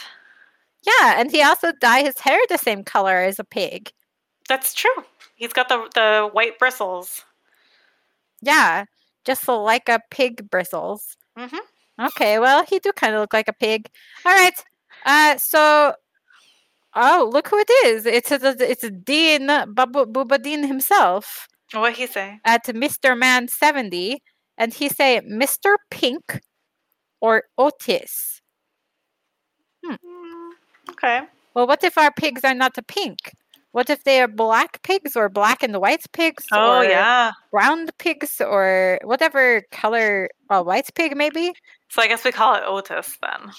Yeah, 0.83 1.19
and 1.19 1.31
he 1.31 1.41
also 1.41 1.71
dye 1.73 2.03
his 2.03 2.19
hair 2.19 2.39
the 2.49 2.57
same 2.57 2.83
color 2.83 3.17
as 3.21 3.39
a 3.39 3.43
pig. 3.43 3.91
That's 4.47 4.73
true. 4.73 5.03
He's 5.35 5.53
got 5.53 5.69
the 5.69 5.89
the 5.93 6.29
white 6.31 6.57
bristles. 6.59 7.25
Yeah, 8.41 8.85
just 9.25 9.43
so 9.43 9.61
like 9.61 9.89
a 9.89 9.99
pig 10.11 10.49
bristles. 10.49 11.17
Mhm. 11.37 11.59
Okay, 11.99 12.39
well, 12.39 12.65
he 12.65 12.79
do 12.79 12.91
kind 12.91 13.15
of 13.15 13.21
look 13.21 13.33
like 13.33 13.47
a 13.47 13.53
pig. 13.53 13.87
All 14.25 14.33
right. 14.33 14.53
Uh, 15.05 15.37
so, 15.37 15.93
oh, 16.93 17.29
look 17.31 17.47
who 17.47 17.57
it 17.57 17.69
is! 17.85 18.05
It's 18.05 18.31
a, 18.31 18.55
it's 18.59 18.83
a 18.83 18.91
Dean 18.91 19.47
Babu 19.47 20.37
Dean 20.39 20.63
himself 20.63 21.47
What 21.73 21.93
he 21.93 22.07
say? 22.07 22.39
at 22.43 22.73
Mister 22.75 23.15
Man 23.15 23.47
seventy, 23.47 24.21
and 24.57 24.73
he 24.73 24.89
say 24.89 25.21
Mister 25.25 25.77
Pink 25.89 26.41
or 27.21 27.43
Otis. 27.57 28.41
Mm, 29.85 29.97
okay. 30.89 31.21
Well, 31.53 31.67
what 31.67 31.83
if 31.83 31.97
our 31.97 32.11
pigs 32.11 32.43
are 32.43 32.53
not 32.55 32.73
the 32.73 32.83
pink? 32.83 33.19
What 33.71 33.89
if 33.89 34.03
they 34.03 34.21
are 34.21 34.27
black 34.27 34.81
pigs 34.83 35.15
or 35.15 35.27
black 35.27 35.61
and 35.61 35.81
white 35.81 36.05
pigs? 36.13 36.45
Oh 36.51 36.79
or 36.79 36.85
yeah. 36.85 37.31
brown 37.51 37.89
pigs 37.99 38.39
or 38.39 38.99
whatever 39.03 39.63
color 39.71 40.29
a 40.49 40.63
white 40.63 40.89
pig 40.95 41.15
maybe 41.15 41.53
So 41.89 42.01
I 42.01 42.07
guess 42.07 42.23
we 42.25 42.31
call 42.31 42.55
it 42.55 42.63
Otis 42.65 43.17
then. 43.21 43.51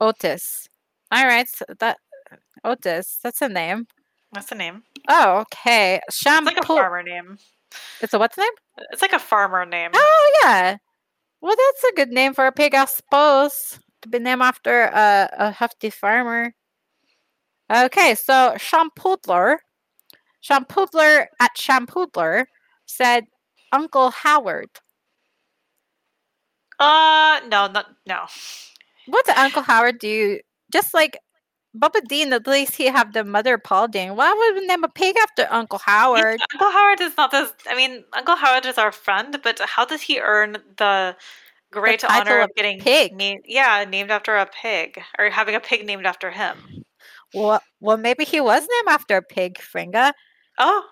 otis 0.00 0.68
all 1.12 1.24
right 1.24 1.48
so 1.48 1.64
that 1.78 1.98
otis 2.64 3.18
that's 3.22 3.40
a 3.42 3.48
name 3.48 3.86
That's 4.32 4.46
the 4.48 4.54
name. 4.56 4.82
oh 5.08 5.40
okay 5.40 6.00
It's 6.08 6.24
like 6.26 6.58
a 6.58 6.62
farmer 6.66 7.02
name. 7.02 7.38
it's 8.00 8.12
a 8.14 8.18
what's 8.18 8.36
name 8.36 8.48
It's 8.90 9.02
like 9.02 9.12
a 9.12 9.18
farmer 9.18 9.64
name. 9.64 9.90
oh 9.94 10.40
yeah 10.42 10.76
Well, 11.40 11.54
that's 11.56 11.84
a 11.84 11.94
good 11.96 12.10
name 12.10 12.34
for 12.34 12.46
a 12.46 12.52
pig, 12.52 12.74
I 12.74 12.84
suppose. 12.86 13.78
To 14.02 14.08
be 14.08 14.18
named 14.18 14.42
after 14.42 14.82
a, 14.82 15.28
a 15.38 15.50
hefty 15.50 15.90
farmer. 15.90 16.54
Okay, 17.72 18.14
so 18.14 18.54
Shampoodler, 18.58 19.58
Shampoodler 20.42 21.26
at 21.40 21.50
Shampoodler 21.56 22.46
said 22.86 23.24
Uncle 23.72 24.10
Howard. 24.10 24.70
Uh, 26.82 27.40
no, 27.48 27.68
not 27.68 27.86
no. 28.06 28.26
What 29.06 29.26
did 29.26 29.36
Uncle 29.36 29.62
Howard 29.62 29.98
do? 29.98 30.40
Just 30.72 30.94
like 30.94 31.18
Bubba 31.76 32.00
Dean, 32.08 32.32
at 32.32 32.46
least 32.46 32.76
he 32.76 32.86
have 32.86 33.12
the 33.12 33.24
mother 33.24 33.56
Paula 33.58 33.88
Deen. 33.88 34.16
Why 34.16 34.32
would 34.32 34.60
we 34.60 34.66
name 34.66 34.84
a 34.84 34.88
pig 34.88 35.16
after 35.18 35.46
Uncle 35.50 35.78
Howard? 35.78 36.40
Uncle 36.52 36.70
Howard 36.70 37.00
is 37.00 37.16
not 37.16 37.30
this. 37.30 37.52
I 37.68 37.74
mean, 37.76 38.04
Uncle 38.12 38.36
Howard 38.36 38.66
is 38.66 38.78
our 38.78 38.92
friend, 38.92 39.38
but 39.42 39.58
how 39.60 39.84
does 39.84 40.02
he 40.02 40.18
earn 40.20 40.58
the 40.76 41.16
great 41.70 42.00
title 42.00 42.20
honor 42.32 42.40
of 42.42 42.50
of 42.50 42.56
getting 42.56 42.78
pig. 42.80 43.14
named? 43.14 43.42
Yeah, 43.46 43.84
named 43.88 44.10
after 44.10 44.36
a 44.36 44.46
pig, 44.46 45.00
or 45.18 45.30
having 45.30 45.54
a 45.54 45.60
pig 45.60 45.86
named 45.86 46.04
after 46.06 46.30
him. 46.30 46.84
Well, 47.34 47.62
well, 47.80 47.96
maybe 47.96 48.24
he 48.24 48.40
was 48.40 48.60
named 48.60 48.88
after 48.88 49.16
a 49.16 49.22
pig, 49.22 49.58
Fringa. 49.58 50.12
Oh, 50.58 50.84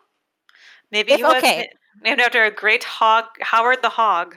maybe 0.91 1.12
If- 1.12 1.18
he 1.18 1.24
was 1.24 1.36
okay. 1.36 1.68
named 2.03 2.20
after 2.20 2.43
a 2.45 2.51
great 2.51 2.84
hog, 2.84 3.24
Howard 3.43 3.82
the 3.82 3.91
Hog. 3.91 4.36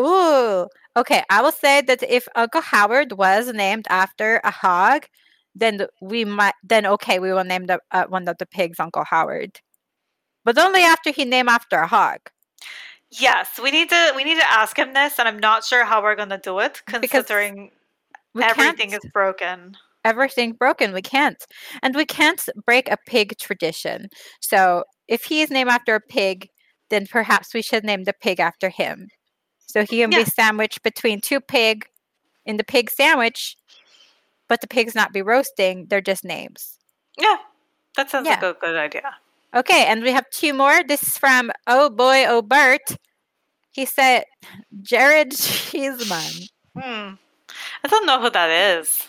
Ooh, 0.00 0.66
okay. 0.96 1.22
I 1.30 1.42
will 1.42 1.52
say 1.52 1.80
that 1.82 2.02
if 2.02 2.26
Uncle 2.34 2.60
Howard 2.60 3.12
was 3.12 3.52
named 3.52 3.86
after 3.88 4.40
a 4.44 4.50
hog, 4.50 5.06
then 5.54 5.86
we 6.00 6.24
might. 6.24 6.54
Then 6.64 6.86
okay, 6.86 7.18
we 7.18 7.32
will 7.32 7.44
name 7.44 7.66
the 7.66 7.78
uh, 7.92 8.06
one 8.08 8.26
of 8.28 8.36
the 8.38 8.46
pigs 8.46 8.80
Uncle 8.80 9.04
Howard, 9.04 9.60
but 10.44 10.58
only 10.58 10.82
after 10.82 11.10
he 11.10 11.24
named 11.24 11.48
after 11.48 11.78
a 11.78 11.86
hog. 11.86 12.18
Yes, 13.10 13.60
we 13.62 13.70
need 13.70 13.88
to 13.90 14.12
we 14.16 14.24
need 14.24 14.38
to 14.38 14.52
ask 14.52 14.76
him 14.76 14.92
this, 14.94 15.18
and 15.20 15.28
I'm 15.28 15.38
not 15.38 15.64
sure 15.64 15.84
how 15.84 16.02
we're 16.02 16.16
gonna 16.16 16.38
do 16.38 16.58
it, 16.58 16.82
considering 16.86 17.70
everything 18.40 18.92
is 18.92 19.00
broken. 19.12 19.76
everything 20.04 20.52
broken. 20.52 20.92
We 20.92 21.02
can't, 21.02 21.44
and 21.82 21.94
we 21.94 22.04
can't 22.04 22.42
break 22.66 22.90
a 22.90 22.98
pig 23.06 23.38
tradition. 23.38 24.08
So 24.40 24.84
if 25.06 25.24
he 25.24 25.42
is 25.42 25.50
named 25.50 25.70
after 25.70 25.94
a 25.94 26.00
pig, 26.00 26.48
then 26.90 27.06
perhaps 27.06 27.54
we 27.54 27.62
should 27.62 27.84
name 27.84 28.04
the 28.04 28.12
pig 28.20 28.40
after 28.40 28.68
him. 28.68 29.08
So 29.66 29.82
he 29.84 29.98
can 30.00 30.12
Yeah. 30.12 30.18
be 30.24 30.24
sandwiched 30.24 30.82
between 30.82 31.20
two 31.20 31.40
pig 31.40 31.86
in 32.46 32.56
the 32.56 32.64
pig 32.64 32.90
sandwich, 32.90 33.56
but 34.48 34.60
the 34.60 34.66
pigs 34.68 34.94
not 34.94 35.12
be 35.12 35.22
roasting. 35.22 35.86
They're 35.88 36.00
just 36.00 36.24
names. 36.24 36.78
Yeah, 37.18 37.36
that 37.96 38.10
sounds 38.10 38.26
like 38.28 38.42
a 38.42 38.54
good 38.54 38.76
idea. 38.76 39.16
Okay, 39.54 39.84
and 39.86 40.02
we 40.02 40.10
have 40.12 40.28
two 40.30 40.52
more. 40.52 40.82
This 40.82 41.02
is 41.02 41.16
from 41.18 41.50
Oh 41.66 41.88
Boy 41.90 42.24
Oh 42.26 42.42
Bert. 42.42 42.96
He 43.70 43.84
said 43.86 44.24
Jared 44.82 45.32
Cheeseman. 45.32 46.48
Hmm. 46.78 47.14
I 47.84 47.88
don't 47.88 48.06
know 48.06 48.20
who 48.20 48.30
that 48.30 48.50
is. 48.78 49.06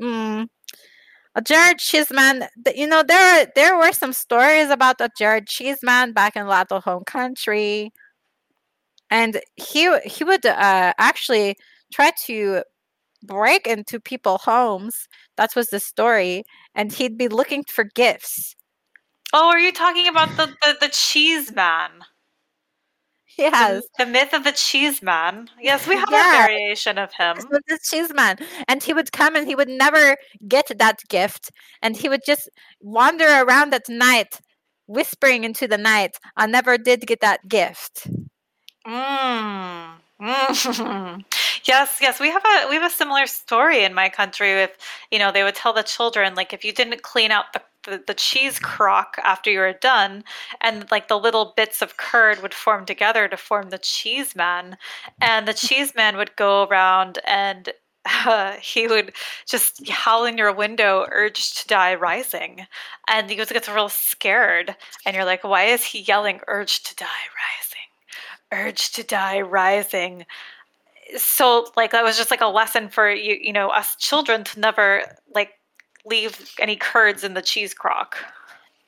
Mm. 0.00 0.48
A 1.34 1.42
Jared 1.42 1.78
Cheeseman. 1.78 2.44
You 2.74 2.86
know 2.86 3.02
there 3.02 3.46
there 3.54 3.76
were 3.76 3.92
some 3.92 4.12
stories 4.12 4.70
about 4.70 5.00
a 5.00 5.10
Jared 5.16 5.46
Cheeseman 5.46 6.12
back 6.12 6.36
in 6.36 6.46
Lato 6.46 6.82
home 6.82 7.04
country, 7.04 7.92
and 9.10 9.40
he 9.56 9.98
he 10.04 10.24
would 10.24 10.46
uh, 10.46 10.92
actually 10.98 11.56
try 11.92 12.12
to 12.26 12.62
break 13.24 13.66
into 13.66 14.00
people's 14.00 14.42
homes. 14.42 15.08
That 15.36 15.54
was 15.56 15.68
the 15.68 15.80
story, 15.80 16.44
and 16.74 16.92
he'd 16.92 17.18
be 17.18 17.28
looking 17.28 17.64
for 17.64 17.84
gifts. 17.94 18.54
Oh, 19.32 19.48
are 19.48 19.58
you 19.60 19.72
talking 19.72 20.08
about 20.08 20.36
the 20.36 20.46
the, 20.62 20.76
the 20.80 20.88
cheese 20.88 21.52
man? 21.54 21.90
Yes. 23.38 23.84
The, 23.98 24.04
myth 24.06 24.34
of 24.34 24.44
the 24.44 24.52
cheese 24.52 25.02
man. 25.02 25.48
Yes, 25.60 25.86
we 25.86 25.96
have 25.96 26.08
Yeah. 26.10 26.44
a 26.44 26.46
variation 26.48 26.98
of 26.98 27.12
him. 27.14 27.36
The 27.38 27.78
cheeseman, 27.82 28.38
and 28.68 28.82
he 28.82 28.92
would 28.92 29.12
come 29.12 29.34
and 29.36 29.46
he 29.46 29.54
would 29.54 29.68
never 29.68 30.16
get 30.48 30.70
that 30.78 30.98
gift, 31.08 31.50
and 31.80 31.96
he 31.96 32.08
would 32.08 32.20
just 32.26 32.50
wander 32.80 33.26
around 33.42 33.72
at 33.72 33.88
night, 33.88 34.40
whispering 34.86 35.44
into 35.44 35.66
the 35.68 35.78
night. 35.78 36.16
I 36.36 36.46
never 36.46 36.76
did 36.76 37.06
get 37.06 37.20
that 37.20 37.48
gift. 37.48 38.08
Mm. 38.86 39.94
Mm. 40.20 41.24
yes, 41.64 41.98
yes, 42.00 42.20
we 42.20 42.30
have 42.30 42.42
a 42.44 42.68
we 42.68 42.74
have 42.76 42.90
a 42.90 42.94
similar 42.94 43.26
story 43.26 43.84
in 43.84 43.94
my 43.94 44.08
country 44.08 44.54
with 44.54 44.76
you 45.10 45.18
know 45.18 45.32
they 45.32 45.42
would 45.42 45.54
tell 45.54 45.72
the 45.72 45.82
children 45.82 46.34
like 46.34 46.52
if 46.52 46.64
you 46.64 46.72
didn't 46.72 47.02
clean 47.02 47.30
out 47.30 47.52
the 47.52 47.62
the, 47.84 48.02
the 48.06 48.14
cheese 48.14 48.58
crock 48.58 49.16
after 49.24 49.50
you 49.50 49.58
were 49.60 49.72
done 49.72 50.22
and 50.60 50.90
like 50.90 51.08
the 51.08 51.18
little 51.18 51.54
bits 51.56 51.80
of 51.80 51.96
curd 51.96 52.42
would 52.42 52.52
form 52.52 52.84
together 52.84 53.26
to 53.28 53.36
form 53.38 53.70
the 53.70 53.78
cheese 53.78 54.36
man 54.36 54.76
and 55.22 55.48
the 55.48 55.54
cheese 55.54 55.94
man 55.94 56.18
would 56.18 56.36
go 56.36 56.64
around 56.64 57.18
and 57.26 57.72
uh, 58.26 58.52
he 58.60 58.86
would 58.86 59.12
just 59.46 59.88
howl 59.88 60.26
in 60.26 60.36
your 60.36 60.52
window 60.52 61.06
urge 61.10 61.54
to 61.54 61.66
die 61.68 61.94
rising 61.94 62.66
and 63.08 63.30
you 63.30 63.38
would 63.38 63.48
get 63.48 63.66
real 63.68 63.88
scared 63.88 64.76
and 65.06 65.16
you're 65.16 65.24
like 65.24 65.42
why 65.42 65.64
is 65.64 65.82
he 65.84 66.00
yelling 66.00 66.40
urge 66.48 66.82
to 66.82 66.94
die 66.96 67.06
rising 67.06 67.69
urge 68.52 68.92
to 68.92 69.02
die 69.02 69.40
rising 69.40 70.26
so 71.16 71.66
like 71.76 71.90
that 71.92 72.04
was 72.04 72.16
just 72.16 72.30
like 72.30 72.40
a 72.40 72.46
lesson 72.46 72.88
for 72.88 73.10
you 73.10 73.36
you 73.40 73.52
know 73.52 73.68
us 73.68 73.96
children 73.96 74.44
to 74.44 74.60
never 74.60 75.02
like 75.34 75.50
leave 76.06 76.52
any 76.58 76.76
curds 76.76 77.24
in 77.24 77.34
the 77.34 77.42
cheese 77.42 77.74
crock 77.74 78.16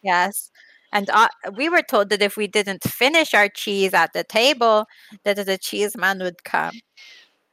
Yes. 0.03 0.51
And 0.93 1.09
uh, 1.09 1.29
we 1.57 1.69
were 1.69 1.83
told 1.83 2.11
that 2.11 2.21
if 2.21 2.37
we 2.37 2.47
didn't 2.47 2.85
finish 2.85 3.33
our 3.33 3.49
cheese 3.49 3.95
at 3.95 4.13
the 4.13 4.25
table, 4.25 4.87
that 5.25 5.37
the 5.47 5.57
cheeseman 5.57 6.19
would 6.19 6.45
come. 6.45 6.81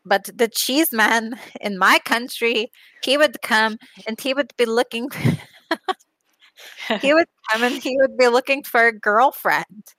But 0.05 0.29
the 0.35 0.49
cheeseman 0.49 1.35
in 1.61 1.77
my 1.77 1.99
country, 2.03 2.71
he 3.03 3.17
would 3.17 3.41
come 3.41 3.77
and 4.07 4.19
he 4.19 4.33
would 4.33 4.53
be 4.57 4.65
looking. 4.65 5.09
he 7.01 7.13
would 7.13 7.27
come 7.51 7.63
and 7.63 7.81
he 7.81 7.95
would 7.99 8.17
be 8.17 8.27
looking 8.27 8.63
for 8.63 8.87
a 8.87 8.93
girlfriend. 8.97 9.93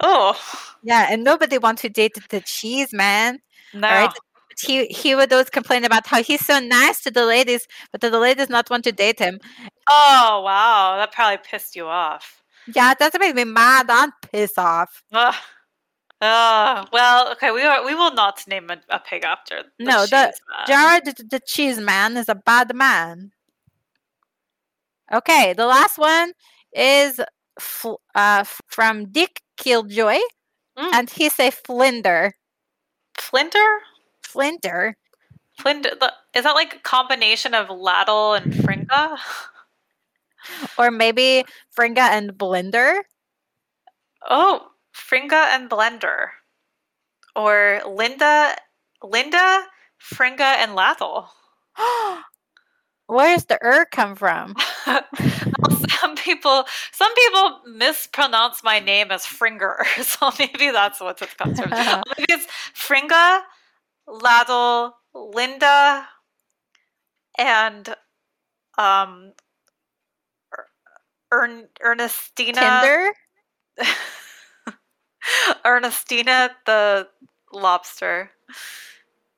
Oh 0.00 0.36
Yeah, 0.82 1.08
and 1.10 1.24
nobody 1.24 1.58
wants 1.58 1.82
to 1.82 1.88
date 1.88 2.16
the 2.30 2.40
cheese 2.40 2.92
man. 2.92 3.40
no 3.72 3.88
right? 3.88 4.12
He 4.60 4.86
he 4.86 5.14
would 5.14 5.32
always 5.32 5.50
complain 5.50 5.84
about 5.84 6.06
how 6.06 6.22
he's 6.22 6.44
so 6.44 6.58
nice 6.60 7.00
to 7.02 7.10
the 7.10 7.24
ladies, 7.24 7.66
but 7.92 8.00
the 8.00 8.10
ladies 8.18 8.48
not 8.50 8.68
want 8.70 8.84
to 8.84 8.92
date 8.92 9.18
him. 9.18 9.38
oh 9.88 10.42
wow 10.44 10.96
that 10.98 11.12
probably 11.12 11.38
pissed 11.38 11.74
you 11.76 11.86
off 11.86 12.42
Yeah, 12.74 12.94
that 12.98 13.18
makes 13.18 13.34
me 13.34 13.44
mad. 13.44 13.86
I'm 13.90 14.12
pissed 14.30 14.58
off. 14.58 15.02
Ugh. 15.12 15.34
Uh, 16.20 16.84
well, 16.92 17.32
okay, 17.32 17.50
we 17.50 17.62
are, 17.62 17.82
we 17.84 17.94
will 17.94 18.12
not 18.12 18.46
name 18.46 18.68
a, 18.70 18.76
a 18.90 18.98
pig 19.00 19.24
after 19.24 19.62
the 19.78 19.84
No, 19.86 20.04
the- 20.06 20.34
man. 20.50 20.66
Jared 20.66 21.04
the, 21.06 21.24
the 21.30 21.40
cheese 21.40 21.80
man 21.80 22.16
is 22.18 22.28
a 22.28 22.34
bad 22.34 22.74
man. 22.74 23.32
Okay, 25.12 25.54
the 25.54 25.66
last 25.66 25.96
one 25.98 26.32
is 26.74 27.18
uh, 28.14 28.44
from 28.68 29.10
Dick 29.10 29.40
Killjoy, 29.56 30.20
Mm. 30.78 30.90
and 30.94 31.10
he 31.10 31.28
say 31.28 31.50
Flinder. 31.50 32.32
Flinter? 33.18 33.80
Flinder. 34.22 34.94
Flinder? 35.58 35.90
Is 36.34 36.44
that 36.44 36.54
like 36.54 36.74
a 36.76 36.78
combination 36.78 37.54
of 37.54 37.68
Laddle 37.68 38.34
and 38.34 38.52
Fringa? 38.52 39.18
Or 40.78 40.90
maybe 40.90 41.44
Fringa 41.76 41.98
and 41.98 42.32
Blender? 42.32 43.00
Oh, 44.28 44.68
Fringa 44.94 45.48
and 45.54 45.68
Blender. 45.68 46.28
Or 47.36 47.82
Linda, 47.86 48.56
Linda, 49.02 49.66
Fringa, 50.00 50.40
and 50.40 50.74
Laddle. 50.74 51.28
does 53.08 53.44
the 53.46 53.58
er 53.62 53.86
come 53.90 54.16
from? 54.16 54.54
Some 56.00 56.16
people, 56.16 56.64
some 56.92 57.14
people 57.14 57.60
mispronounce 57.66 58.62
my 58.64 58.80
name 58.80 59.10
as 59.10 59.26
Fringer, 59.26 59.84
so 60.02 60.30
maybe 60.38 60.70
that's 60.70 61.00
what 61.00 61.20
it 61.20 61.36
comes 61.36 61.58
from. 61.60 61.70
Maybe 62.16 62.26
it's 62.32 62.46
Fringa, 62.74 63.42
Laddle, 64.06 64.96
Linda, 65.14 66.08
and 67.38 67.94
um, 68.78 69.32
Er- 70.56 70.68
Ern- 71.32 71.68
Ernestina. 71.84 72.60
Tinder? 72.60 73.12
Ernestina 75.64 76.50
the 76.66 77.08
lobster. 77.52 78.30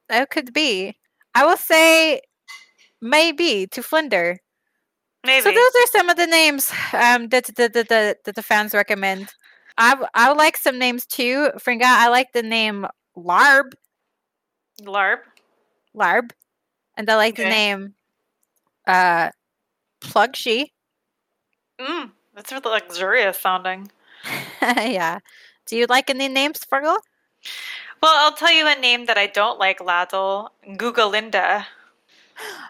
That 0.08 0.30
could 0.30 0.52
be. 0.52 0.96
I 1.34 1.44
will 1.44 1.56
say 1.56 2.20
maybe 3.00 3.66
to 3.68 3.82
Flinder. 3.82 4.38
Maybe. 5.24 5.42
So 5.42 5.50
those 5.50 5.58
are 5.58 5.86
some 5.92 6.08
of 6.08 6.16
the 6.16 6.26
names 6.26 6.72
um, 6.92 7.28
that, 7.28 7.44
that, 7.56 7.72
that, 7.72 7.88
that, 7.88 8.24
that 8.24 8.34
the 8.34 8.42
fans 8.42 8.74
recommend. 8.74 9.32
I 9.78 10.28
would 10.28 10.36
like 10.36 10.56
some 10.56 10.78
names 10.78 11.06
too. 11.06 11.50
Fringa, 11.58 11.84
I 11.84 12.08
like 12.08 12.32
the 12.32 12.42
name 12.42 12.86
Larb. 13.16 13.72
Larb. 14.82 15.18
Larb. 15.96 16.30
And 16.96 17.08
I 17.08 17.16
like 17.16 17.36
the 17.36 17.44
name 17.44 17.94
uh, 18.86 19.30
Plugshy. 20.00 20.72
Mm, 21.80 22.10
that's 22.34 22.52
really 22.52 22.70
luxurious 22.70 23.38
sounding. 23.38 23.90
yeah. 24.62 25.20
Do 25.66 25.76
you 25.76 25.86
like 25.88 26.10
any 26.10 26.28
names, 26.28 26.60
Fergal? 26.70 26.98
Well, 28.02 28.12
I'll 28.14 28.34
tell 28.34 28.52
you 28.52 28.66
a 28.66 28.78
name 28.78 29.06
that 29.06 29.16
I 29.16 29.26
don't 29.26 29.58
like, 29.58 29.80
Laddle. 29.80 30.50
Googalinda. 30.66 31.66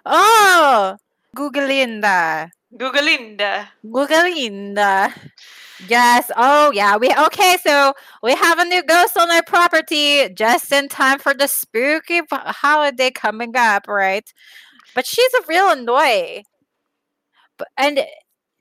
Oh, 0.04 0.96
Googlinda. 1.36 2.50
Googalinda. 2.76 3.68
Googlinda. 3.84 5.12
Yes. 5.88 6.30
Oh, 6.36 6.70
yeah. 6.72 6.96
We 6.96 7.12
okay. 7.26 7.56
So 7.62 7.92
we 8.22 8.34
have 8.34 8.58
a 8.58 8.64
new 8.64 8.82
ghost 8.82 9.16
on 9.16 9.30
our 9.30 9.42
property 9.42 10.28
just 10.34 10.72
in 10.72 10.88
time 10.88 11.18
for 11.18 11.34
the 11.34 11.48
spooky 11.48 12.20
holiday 12.30 13.10
coming 13.10 13.56
up, 13.56 13.88
right? 13.88 14.30
But 14.94 15.06
she's 15.06 15.32
a 15.34 15.42
real 15.48 15.70
annoy. 15.70 16.42
But 17.58 17.68
and 17.76 18.00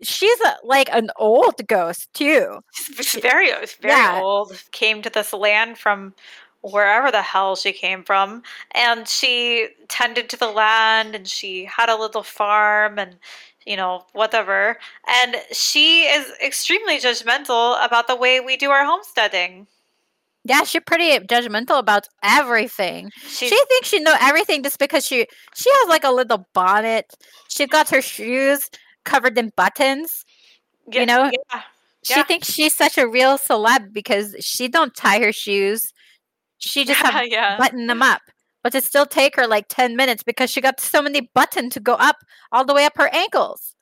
she's 0.01 0.39
a, 0.41 0.55
like 0.63 0.89
an 0.91 1.09
old 1.17 1.55
ghost 1.67 2.09
too. 2.13 2.59
She's 2.74 3.13
very, 3.22 3.51
very 3.82 3.93
Yeah. 3.93 4.19
old. 4.22 4.63
Came 4.72 5.01
to 5.03 5.09
this 5.09 5.34
land 5.34 5.78
from 5.78 6.15
wherever 6.62 7.12
the 7.12 7.22
hell 7.22 7.55
she 7.55 7.72
came 7.72 8.03
from, 8.03 8.43
and 8.72 9.07
she 9.07 9.70
tended 9.88 10.30
to 10.30 10.38
the 10.38 10.49
land, 10.51 11.16
and 11.16 11.28
she 11.28 11.66
had 11.66 11.89
a 11.89 11.97
little 11.97 12.24
farm, 12.24 12.99
and 12.99 13.18
you 13.66 13.76
know 13.76 14.05
whatever. 14.14 14.78
And 15.07 15.36
she 15.51 16.03
is 16.03 16.32
extremely 16.43 16.97
judgmental 16.97 17.84
about 17.86 18.07
the 18.07 18.16
way 18.16 18.39
we 18.39 18.57
do 18.57 18.70
our 18.70 18.86
homesteading. 18.86 19.68
Yeah, 20.43 20.64
she's 20.64 20.82
pretty 20.86 21.20
judgmental 21.28 21.78
about 21.78 22.07
everything. 22.24 23.12
She, 23.28 23.47
she 23.47 23.66
thinks 23.70 23.89
she 23.89 23.99
know 23.99 24.16
everything 24.20 24.64
just 24.64 24.80
because 24.80 25.05
she 25.05 25.28
she 25.53 25.70
has 25.70 25.89
like 25.89 26.03
a 26.03 26.12
little 26.12 26.47
bonnet. 26.53 27.14
She 27.47 27.68
got 27.68 27.89
her 27.89 28.01
shoes 28.01 28.70
covered 29.03 29.38
in 29.38 29.51
buttons. 29.55 30.26
yeah, 30.91 31.05
know, 31.05 31.32
yeah, 31.51 31.62
She 32.03 32.24
thinks 32.24 32.51
she's 32.51 32.74
such 32.74 32.97
a 32.97 33.07
real 33.07 33.38
celeb 33.38 33.93
because 33.93 34.36
she 34.39 34.68
don't 34.68 34.95
tie 34.95 35.20
her 35.20 35.32
shoes. 35.32 35.93
She 36.62 36.86
just 36.86 36.99
had 36.99 37.26
yeah. 37.30 37.57
button 37.57 37.88
them 37.88 38.01
up. 38.01 38.22
But 38.64 38.76
it 38.76 38.84
still 38.84 39.07
take 39.07 39.36
her 39.36 39.47
like 39.47 39.66
10 39.70 39.95
minutes 39.95 40.22
because 40.22 40.51
she 40.51 40.62
got 40.62 40.80
so 40.80 41.01
many 41.01 41.32
buttons 41.34 41.74
to 41.74 41.80
go 41.80 41.95
up 41.95 42.18
all 42.51 42.64
the 42.64 42.76
way 42.76 42.86
up 42.86 42.93
her 42.95 43.09
ankles. 43.12 43.76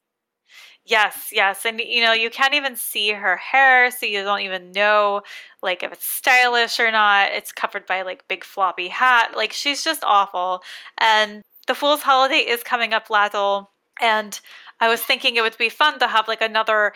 Yes, 0.86 1.30
yes. 1.32 1.66
And 1.66 1.80
you 1.80 2.02
know, 2.02 2.14
you 2.14 2.30
can't 2.30 2.56
even 2.56 2.76
see 2.76 3.12
her 3.12 3.38
hair, 3.38 3.92
so 3.92 4.08
you 4.08 4.24
don't 4.24 4.42
even 4.42 4.72
know 4.72 5.22
like 5.62 5.84
if 5.84 5.92
it's 5.92 6.08
stylish 6.08 6.80
or 6.80 6.90
not. 6.92 7.30
It's 7.32 7.52
covered 7.52 7.86
by 7.86 8.02
like 8.02 8.28
big 8.28 8.44
floppy 8.44 8.88
hat. 8.88 9.34
Like 9.36 9.54
she's 9.54 9.84
just 9.84 10.04
awful. 10.04 10.64
And 11.00 11.44
the 11.68 11.76
Fool's 11.76 12.02
Holiday 12.02 12.38
is 12.38 12.64
coming 12.64 12.94
up, 12.94 13.10
Laddle, 13.12 13.70
and 14.02 14.40
I 14.80 14.90
was 14.90 15.02
thinking 15.04 15.36
it 15.36 15.42
would 15.42 15.58
be 15.58 15.70
fun 15.70 16.00
to 16.00 16.08
have 16.08 16.28
like 16.28 16.42
another 16.42 16.94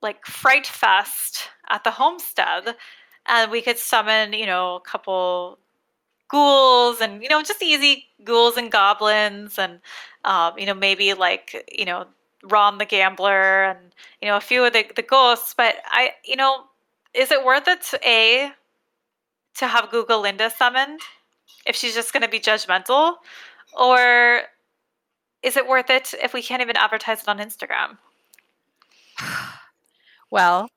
like 0.00 0.24
fright 0.24 0.66
fest 0.66 1.50
at 1.68 1.84
the 1.84 1.90
homestead. 1.90 2.76
And 3.26 3.50
we 3.50 3.62
could 3.62 3.78
summon, 3.78 4.32
you 4.32 4.46
know, 4.46 4.76
a 4.76 4.80
couple 4.80 5.58
ghouls 6.28 7.00
and 7.00 7.22
you 7.22 7.28
know 7.28 7.42
just 7.42 7.62
easy 7.62 8.06
ghouls 8.24 8.56
and 8.56 8.72
goblins 8.72 9.58
and 9.58 9.80
um, 10.24 10.58
you 10.58 10.66
know 10.66 10.74
maybe 10.74 11.14
like 11.14 11.70
you 11.70 11.84
know 11.84 12.06
Ron 12.42 12.78
the 12.78 12.84
gambler 12.86 13.64
and 13.64 13.78
you 14.20 14.28
know 14.28 14.36
a 14.36 14.40
few 14.40 14.64
of 14.64 14.72
the, 14.72 14.84
the 14.96 15.02
ghosts. 15.02 15.54
But 15.56 15.76
I 15.86 16.12
you 16.24 16.36
know 16.36 16.64
is 17.14 17.30
it 17.30 17.44
worth 17.44 17.68
it 17.68 17.82
to 17.82 18.00
a 18.08 18.50
to 19.56 19.68
have 19.68 19.90
Google 19.90 20.20
Linda 20.20 20.50
summoned 20.50 21.00
if 21.66 21.76
she's 21.76 21.94
just 21.94 22.12
going 22.12 22.22
to 22.22 22.28
be 22.28 22.40
judgmental? 22.40 23.16
Or 23.78 24.42
is 25.42 25.56
it 25.56 25.68
worth 25.68 25.90
it 25.90 26.14
if 26.22 26.32
we 26.34 26.42
can't 26.42 26.62
even 26.62 26.76
advertise 26.76 27.22
it 27.22 27.28
on 27.28 27.38
Instagram? 27.38 27.98
Well, 30.30 30.68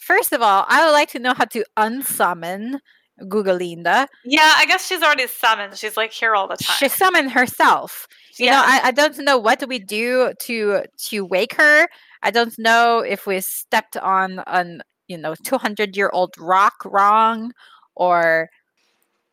first 0.00 0.32
of 0.32 0.42
all, 0.42 0.64
I 0.68 0.84
would 0.84 0.92
like 0.92 1.10
to 1.10 1.18
know 1.18 1.34
how 1.34 1.44
to 1.46 1.64
unsummon 1.76 2.80
Googlinda. 3.22 4.06
yeah 4.24 4.54
I 4.56 4.64
guess 4.66 4.86
she's 4.86 5.02
already 5.02 5.26
summoned 5.26 5.76
she's 5.76 5.96
like 5.96 6.10
here 6.12 6.34
all 6.34 6.48
the 6.48 6.56
time 6.56 6.76
She 6.78 6.88
summoned 6.88 7.30
herself. 7.32 8.06
You 8.38 8.46
know, 8.46 8.62
I, 8.64 8.80
I 8.84 8.90
don't 8.92 9.18
know 9.18 9.36
what 9.36 9.58
do 9.58 9.66
we 9.66 9.78
do 9.78 10.32
to 10.40 10.84
to 11.08 11.24
wake 11.24 11.54
her. 11.54 11.86
I 12.22 12.30
don't 12.30 12.58
know 12.58 13.00
if 13.00 13.26
we 13.26 13.40
stepped 13.42 13.96
on 13.98 14.42
an 14.46 14.82
you 15.08 15.18
know 15.18 15.34
200 15.34 15.96
year 15.96 16.10
old 16.14 16.34
rock 16.38 16.76
wrong 16.86 17.52
or 17.94 18.48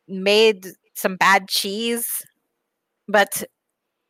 made 0.06 0.66
some 0.94 1.16
bad 1.16 1.48
cheese 1.48 2.22
but 3.08 3.44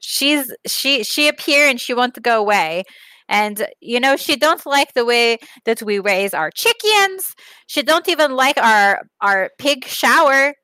she's 0.01 0.53
she 0.67 1.05
she 1.05 1.29
appeared 1.29 1.71
and 1.71 1.81
she 1.81 1.95
wants 1.95 2.15
to 2.15 2.21
go 2.21 2.41
away 2.41 2.83
and 3.29 3.67
you 3.81 4.01
know 4.01 4.17
she 4.17 4.37
don't 4.37 4.65
like 4.67 4.95
the 4.95 5.05
way 5.05 5.39
that 5.65 5.83
we 5.83 5.99
raise 5.99 6.35
our 6.35 6.51
chickens. 6.51 7.35
She 7.67 7.83
don't 7.83 8.09
even 8.09 8.33
like 8.33 8.59
our 8.59 9.03
our 9.21 9.51
pig 9.59 9.85
shower. 9.87 10.55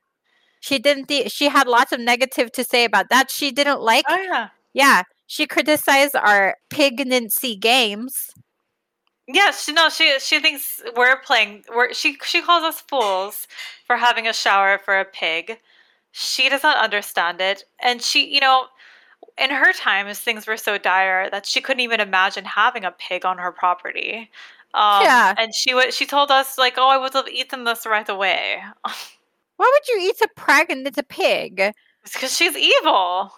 She 0.61 0.79
didn't 0.79 1.11
e- 1.11 1.29
she 1.29 1.49
had 1.49 1.67
lots 1.67 1.93
of 1.93 2.01
negative 2.01 2.53
to 2.53 2.65
say 2.65 2.85
about 2.85 3.11
that. 3.11 3.31
She 3.31 3.51
didn't 3.53 3.81
like 3.81 4.05
oh 4.09 4.21
yeah. 4.21 4.49
Yeah 4.73 5.03
she 5.27 5.47
criticized 5.47 6.15
our 6.15 6.57
pignancy 6.71 7.59
games. 7.59 8.31
Yeah, 9.27 9.53
she 9.53 9.73
no, 9.73 9.89
she 9.89 10.19
she 10.21 10.41
thinks 10.41 10.83
we're 10.97 11.19
playing. 11.21 11.65
We're 11.75 11.95
she 11.95 12.19
she 12.25 12.43
calls 12.43 12.63
us 12.63 12.81
fools 12.83 13.47
for 13.87 13.97
having 13.97 14.27
a 14.29 14.35
shower 14.35 14.79
for 14.79 14.99
a 14.99 15.05
pig. 15.05 15.59
She 16.13 16.49
does 16.49 16.63
not 16.63 16.77
understand 16.77 17.41
it, 17.41 17.65
and 17.83 18.03
she, 18.03 18.33
you 18.33 18.41
know, 18.41 18.67
in 19.39 19.51
her 19.51 19.73
times 19.73 20.19
things 20.21 20.47
were 20.47 20.57
so 20.57 20.79
dire 20.79 21.29
that 21.31 21.47
she 21.47 21.61
couldn't 21.61 21.81
even 21.81 22.01
imagine 22.01 22.45
having 22.45 22.85
a 22.85 22.91
pig 22.93 23.25
on 23.27 23.39
her 23.39 23.53
property. 23.53 24.31
Um, 24.75 25.03
Yeah. 25.03 25.35
and 25.39 25.55
she 25.55 25.75
would 25.75 25.95
she 25.95 26.07
told 26.07 26.31
us 26.31 26.59
like, 26.59 26.75
oh, 26.79 26.89
I 26.89 26.99
would 26.99 27.13
have 27.15 27.29
eaten 27.29 27.65
this 27.65 27.87
right 27.87 28.09
away 28.09 28.63
why 29.57 29.71
would 29.73 29.89
you 29.89 30.09
eat 30.09 30.21
a 30.21 30.29
pregnant 30.37 30.99
pig 31.09 31.73
because 32.03 32.37
she's 32.37 32.57
evil. 32.57 33.33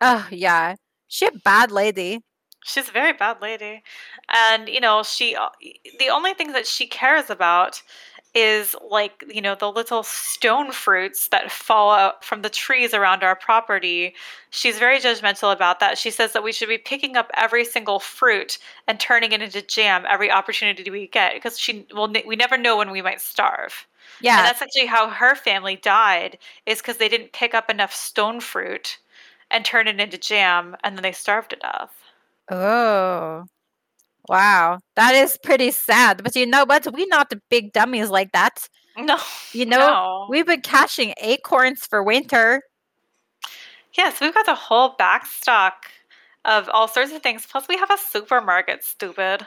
oh 0.00 0.28
yeah 0.30 0.74
she 1.08 1.26
a 1.26 1.32
bad 1.44 1.70
lady 1.70 2.20
She's 2.64 2.88
a 2.88 2.92
very 2.92 3.12
bad 3.12 3.40
lady. 3.40 3.82
And, 4.28 4.68
you 4.68 4.80
know, 4.80 5.02
she, 5.02 5.34
uh, 5.34 5.48
the 5.98 6.08
only 6.10 6.34
thing 6.34 6.52
that 6.52 6.66
she 6.66 6.86
cares 6.86 7.30
about 7.30 7.80
is 8.34 8.76
like, 8.90 9.24
you 9.32 9.40
know, 9.40 9.54
the 9.54 9.70
little 9.72 10.02
stone 10.02 10.70
fruits 10.72 11.28
that 11.28 11.50
fall 11.50 11.90
out 11.90 12.24
from 12.24 12.42
the 12.42 12.50
trees 12.50 12.94
around 12.94 13.22
our 13.22 13.34
property. 13.34 14.14
She's 14.50 14.78
very 14.78 14.98
judgmental 14.98 15.52
about 15.52 15.80
that. 15.80 15.98
She 15.98 16.10
says 16.10 16.32
that 16.32 16.42
we 16.44 16.52
should 16.52 16.68
be 16.68 16.78
picking 16.78 17.16
up 17.16 17.30
every 17.34 17.64
single 17.64 17.98
fruit 17.98 18.58
and 18.86 19.00
turning 19.00 19.32
it 19.32 19.42
into 19.42 19.62
jam 19.62 20.04
every 20.08 20.30
opportunity 20.30 20.90
we 20.90 21.06
get 21.08 21.34
because 21.34 21.58
she, 21.58 21.86
well, 21.94 22.12
we 22.26 22.36
never 22.36 22.56
know 22.58 22.76
when 22.76 22.90
we 22.90 23.02
might 23.02 23.20
starve. 23.20 23.86
yeah 24.20 24.38
And 24.38 24.46
that's 24.46 24.62
actually 24.62 24.86
how 24.86 25.08
her 25.10 25.34
family 25.34 25.76
died, 25.76 26.38
is 26.66 26.78
because 26.78 26.98
they 26.98 27.08
didn't 27.08 27.32
pick 27.32 27.54
up 27.54 27.70
enough 27.70 27.94
stone 27.94 28.40
fruit 28.40 28.98
and 29.50 29.64
turn 29.64 29.88
it 29.88 30.00
into 30.00 30.18
jam 30.18 30.76
and 30.84 30.96
then 30.96 31.02
they 31.02 31.12
starved 31.12 31.50
to 31.50 31.56
death. 31.56 31.92
Oh, 32.50 33.46
wow. 34.28 34.78
That 34.96 35.14
is 35.14 35.38
pretty 35.42 35.70
sad. 35.70 36.22
But 36.22 36.36
you 36.36 36.46
know 36.46 36.64
what? 36.64 36.86
We're 36.92 37.06
not 37.08 37.30
the 37.30 37.40
big 37.50 37.72
dummies 37.72 38.10
like 38.10 38.32
that. 38.32 38.68
No. 38.96 39.18
You 39.52 39.66
know, 39.66 39.78
no. 39.78 40.26
we've 40.28 40.46
been 40.46 40.60
caching 40.60 41.14
acorns 41.20 41.86
for 41.86 42.02
winter. 42.02 42.62
Yes, 43.96 44.20
we've 44.20 44.34
got 44.34 44.46
the 44.46 44.54
whole 44.54 44.96
backstock 44.96 45.72
of 46.44 46.68
all 46.72 46.88
sorts 46.88 47.12
of 47.12 47.22
things. 47.22 47.46
Plus, 47.46 47.66
we 47.68 47.76
have 47.76 47.90
a 47.90 47.98
supermarket, 47.98 48.84
stupid. 48.84 49.46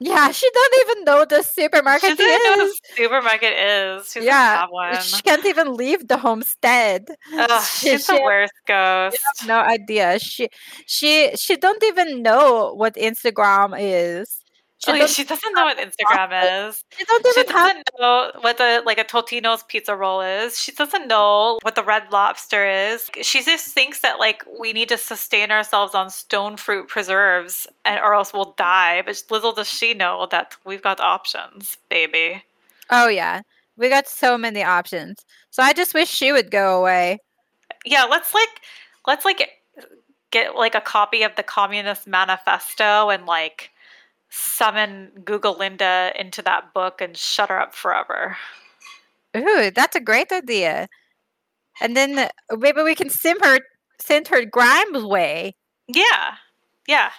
Yeah, 0.00 0.30
she 0.30 0.48
doesn't 0.48 0.74
even 0.90 1.04
know 1.04 1.24
the 1.24 1.42
supermarket 1.42 2.10
She 2.10 2.14
doesn't 2.16 2.58
know 2.58 2.64
is. 2.66 2.72
a 2.72 2.96
supermarket 2.96 3.52
is. 3.52 4.12
She 4.12 4.20
Yeah. 4.24 4.66
She 5.02 5.22
can't 5.22 5.44
even 5.44 5.74
leave 5.74 6.06
the 6.06 6.16
homestead. 6.18 7.08
Ugh, 7.36 7.62
she- 7.64 7.90
she's 7.90 8.06
the 8.06 8.20
worst 8.22 8.52
ghost. 8.66 9.18
no 9.46 9.58
idea. 9.58 10.18
She 10.20 10.48
she 10.86 11.34
she 11.36 11.56
don't 11.56 11.82
even 11.82 12.22
know 12.22 12.74
what 12.74 12.94
Instagram 12.94 13.74
is. 13.78 14.38
She, 14.84 14.92
Oh, 14.92 15.06
she 15.08 15.24
doesn't 15.24 15.54
know 15.54 15.64
what 15.64 15.76
Instagram 15.78 16.68
is. 16.68 16.84
she 16.96 17.04
don't 17.04 17.26
have 17.36 17.46
doesn't 17.48 17.90
know 17.98 18.30
what 18.42 18.58
the 18.58 18.80
like 18.86 18.98
a 18.98 19.04
Totino's 19.04 19.64
pizza 19.64 19.96
roll 19.96 20.20
is. 20.20 20.60
She 20.60 20.70
doesn't 20.70 21.08
know 21.08 21.58
what 21.62 21.74
the 21.74 21.82
red 21.82 22.04
lobster 22.12 22.64
is. 22.64 23.10
She 23.22 23.42
just 23.42 23.74
thinks 23.74 24.00
that 24.02 24.20
like 24.20 24.44
we 24.60 24.72
need 24.72 24.88
to 24.90 24.96
sustain 24.96 25.50
ourselves 25.50 25.96
on 25.96 26.10
stone 26.10 26.56
fruit 26.56 26.86
preserves, 26.86 27.66
and 27.84 27.98
or 28.00 28.14
else 28.14 28.32
we'll 28.32 28.54
die. 28.56 29.02
But 29.02 29.20
little 29.30 29.52
does 29.52 29.68
she 29.68 29.94
know 29.94 30.28
that 30.30 30.54
we've 30.64 30.82
got 30.82 31.00
options, 31.00 31.76
baby. 31.88 32.44
Oh 32.90 33.08
yeah. 33.08 33.42
We 33.76 33.88
got 33.88 34.06
so 34.08 34.38
many 34.38 34.62
options. 34.62 35.24
So 35.50 35.62
I 35.62 35.72
just 35.72 35.92
wish 35.94 36.08
she 36.08 36.30
would 36.32 36.50
go 36.52 36.78
away. 36.80 37.18
Yeah, 37.84 38.04
let's 38.04 38.32
like 38.32 38.60
let's 39.08 39.24
like 39.24 39.50
get 40.30 40.54
like 40.54 40.76
a 40.76 40.80
copy 40.80 41.24
of 41.24 41.34
the 41.34 41.42
Communist 41.42 42.06
Manifesto 42.06 43.10
and 43.10 43.26
like 43.26 43.70
summon 44.30 45.10
Google 45.24 45.56
Linda 45.58 46.12
into 46.18 46.42
that 46.42 46.74
book 46.74 47.00
and 47.00 47.16
shut 47.16 47.48
her 47.48 47.60
up 47.60 47.74
forever. 47.74 48.36
Ooh, 49.36 49.70
that's 49.70 49.96
a 49.96 50.00
great 50.00 50.32
idea. 50.32 50.88
And 51.80 51.96
then 51.96 52.28
maybe 52.50 52.82
we 52.82 52.94
can 52.94 53.10
sim 53.10 53.38
her 53.40 53.60
send 54.00 54.28
her 54.28 54.44
Grimes 54.44 55.04
way. 55.04 55.54
Yeah. 55.86 56.34
Yeah. 56.86 57.10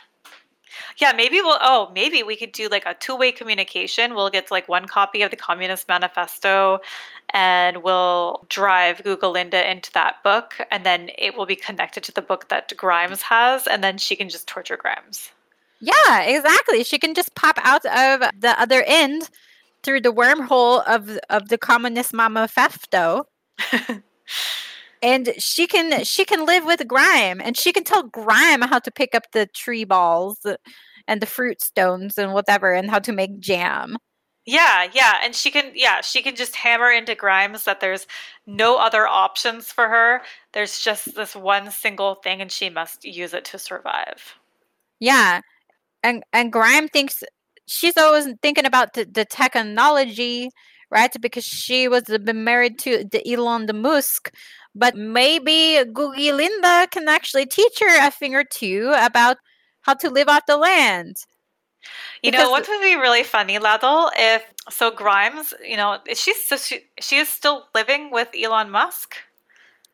Yeah, 0.97 1.13
maybe 1.13 1.41
we'll. 1.41 1.57
Oh, 1.61 1.91
maybe 1.93 2.23
we 2.23 2.35
could 2.35 2.51
do 2.51 2.67
like 2.67 2.85
a 2.85 2.93
two-way 2.93 3.31
communication. 3.31 4.15
We'll 4.15 4.29
get 4.29 4.51
like 4.51 4.67
one 4.67 4.85
copy 4.85 5.21
of 5.21 5.31
the 5.31 5.37
Communist 5.37 5.87
Manifesto, 5.87 6.79
and 7.33 7.83
we'll 7.83 8.45
drive 8.49 9.03
Google 9.03 9.31
Linda 9.31 9.69
into 9.69 9.91
that 9.93 10.21
book, 10.23 10.55
and 10.71 10.85
then 10.85 11.09
it 11.17 11.35
will 11.35 11.45
be 11.45 11.55
connected 11.55 12.03
to 12.03 12.11
the 12.11 12.21
book 12.21 12.49
that 12.49 12.75
Grimes 12.77 13.21
has, 13.23 13.65
and 13.67 13.83
then 13.83 13.97
she 13.97 14.15
can 14.15 14.29
just 14.29 14.47
torture 14.47 14.77
Grimes. 14.77 15.31
Yeah, 15.81 16.21
exactly. 16.23 16.83
She 16.83 16.99
can 16.99 17.13
just 17.13 17.35
pop 17.35 17.57
out 17.61 17.85
of 17.85 18.29
the 18.39 18.59
other 18.59 18.83
end 18.85 19.29
through 19.83 20.01
the 20.01 20.13
wormhole 20.13 20.85
of 20.85 21.17
of 21.29 21.49
the 21.49 21.57
Communist 21.57 22.13
Manifesto. 22.13 23.25
and 25.01 25.33
she 25.37 25.67
can 25.67 26.03
she 26.03 26.25
can 26.25 26.45
live 26.45 26.65
with 26.65 26.87
grime 26.87 27.41
and 27.41 27.57
she 27.57 27.71
can 27.71 27.83
tell 27.83 28.03
grime 28.03 28.61
how 28.61 28.79
to 28.79 28.91
pick 28.91 29.15
up 29.15 29.31
the 29.31 29.45
tree 29.47 29.83
balls 29.83 30.45
and 31.07 31.21
the 31.21 31.25
fruit 31.25 31.61
stones 31.61 32.17
and 32.17 32.33
whatever 32.33 32.73
and 32.73 32.89
how 32.89 32.99
to 32.99 33.11
make 33.11 33.39
jam 33.39 33.97
yeah 34.45 34.87
yeah 34.93 35.19
and 35.23 35.35
she 35.35 35.51
can 35.51 35.71
yeah 35.75 36.01
she 36.01 36.21
can 36.21 36.35
just 36.35 36.55
hammer 36.55 36.89
into 36.91 37.15
grimes 37.15 37.65
that 37.65 37.79
there's 37.79 38.07
no 38.47 38.77
other 38.77 39.07
options 39.07 39.71
for 39.71 39.87
her 39.87 40.21
there's 40.53 40.79
just 40.79 41.15
this 41.15 41.35
one 41.35 41.69
single 41.71 42.15
thing 42.15 42.41
and 42.41 42.51
she 42.51 42.69
must 42.69 43.03
use 43.05 43.33
it 43.33 43.45
to 43.45 43.59
survive 43.59 44.35
yeah 44.99 45.41
and 46.03 46.23
and 46.33 46.51
Grimes 46.51 46.89
thinks 46.91 47.23
she's 47.67 47.97
always 47.97 48.27
thinking 48.41 48.65
about 48.65 48.93
the, 48.93 49.05
the 49.05 49.25
technology 49.25 50.49
right 50.91 51.11
because 51.21 51.45
she 51.45 51.87
was 51.87 52.03
been 52.03 52.43
married 52.43 52.79
to 52.79 53.05
the 53.11 53.31
elon 53.31 53.67
the 53.67 53.73
musk 53.73 54.31
but 54.75 54.95
maybe 54.95 55.79
Googie 55.91 56.35
Linda 56.35 56.87
can 56.91 57.07
actually 57.07 57.45
teach 57.45 57.79
her 57.79 58.07
a 58.07 58.11
thing 58.11 58.35
or 58.35 58.43
two 58.43 58.93
about 58.95 59.37
how 59.81 59.93
to 59.95 60.09
live 60.09 60.29
off 60.29 60.45
the 60.45 60.57
land. 60.57 61.15
You 62.21 62.31
because 62.31 62.45
know 62.45 62.51
what 62.51 62.67
would 62.67 62.81
be 62.81 62.95
really 62.95 63.23
funny, 63.23 63.57
Ladle, 63.57 64.11
if 64.17 64.43
so 64.69 64.91
Grimes, 64.91 65.53
you 65.65 65.77
know, 65.77 65.99
she's 66.13 66.45
so 66.45 66.57
she, 66.57 66.81
she 66.99 67.17
is 67.17 67.29
still 67.29 67.67
living 67.73 68.11
with 68.11 68.29
Elon 68.37 68.69
Musk? 68.69 69.15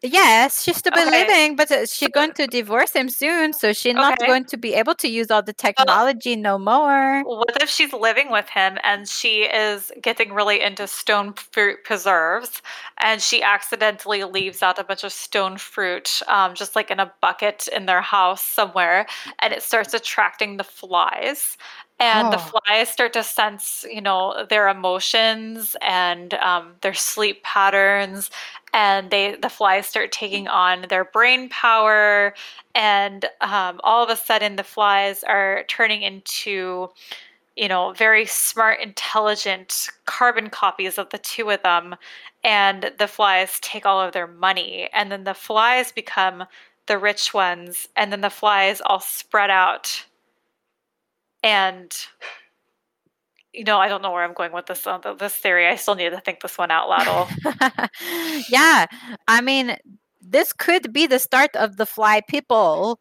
Yes, 0.06 0.64
she's 0.64 0.78
still 0.78 0.93
okay. 0.93 1.10
living, 1.10 1.56
but 1.56 1.72
uh, 1.72 1.86
she's 1.86 2.10
going 2.10 2.34
to 2.34 2.47
divorce 2.47 2.93
him 2.93 3.10
soon, 3.10 3.53
so 3.53 3.74
she's 3.74 3.93
okay. 3.93 4.01
not 4.01 4.20
going 4.20 4.45
to 4.45 4.58
be 4.58 4.74
able 4.74 4.95
to 4.95 5.08
use 5.08 5.32
all 5.32 5.41
the 5.41 5.53
technology 5.53 6.36
no 6.36 6.58
more. 6.58 7.24
What 7.24 7.62
if 7.62 7.70
she's 7.70 7.91
living 7.91 8.32
with 8.32 8.47
him 8.49 8.78
and 8.84 9.08
she 9.08 9.43
is 9.43 9.91
getting 10.01 10.32
really 10.34 10.62
into 10.62 10.88
stone 10.88 11.34
fruit 11.34 11.84
preserves, 11.84 12.62
and 12.99 13.22
she 13.22 13.41
accidentally 13.41 14.24
leaves 14.24 14.62
out 14.62 14.80
a 14.80 14.84
bunch 14.84 15.03
of 15.03 15.12
stone 15.12 15.58
fruit, 15.58 16.22
um, 16.28 16.53
just 16.53 16.76
like 16.76 16.91
in 16.91 16.99
a 16.99 17.12
bucket 17.22 17.68
in 17.76 17.86
their 17.86 18.01
house 18.01 18.43
somewhere, 18.43 19.08
and 19.39 19.53
it 19.53 19.64
starts 19.64 19.93
attracting 19.93 20.58
the 20.58 20.64
flies, 20.64 21.58
and 21.99 22.27
oh. 22.27 22.31
the 22.31 22.37
flies 22.37 22.89
start 22.89 23.13
to 23.13 23.23
sense 23.23 23.85
you 23.89 24.01
know 24.01 24.45
their 24.49 24.67
emotions 24.67 25.75
and 25.81 26.33
um, 26.35 26.73
their 26.81 26.93
sleep 26.93 27.43
patterns 27.43 28.29
and 28.75 29.09
they 29.09 29.35
the 29.35 29.49
flies 29.49 29.87
start 29.87 30.11
taking 30.11 30.49
on 30.49 30.85
their 30.89 31.05
brain 31.05 31.49
power. 31.49 32.35
And 32.75 33.25
um, 33.39 33.79
all 33.83 34.03
of 34.03 34.09
a 34.09 34.17
sudden 34.17 34.57
the 34.57 34.63
flies 34.63 35.23
are 35.23 35.63
turning 35.69 36.01
into 36.03 36.89
you 37.55 37.69
know 37.69 37.93
very 37.93 38.25
smart 38.25 38.81
intelligent 38.81 39.89
carbon 40.05 40.49
copies 40.49 40.97
of 40.97 41.09
the 41.09 41.17
two 41.17 41.49
of 41.49 41.63
them. 41.63 41.95
And 42.43 42.91
the 42.99 43.07
flies 43.07 43.59
take 43.61 43.85
all 43.85 44.01
of 44.01 44.11
their 44.13 44.27
money. 44.27 44.89
And 44.93 45.11
then 45.11 45.23
the 45.23 45.33
flies 45.33 45.93
become 45.93 46.43
the 46.87 46.97
rich 46.97 47.33
ones. 47.33 47.87
And 47.95 48.11
then 48.11 48.21
the 48.21 48.29
flies 48.29 48.81
all 48.85 48.99
spread 48.99 49.49
out 49.49 50.05
and 51.45 51.95
you 53.53 53.63
know, 53.63 53.77
I 53.77 53.87
don't 53.87 54.01
know 54.01 54.11
where 54.11 54.25
I'm 54.25 54.33
going 54.33 54.51
with 54.51 54.65
this 54.65 54.85
uh, 54.85 54.97
this 55.17 55.33
theory. 55.33 55.67
I 55.67 55.77
still 55.77 55.95
need 55.95 56.09
to 56.09 56.19
think 56.19 56.41
this 56.41 56.57
one 56.57 56.71
out 56.71 56.89
loud. 56.89 57.29
yeah, 58.49 58.85
I 59.29 59.39
mean, 59.39 59.77
this 60.19 60.51
could 60.51 60.91
be 60.91 61.07
the 61.07 61.19
start 61.19 61.55
of 61.55 61.77
the 61.77 61.85
fly 61.85 62.21
people, 62.27 62.99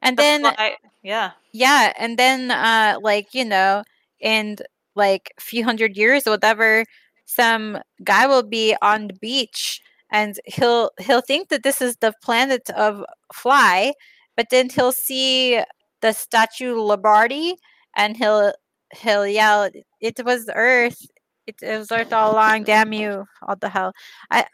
and 0.00 0.16
the 0.16 0.22
then 0.22 0.40
fly, 0.42 0.76
yeah, 1.02 1.32
yeah, 1.52 1.92
and 1.98 2.16
then 2.16 2.52
uh, 2.52 2.98
like 3.02 3.34
you 3.34 3.44
know, 3.44 3.82
in 4.20 4.58
like 4.94 5.32
a 5.38 5.40
few 5.40 5.64
hundred 5.64 5.96
years 5.96 6.26
or 6.26 6.30
whatever, 6.30 6.84
some 7.24 7.78
guy 8.04 8.28
will 8.28 8.44
be 8.44 8.76
on 8.80 9.08
the 9.08 9.14
beach 9.14 9.80
and 10.10 10.38
he'll 10.46 10.90
he'll 11.00 11.20
think 11.20 11.48
that 11.48 11.62
this 11.62 11.80
is 11.80 11.96
the 11.96 12.12
planet 12.22 12.70
of 12.70 13.04
fly, 13.32 13.92
but 14.36 14.46
then 14.50 14.68
he'll 14.70 14.92
see 14.92 15.60
the 16.00 16.12
statue 16.12 16.74
Labardi 16.74 17.54
and 17.96 18.16
he'll 18.16 18.52
he'll 18.94 19.26
yell, 19.26 19.70
"It 20.00 20.24
was 20.24 20.48
Earth! 20.54 21.06
It, 21.46 21.56
it 21.62 21.78
was 21.78 21.92
Earth 21.92 22.12
all 22.12 22.32
along! 22.32 22.64
Damn 22.64 22.92
you! 22.92 23.26
All 23.46 23.56
the 23.56 23.68
hell!" 23.68 23.92
I 24.30 24.46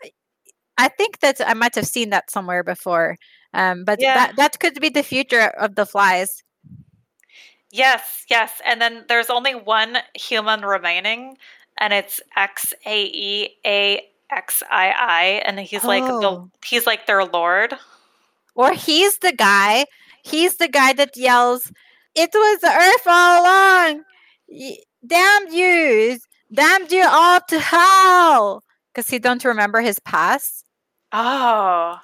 I 0.76 0.88
think 0.88 1.20
that 1.20 1.40
I 1.46 1.54
might 1.54 1.74
have 1.74 1.86
seen 1.86 2.10
that 2.10 2.30
somewhere 2.30 2.64
before, 2.64 3.16
um, 3.52 3.84
but 3.84 4.00
yeah. 4.00 4.14
that 4.14 4.36
that 4.36 4.60
could 4.60 4.80
be 4.80 4.88
the 4.88 5.02
future 5.02 5.48
of 5.58 5.74
the 5.76 5.86
flies. 5.86 6.42
Yes, 7.70 8.24
yes, 8.30 8.60
and 8.64 8.80
then 8.80 9.04
there's 9.08 9.30
only 9.30 9.54
one 9.54 9.98
human 10.14 10.62
remaining, 10.62 11.36
and 11.78 11.92
it's 11.92 12.20
X 12.36 12.72
A 12.86 13.04
E 13.04 13.56
A 13.66 14.00
X 14.30 14.62
I 14.70 14.94
I, 14.96 15.24
and 15.44 15.58
he's 15.60 15.84
oh. 15.84 15.88
like 15.88 16.04
the 16.04 16.28
oh. 16.28 16.50
he's 16.64 16.86
like 16.86 17.06
their 17.06 17.24
lord. 17.24 17.74
Or 18.56 18.72
he's 18.72 19.18
the 19.18 19.32
guy. 19.32 19.86
He's 20.24 20.56
the 20.56 20.68
guy 20.68 20.92
that 20.94 21.16
yells, 21.16 21.70
"It 22.14 22.30
was 22.34 22.60
the 22.60 22.72
Earth 22.72 23.06
all 23.06 23.42
along!" 23.42 24.04
damn 25.06 25.52
you, 25.52 26.18
damn 26.52 26.86
you 26.90 27.06
all 27.06 27.40
to 27.48 27.58
hell. 27.60 28.64
Because 28.92 29.10
he 29.10 29.18
don't 29.18 29.44
remember 29.44 29.80
his 29.80 29.98
past. 30.00 30.64
Oh. 31.12 32.00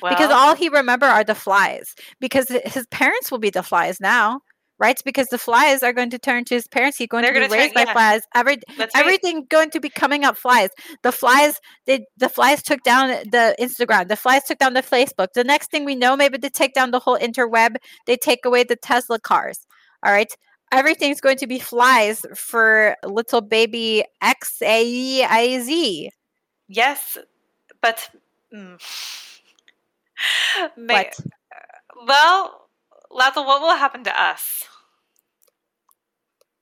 Well. 0.00 0.12
Because 0.12 0.30
all 0.30 0.54
he 0.54 0.68
remember 0.68 1.06
are 1.06 1.24
the 1.24 1.34
flies. 1.34 1.94
Because 2.20 2.48
his 2.48 2.86
parents 2.86 3.30
will 3.30 3.38
be 3.38 3.50
the 3.50 3.62
flies 3.62 4.00
now, 4.00 4.40
right? 4.78 5.00
Because 5.04 5.28
the 5.28 5.38
flies 5.38 5.82
are 5.82 5.92
going 5.92 6.10
to 6.10 6.18
turn 6.18 6.44
to 6.46 6.54
his 6.54 6.68
parents. 6.68 6.98
He's 6.98 7.08
going 7.08 7.22
They're 7.22 7.34
to 7.34 7.48
be 7.48 7.52
raised 7.52 7.74
turn, 7.74 7.84
by 7.84 7.90
yeah. 7.90 7.92
flies. 7.92 8.22
Every 8.34 8.58
That's 8.76 8.94
everything 8.94 9.36
right. 9.36 9.48
going 9.48 9.70
to 9.70 9.80
be 9.80 9.88
coming 9.88 10.24
up 10.24 10.36
flies. 10.36 10.70
The 11.02 11.12
flies, 11.12 11.60
they, 11.86 12.06
the 12.16 12.28
flies 12.28 12.62
took 12.62 12.82
down 12.82 13.08
the 13.08 13.56
Instagram. 13.58 14.08
The 14.08 14.16
flies 14.16 14.44
took 14.44 14.58
down 14.58 14.74
the 14.74 14.82
Facebook. 14.82 15.28
The 15.34 15.44
next 15.44 15.70
thing 15.70 15.84
we 15.84 15.94
know, 15.94 16.16
maybe 16.16 16.38
they 16.38 16.50
take 16.50 16.74
down 16.74 16.90
the 16.90 17.00
whole 17.00 17.18
interweb. 17.18 17.76
They 18.06 18.16
take 18.16 18.44
away 18.44 18.64
the 18.64 18.76
Tesla 18.76 19.18
cars. 19.18 19.66
All 20.04 20.12
right 20.12 20.32
everything's 20.72 21.20
going 21.20 21.38
to 21.38 21.46
be 21.46 21.58
flies 21.58 22.24
for 22.34 22.96
little 23.04 23.40
baby 23.40 24.04
X 24.20 24.60
A 24.62 25.24
I 25.24 25.60
Z. 25.60 26.10
Yes, 26.68 27.18
but 27.80 28.10
mm, 28.54 28.78
may, 30.76 30.94
what? 30.94 31.20
Well, 32.06 32.67
Lazo, 33.10 33.42
what 33.42 33.60
will 33.60 33.76
happen 33.76 34.04
to 34.04 34.22
us? 34.22 34.64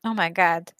Oh 0.04 0.14
my 0.14 0.30
god. 0.30 0.72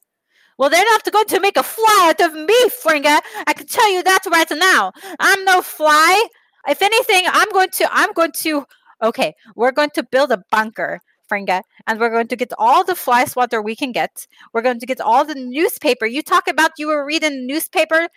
Well, 0.58 0.70
they're 0.70 0.84
not 0.84 1.10
going 1.12 1.26
to 1.26 1.40
make 1.40 1.56
a 1.56 1.62
fly 1.62 2.06
out 2.08 2.20
of 2.20 2.34
me, 2.34 2.68
Fringa. 2.82 3.20
I 3.46 3.52
can 3.52 3.66
tell 3.66 3.92
you 3.92 4.02
that 4.02 4.20
right 4.30 4.50
now. 4.50 4.92
I'm 5.18 5.44
no 5.44 5.60
fly. 5.60 6.26
If 6.66 6.80
anything, 6.80 7.24
I'm 7.26 7.50
going 7.50 7.68
to. 7.72 7.88
I'm 7.92 8.12
going 8.12 8.32
to. 8.38 8.64
Okay, 9.02 9.34
we're 9.54 9.72
going 9.72 9.90
to 9.90 10.02
build 10.02 10.32
a 10.32 10.42
bunker 10.50 11.00
Fringa, 11.30 11.62
and 11.86 12.00
we're 12.00 12.10
going 12.10 12.28
to 12.28 12.36
get 12.36 12.52
all 12.58 12.84
the 12.84 12.94
fly 12.94 13.24
swatter 13.24 13.60
we 13.60 13.76
can 13.76 13.92
get. 13.92 14.26
We're 14.52 14.62
going 14.62 14.80
to 14.80 14.86
get 14.86 15.00
all 15.00 15.24
the 15.24 15.34
newspaper. 15.34 16.06
You 16.06 16.22
talk 16.22 16.48
about 16.48 16.72
you 16.78 16.86
were 16.88 17.04
reading 17.04 17.46
newspaper 17.46 18.08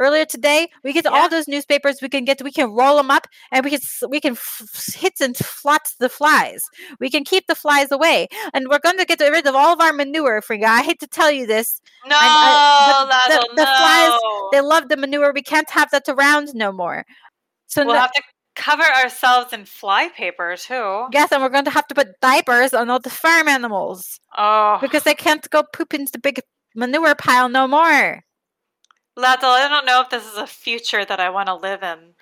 earlier 0.00 0.24
today. 0.24 0.68
We 0.82 0.92
get 0.92 1.04
yeah. 1.04 1.12
all 1.12 1.28
those 1.28 1.46
newspapers. 1.46 2.02
We 2.02 2.08
can 2.08 2.24
get. 2.24 2.42
We 2.42 2.50
can 2.50 2.72
roll 2.72 2.96
them 2.96 3.10
up, 3.10 3.26
and 3.52 3.64
we 3.64 3.70
can 3.70 3.80
we 4.08 4.20
can 4.20 4.32
f- 4.32 4.94
hit 4.94 5.20
and 5.20 5.36
flot 5.36 5.82
the 6.00 6.08
flies. 6.08 6.64
We 6.98 7.10
can 7.10 7.24
keep 7.24 7.46
the 7.46 7.54
flies 7.54 7.92
away, 7.92 8.28
and 8.52 8.68
we're 8.68 8.80
going 8.80 8.98
to 8.98 9.04
get 9.04 9.20
rid 9.20 9.46
of 9.46 9.54
all 9.54 9.72
of 9.72 9.80
our 9.80 9.92
manure, 9.92 10.40
Fringa. 10.40 10.64
I 10.64 10.82
hate 10.82 11.00
to 11.00 11.06
tell 11.06 11.30
you 11.30 11.46
this. 11.46 11.80
No, 12.08 12.16
uh, 12.18 13.06
the, 13.28 13.48
the, 13.50 13.54
the, 13.56 13.66
flies. 13.66 14.18
They 14.52 14.60
love 14.60 14.88
the 14.88 14.96
manure. 14.96 15.32
We 15.32 15.42
can't 15.42 15.70
have 15.70 15.90
that 15.90 16.08
around 16.08 16.54
no 16.54 16.72
more. 16.72 17.04
So 17.66 17.84
we'll 17.84 17.94
no, 17.94 18.00
have 18.00 18.12
to 18.12 18.22
cover 18.56 18.82
ourselves 18.82 19.52
in 19.52 19.64
fly 19.64 20.08
paper 20.08 20.56
too. 20.56 21.06
Yes, 21.12 21.30
and 21.32 21.42
we're 21.42 21.48
going 21.50 21.64
to 21.64 21.70
have 21.70 21.86
to 21.88 21.94
put 21.94 22.20
diapers 22.20 22.74
on 22.74 22.90
all 22.90 22.98
the 22.98 23.10
farm 23.10 23.48
animals. 23.48 24.18
Oh. 24.36 24.78
Because 24.80 25.04
they 25.04 25.14
can't 25.14 25.48
go 25.50 25.62
poop 25.72 25.94
into 25.94 26.12
the 26.12 26.18
big 26.18 26.40
manure 26.74 27.14
pile 27.14 27.48
no 27.48 27.66
more. 27.66 28.22
Laddle, 29.20 29.50
I 29.50 29.68
don't 29.68 29.86
know 29.86 30.00
if 30.02 30.10
this 30.10 30.26
is 30.26 30.36
a 30.36 30.46
future 30.46 31.04
that 31.04 31.20
I 31.20 31.30
want 31.30 31.48
to 31.48 31.54
live 31.54 31.82
in. 31.82 32.14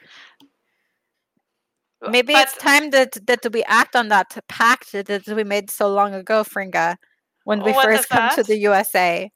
Maybe 2.11 2.33
but, 2.33 2.49
it's 2.49 2.57
time 2.57 2.91
that 2.91 3.19
that 3.27 3.47
we 3.53 3.65
act 3.65 3.97
on 3.97 4.09
that 4.09 4.39
pact 4.49 4.93
that 4.93 5.27
we 5.27 5.45
made 5.45 5.71
so 5.71 5.93
long 5.93 6.15
ago, 6.15 6.45
Fringa, 6.45 6.97
when 7.45 7.63
we 7.65 7.73
first 7.73 8.09
come 8.09 8.29
that? 8.29 8.35
to 8.37 8.43
the 8.45 8.57
USA. 8.59 9.31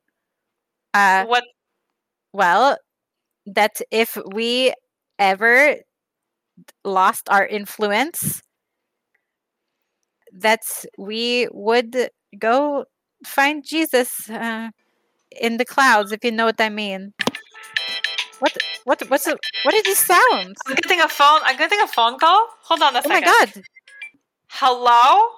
Uh, 0.95 1.25
what? 1.25 1.45
Well, 2.33 2.77
that 3.47 3.81
if 3.91 4.17
we 4.33 4.73
ever 5.19 5.77
lost 6.85 7.29
our 7.29 7.47
influence 7.47 8.43
that 10.33 10.63
we 10.97 11.49
would 11.53 12.11
go 12.39 12.85
find 13.27 13.65
Jesus 13.65 14.31
uh, 14.31 14.71
in 15.41 15.57
the 15.57 15.65
clouds, 15.65 16.13
if 16.13 16.25
you 16.25 16.31
know 16.31 16.47
what 16.47 16.61
I 16.61 16.69
mean. 16.69 17.13
What? 18.43 18.59
What? 18.82 19.01
What's? 19.09 19.24
The, 19.26 19.38
what 19.62 19.72
is 19.72 19.84
this 19.84 19.99
sound? 20.01 20.57
I'm 20.66 20.74
getting 20.74 21.01
a 21.01 21.07
phone. 21.09 21.38
I'm 21.45 21.57
getting 21.57 21.80
a 21.80 21.86
phone 21.86 22.18
call. 22.18 22.49
Hold 22.64 22.82
on 22.82 22.97
a 22.97 23.03
Oh 23.05 23.09
my 23.09 23.20
god! 23.20 23.53
Hello? 24.49 25.28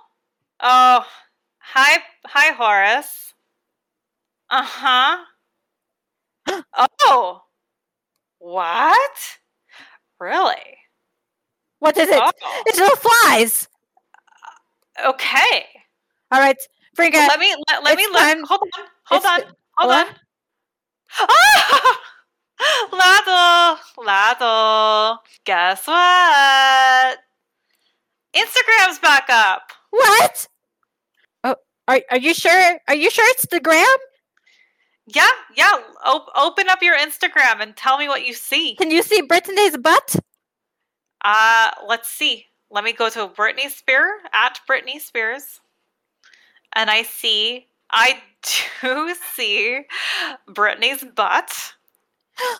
Oh, 0.60 1.04
hi, 1.58 1.98
hi, 2.24 2.54
Horace. 2.54 3.34
Uh 4.48 4.64
huh. 4.64 5.18
oh, 7.02 7.42
what? 8.38 9.10
Really? 10.18 10.78
What 11.80 11.98
is 11.98 12.08
it? 12.08 12.18
Oh, 12.18 12.62
It's 12.66 12.78
little 12.78 12.96
flies. 12.96 13.68
okay. 15.04 15.66
All 16.32 16.40
right, 16.40 16.56
Fringa. 16.96 17.28
let 17.28 17.38
me 17.38 17.54
let, 17.68 17.84
let 17.84 17.98
me 17.98 18.06
look. 18.10 18.48
Hold 18.48 18.62
on. 18.62 18.84
Hold 19.08 19.20
It's- 19.24 19.42
on. 19.42 19.54
Hold 19.76 19.90
what? 19.90 20.08
on. 20.08 20.14
Ah! 21.28 21.98
Laddle, 22.92 23.78
Laddle. 23.98 25.22
Guess 25.44 25.86
what? 25.86 27.18
Instagram's 28.34 28.98
back 29.00 29.28
up. 29.28 29.70
What? 29.90 30.48
Oh, 31.44 31.56
are 31.88 32.00
are 32.10 32.18
you 32.18 32.34
sure? 32.34 32.78
Are 32.88 32.94
you 32.94 33.10
sure 33.10 33.24
it's 33.30 33.46
the 33.46 33.60
gram? 33.60 33.86
Yeah, 35.06 35.28
yeah. 35.56 35.72
Op- 36.04 36.30
open 36.36 36.68
up 36.68 36.82
your 36.82 36.96
Instagram 36.96 37.60
and 37.60 37.76
tell 37.76 37.98
me 37.98 38.08
what 38.08 38.26
you 38.26 38.34
see. 38.34 38.74
Can 38.76 38.90
you 38.90 39.02
see 39.02 39.22
Britney's 39.22 39.76
butt? 39.76 40.16
Uh, 41.22 41.70
let's 41.86 42.08
see. 42.08 42.46
Let 42.70 42.84
me 42.84 42.92
go 42.92 43.08
to 43.10 43.28
Britney 43.28 43.70
Spears 43.70 44.20
at 44.32 44.60
Britney 44.68 45.00
Spears, 45.00 45.60
and 46.74 46.90
I 46.90 47.02
see. 47.02 47.66
I 47.90 48.20
do 48.80 49.14
see 49.34 49.82
Britney's 50.48 51.04
butt. 51.14 51.74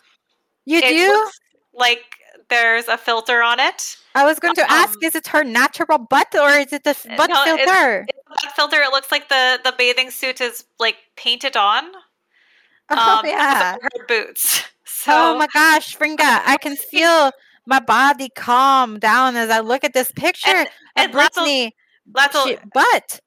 You 0.65 0.79
It 0.79 0.89
do? 0.89 1.31
like 1.73 2.01
there's 2.49 2.87
a 2.87 2.97
filter 2.97 3.41
on 3.43 3.59
it. 3.59 3.97
I 4.15 4.25
was 4.25 4.39
going 4.39 4.55
to 4.55 4.71
ask: 4.71 4.93
um, 4.97 5.03
Is 5.03 5.15
it 5.15 5.27
her 5.27 5.43
natural 5.43 5.97
butt 5.99 6.33
or 6.33 6.49
is 6.49 6.73
it 6.73 6.83
the 6.83 6.91
Uh, 7.09 7.17
butt 7.17 7.29
no, 7.29 7.43
filter? 7.43 8.05
It's 8.07 8.17
a 8.25 8.29
butt 8.47 8.55
filter. 8.55 8.81
It 8.81 8.91
looks 8.91 9.11
like 9.11 9.29
the 9.29 9.59
the 9.63 9.73
bathing 9.77 10.09
suit 10.11 10.41
is 10.41 10.65
like 10.79 10.97
painted 11.17 11.55
on. 11.55 11.83
oh 12.89 13.19
um, 13.19 13.25
yeah. 13.25 13.73
her 13.81 14.05
boots. 14.07 14.63
So 14.87 15.11
oh 15.13 15.37
my 15.37 15.47
gosh, 15.53 15.95
Fringa! 15.97 16.41
I 16.45 16.57
can 16.59 16.75
feel 16.91 17.31
my 17.67 17.79
body 17.79 18.29
calm 18.29 18.97
down 18.97 19.35
as 19.35 19.49
I 19.51 19.59
look 19.59 19.83
at 19.83 19.93
this 19.93 20.11
picture 20.11 20.49
and, 20.49 20.69
and 20.95 21.13
Britney 21.13 21.71
Lato, 22.11 22.45
she- 22.47 22.57
butt. 22.73 23.19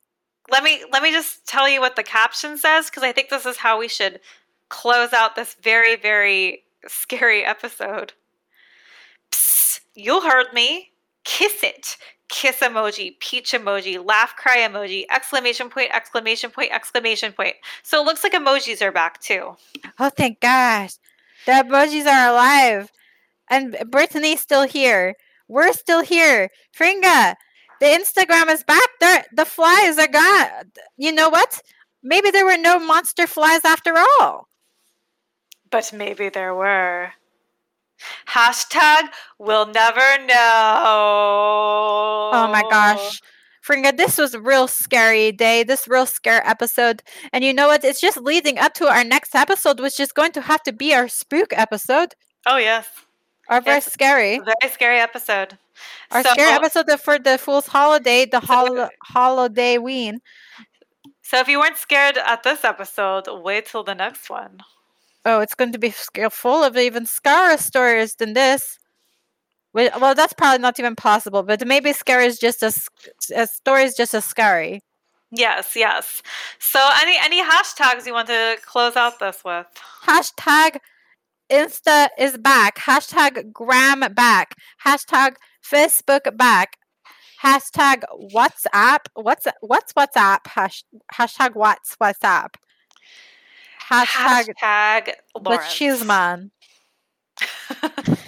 let 0.50 0.64
me 0.64 0.82
let 0.90 1.02
me 1.04 1.12
just 1.12 1.46
tell 1.46 1.68
you 1.68 1.80
what 1.80 1.94
the 1.94 2.02
caption 2.02 2.56
says 2.58 2.86
because 2.86 3.04
I 3.04 3.12
think 3.12 3.28
this 3.28 3.46
is 3.46 3.56
how 3.58 3.78
we 3.78 3.86
should 3.86 4.18
close 4.68 5.12
out 5.12 5.36
this 5.36 5.54
very 5.62 5.96
very 5.96 6.64
scary 6.86 7.44
episode. 7.44 8.12
Psst, 9.30 9.80
you 9.94 10.20
heard 10.20 10.52
me. 10.52 10.90
Kiss 11.24 11.62
it. 11.62 11.96
Kiss 12.28 12.60
emoji, 12.60 13.18
peach 13.20 13.52
emoji, 13.52 14.04
laugh 14.04 14.36
cry 14.36 14.58
emoji, 14.58 15.06
exclamation 15.10 15.70
point, 15.70 15.90
exclamation 15.94 16.50
point, 16.50 16.70
exclamation 16.72 17.32
point. 17.32 17.54
So 17.82 18.02
it 18.02 18.04
looks 18.04 18.22
like 18.22 18.34
emojis 18.34 18.82
are 18.82 18.92
back 18.92 19.20
too. 19.20 19.56
Oh, 19.98 20.10
thank 20.10 20.40
gosh. 20.40 20.92
The 21.46 21.52
emojis 21.52 22.06
are 22.06 22.30
alive. 22.30 22.92
And 23.48 23.74
Britney's 23.86 24.40
still 24.40 24.64
here. 24.64 25.16
We're 25.48 25.72
still 25.72 26.02
here. 26.02 26.50
Fringa, 26.78 27.34
the 27.80 27.86
Instagram 27.86 28.52
is 28.52 28.62
back. 28.62 28.88
There, 29.00 29.24
the 29.32 29.46
flies 29.46 29.98
are 29.98 30.08
gone. 30.08 30.70
You 30.98 31.12
know 31.12 31.30
what? 31.30 31.62
Maybe 32.02 32.30
there 32.30 32.44
were 32.44 32.58
no 32.58 32.78
monster 32.78 33.26
flies 33.26 33.64
after 33.64 33.94
all. 33.96 34.48
But 35.70 35.92
maybe 35.92 36.28
there 36.28 36.54
were. 36.54 37.12
Hashtag 38.28 39.08
we'll 39.38 39.66
never 39.66 40.24
know. 40.26 40.34
Oh 42.32 42.48
my 42.50 42.62
gosh. 42.70 43.20
Fringa, 43.66 43.94
this 43.96 44.16
was 44.16 44.32
a 44.34 44.40
real 44.40 44.66
scary 44.66 45.30
day, 45.32 45.62
this 45.62 45.86
real 45.88 46.06
scare 46.06 46.46
episode. 46.48 47.02
And 47.32 47.44
you 47.44 47.52
know 47.52 47.66
what? 47.66 47.84
It's 47.84 48.00
just 48.00 48.16
leading 48.16 48.56
up 48.58 48.72
to 48.74 48.86
our 48.88 49.04
next 49.04 49.34
episode, 49.34 49.80
which 49.80 50.00
is 50.00 50.12
going 50.12 50.32
to 50.32 50.40
have 50.40 50.62
to 50.62 50.72
be 50.72 50.94
our 50.94 51.08
spook 51.08 51.52
episode. 51.52 52.14
Oh 52.46 52.56
yes. 52.56 52.86
Our 53.48 53.60
very 53.60 53.76
Yes. 53.78 53.92
scary. 53.92 54.38
Very 54.38 54.72
scary 54.72 54.98
episode. 55.00 55.58
Our 56.10 56.22
so, 56.22 56.32
scary 56.32 56.52
episode 56.52 57.00
for 57.00 57.18
the 57.18 57.36
Fool's 57.38 57.66
Holiday, 57.66 58.24
the 58.26 58.40
hol- 58.40 58.88
holiday 59.04 59.76
ween. 59.78 60.20
so 61.22 61.38
if 61.38 61.48
you 61.48 61.58
weren't 61.58 61.76
scared 61.76 62.16
at 62.18 62.42
this 62.42 62.64
episode, 62.64 63.26
wait 63.28 63.66
till 63.66 63.84
the 63.84 63.94
next 63.94 64.30
one. 64.30 64.60
Oh, 65.24 65.40
it's 65.40 65.54
going 65.54 65.72
to 65.72 65.78
be 65.78 65.90
full 65.90 66.62
of 66.62 66.76
even 66.76 67.04
scarier 67.04 67.58
stories 67.58 68.14
than 68.14 68.32
this. 68.32 68.78
Well, 69.74 70.14
that's 70.14 70.32
probably 70.32 70.60
not 70.60 70.78
even 70.80 70.96
possible, 70.96 71.42
but 71.42 71.66
maybe 71.66 71.92
scary 71.92 72.26
is 72.26 72.38
just 72.38 72.62
as, 72.62 72.88
as 73.34 73.52
story 73.52 73.84
is 73.84 73.94
just 73.94 74.14
as 74.14 74.24
scary. 74.24 74.80
Yes, 75.30 75.76
yes. 75.76 76.22
So 76.58 76.80
any 77.02 77.16
any 77.22 77.42
hashtags 77.42 78.06
you 78.06 78.14
want 78.14 78.28
to 78.28 78.56
close 78.64 78.96
out 78.96 79.18
this 79.18 79.42
with? 79.44 79.66
Hashtag 80.04 80.78
Insta 81.50 82.08
is 82.18 82.38
back. 82.38 82.78
Hashtag 82.78 83.52
Gram 83.52 84.00
back. 84.14 84.54
Hashtag 84.84 85.34
Facebook 85.62 86.36
back. 86.36 86.78
Hashtag 87.42 88.04
WhatsApp. 88.34 89.00
What's 89.14 89.46
what's 89.60 89.92
WhatsApp? 89.92 90.46
Hash, 90.46 90.82
hashtag 91.12 91.54
what's 91.54 91.94
WhatsApp. 91.96 92.54
Hashtag 93.88 94.48
Hashtag 94.62 95.04
the 95.34 95.40
Lawrence. 95.40 95.74
cheese 95.74 96.04
man. 96.04 96.50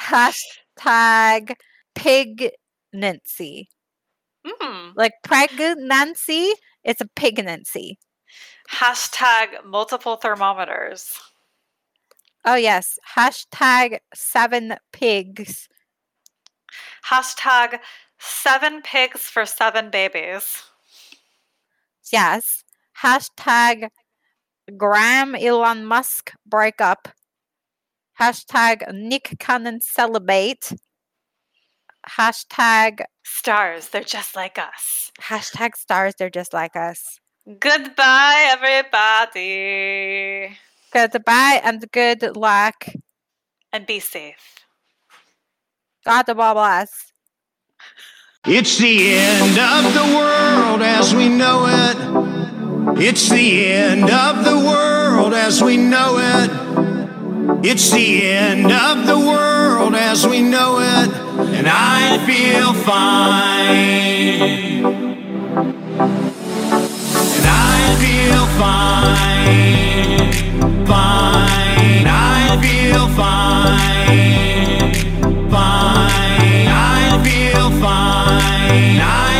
Hashtag 0.00 1.54
pignancy. 1.94 3.66
Mm. 4.46 4.92
Like 4.94 5.12
pregnancy, 5.24 6.52
it's 6.84 7.00
a 7.00 7.08
pignancy. 7.16 7.96
Hashtag 8.70 9.64
multiple 9.64 10.16
thermometers. 10.16 11.18
Oh 12.44 12.54
yes. 12.54 12.98
Hashtag 13.16 13.98
seven 14.14 14.76
pigs. 14.92 15.68
Hashtag 17.10 17.80
seven 18.18 18.82
pigs 18.82 19.22
for 19.22 19.44
seven 19.46 19.90
babies. 19.90 20.62
Yes. 22.12 22.62
Hashtag 23.02 23.88
Graham 24.76 25.34
Elon 25.34 25.84
Musk 25.84 26.32
breakup. 26.46 27.08
Hashtag 28.20 28.92
Nick 28.94 29.36
Cannon 29.38 29.80
celebrate. 29.80 30.72
Hashtag 32.08 33.02
Stars, 33.24 33.88
they're 33.88 34.02
just 34.02 34.36
like 34.36 34.58
us. 34.58 35.10
hashtag 35.20 35.76
stars, 35.76 36.14
they're 36.16 36.30
just 36.30 36.52
like 36.52 36.76
us. 36.76 37.18
Goodbye, 37.58 38.48
everybody. 38.50 40.56
Goodbye 40.92 41.60
and 41.62 41.90
good 41.90 42.36
luck. 42.36 42.86
And 43.72 43.86
be 43.86 44.00
safe. 44.00 44.64
God 46.04 46.26
bless. 46.26 47.12
It's 48.46 48.78
the 48.78 49.14
end 49.14 49.58
of 49.58 49.92
the 49.92 50.16
world 50.16 50.82
as 50.82 51.14
we 51.14 51.28
know 51.28 51.66
it. 51.66 52.35
It's 52.98 53.28
the 53.28 53.66
end 53.66 54.10
of 54.10 54.42
the 54.42 54.56
world 54.56 55.34
as 55.34 55.62
we 55.62 55.76
know 55.76 56.16
it. 56.18 56.50
It's 57.62 57.90
the 57.90 58.26
end 58.26 58.72
of 58.72 59.06
the 59.06 59.18
world 59.18 59.94
as 59.94 60.26
we 60.26 60.40
know 60.40 60.78
it. 60.80 61.10
And 61.12 61.68
I 61.68 62.16
feel 62.24 62.72
fine. 62.72 64.40
And 67.36 67.46
I 67.46 67.96
feel 68.00 68.46
fine. 68.56 70.32
Fine. 70.86 72.06
I 72.08 72.58
feel 72.62 73.08
fine. 73.14 74.94
Fine. 75.50 76.68
I 76.68 77.20
feel 77.22 77.70
fine. 77.78 79.00
I 79.00 79.36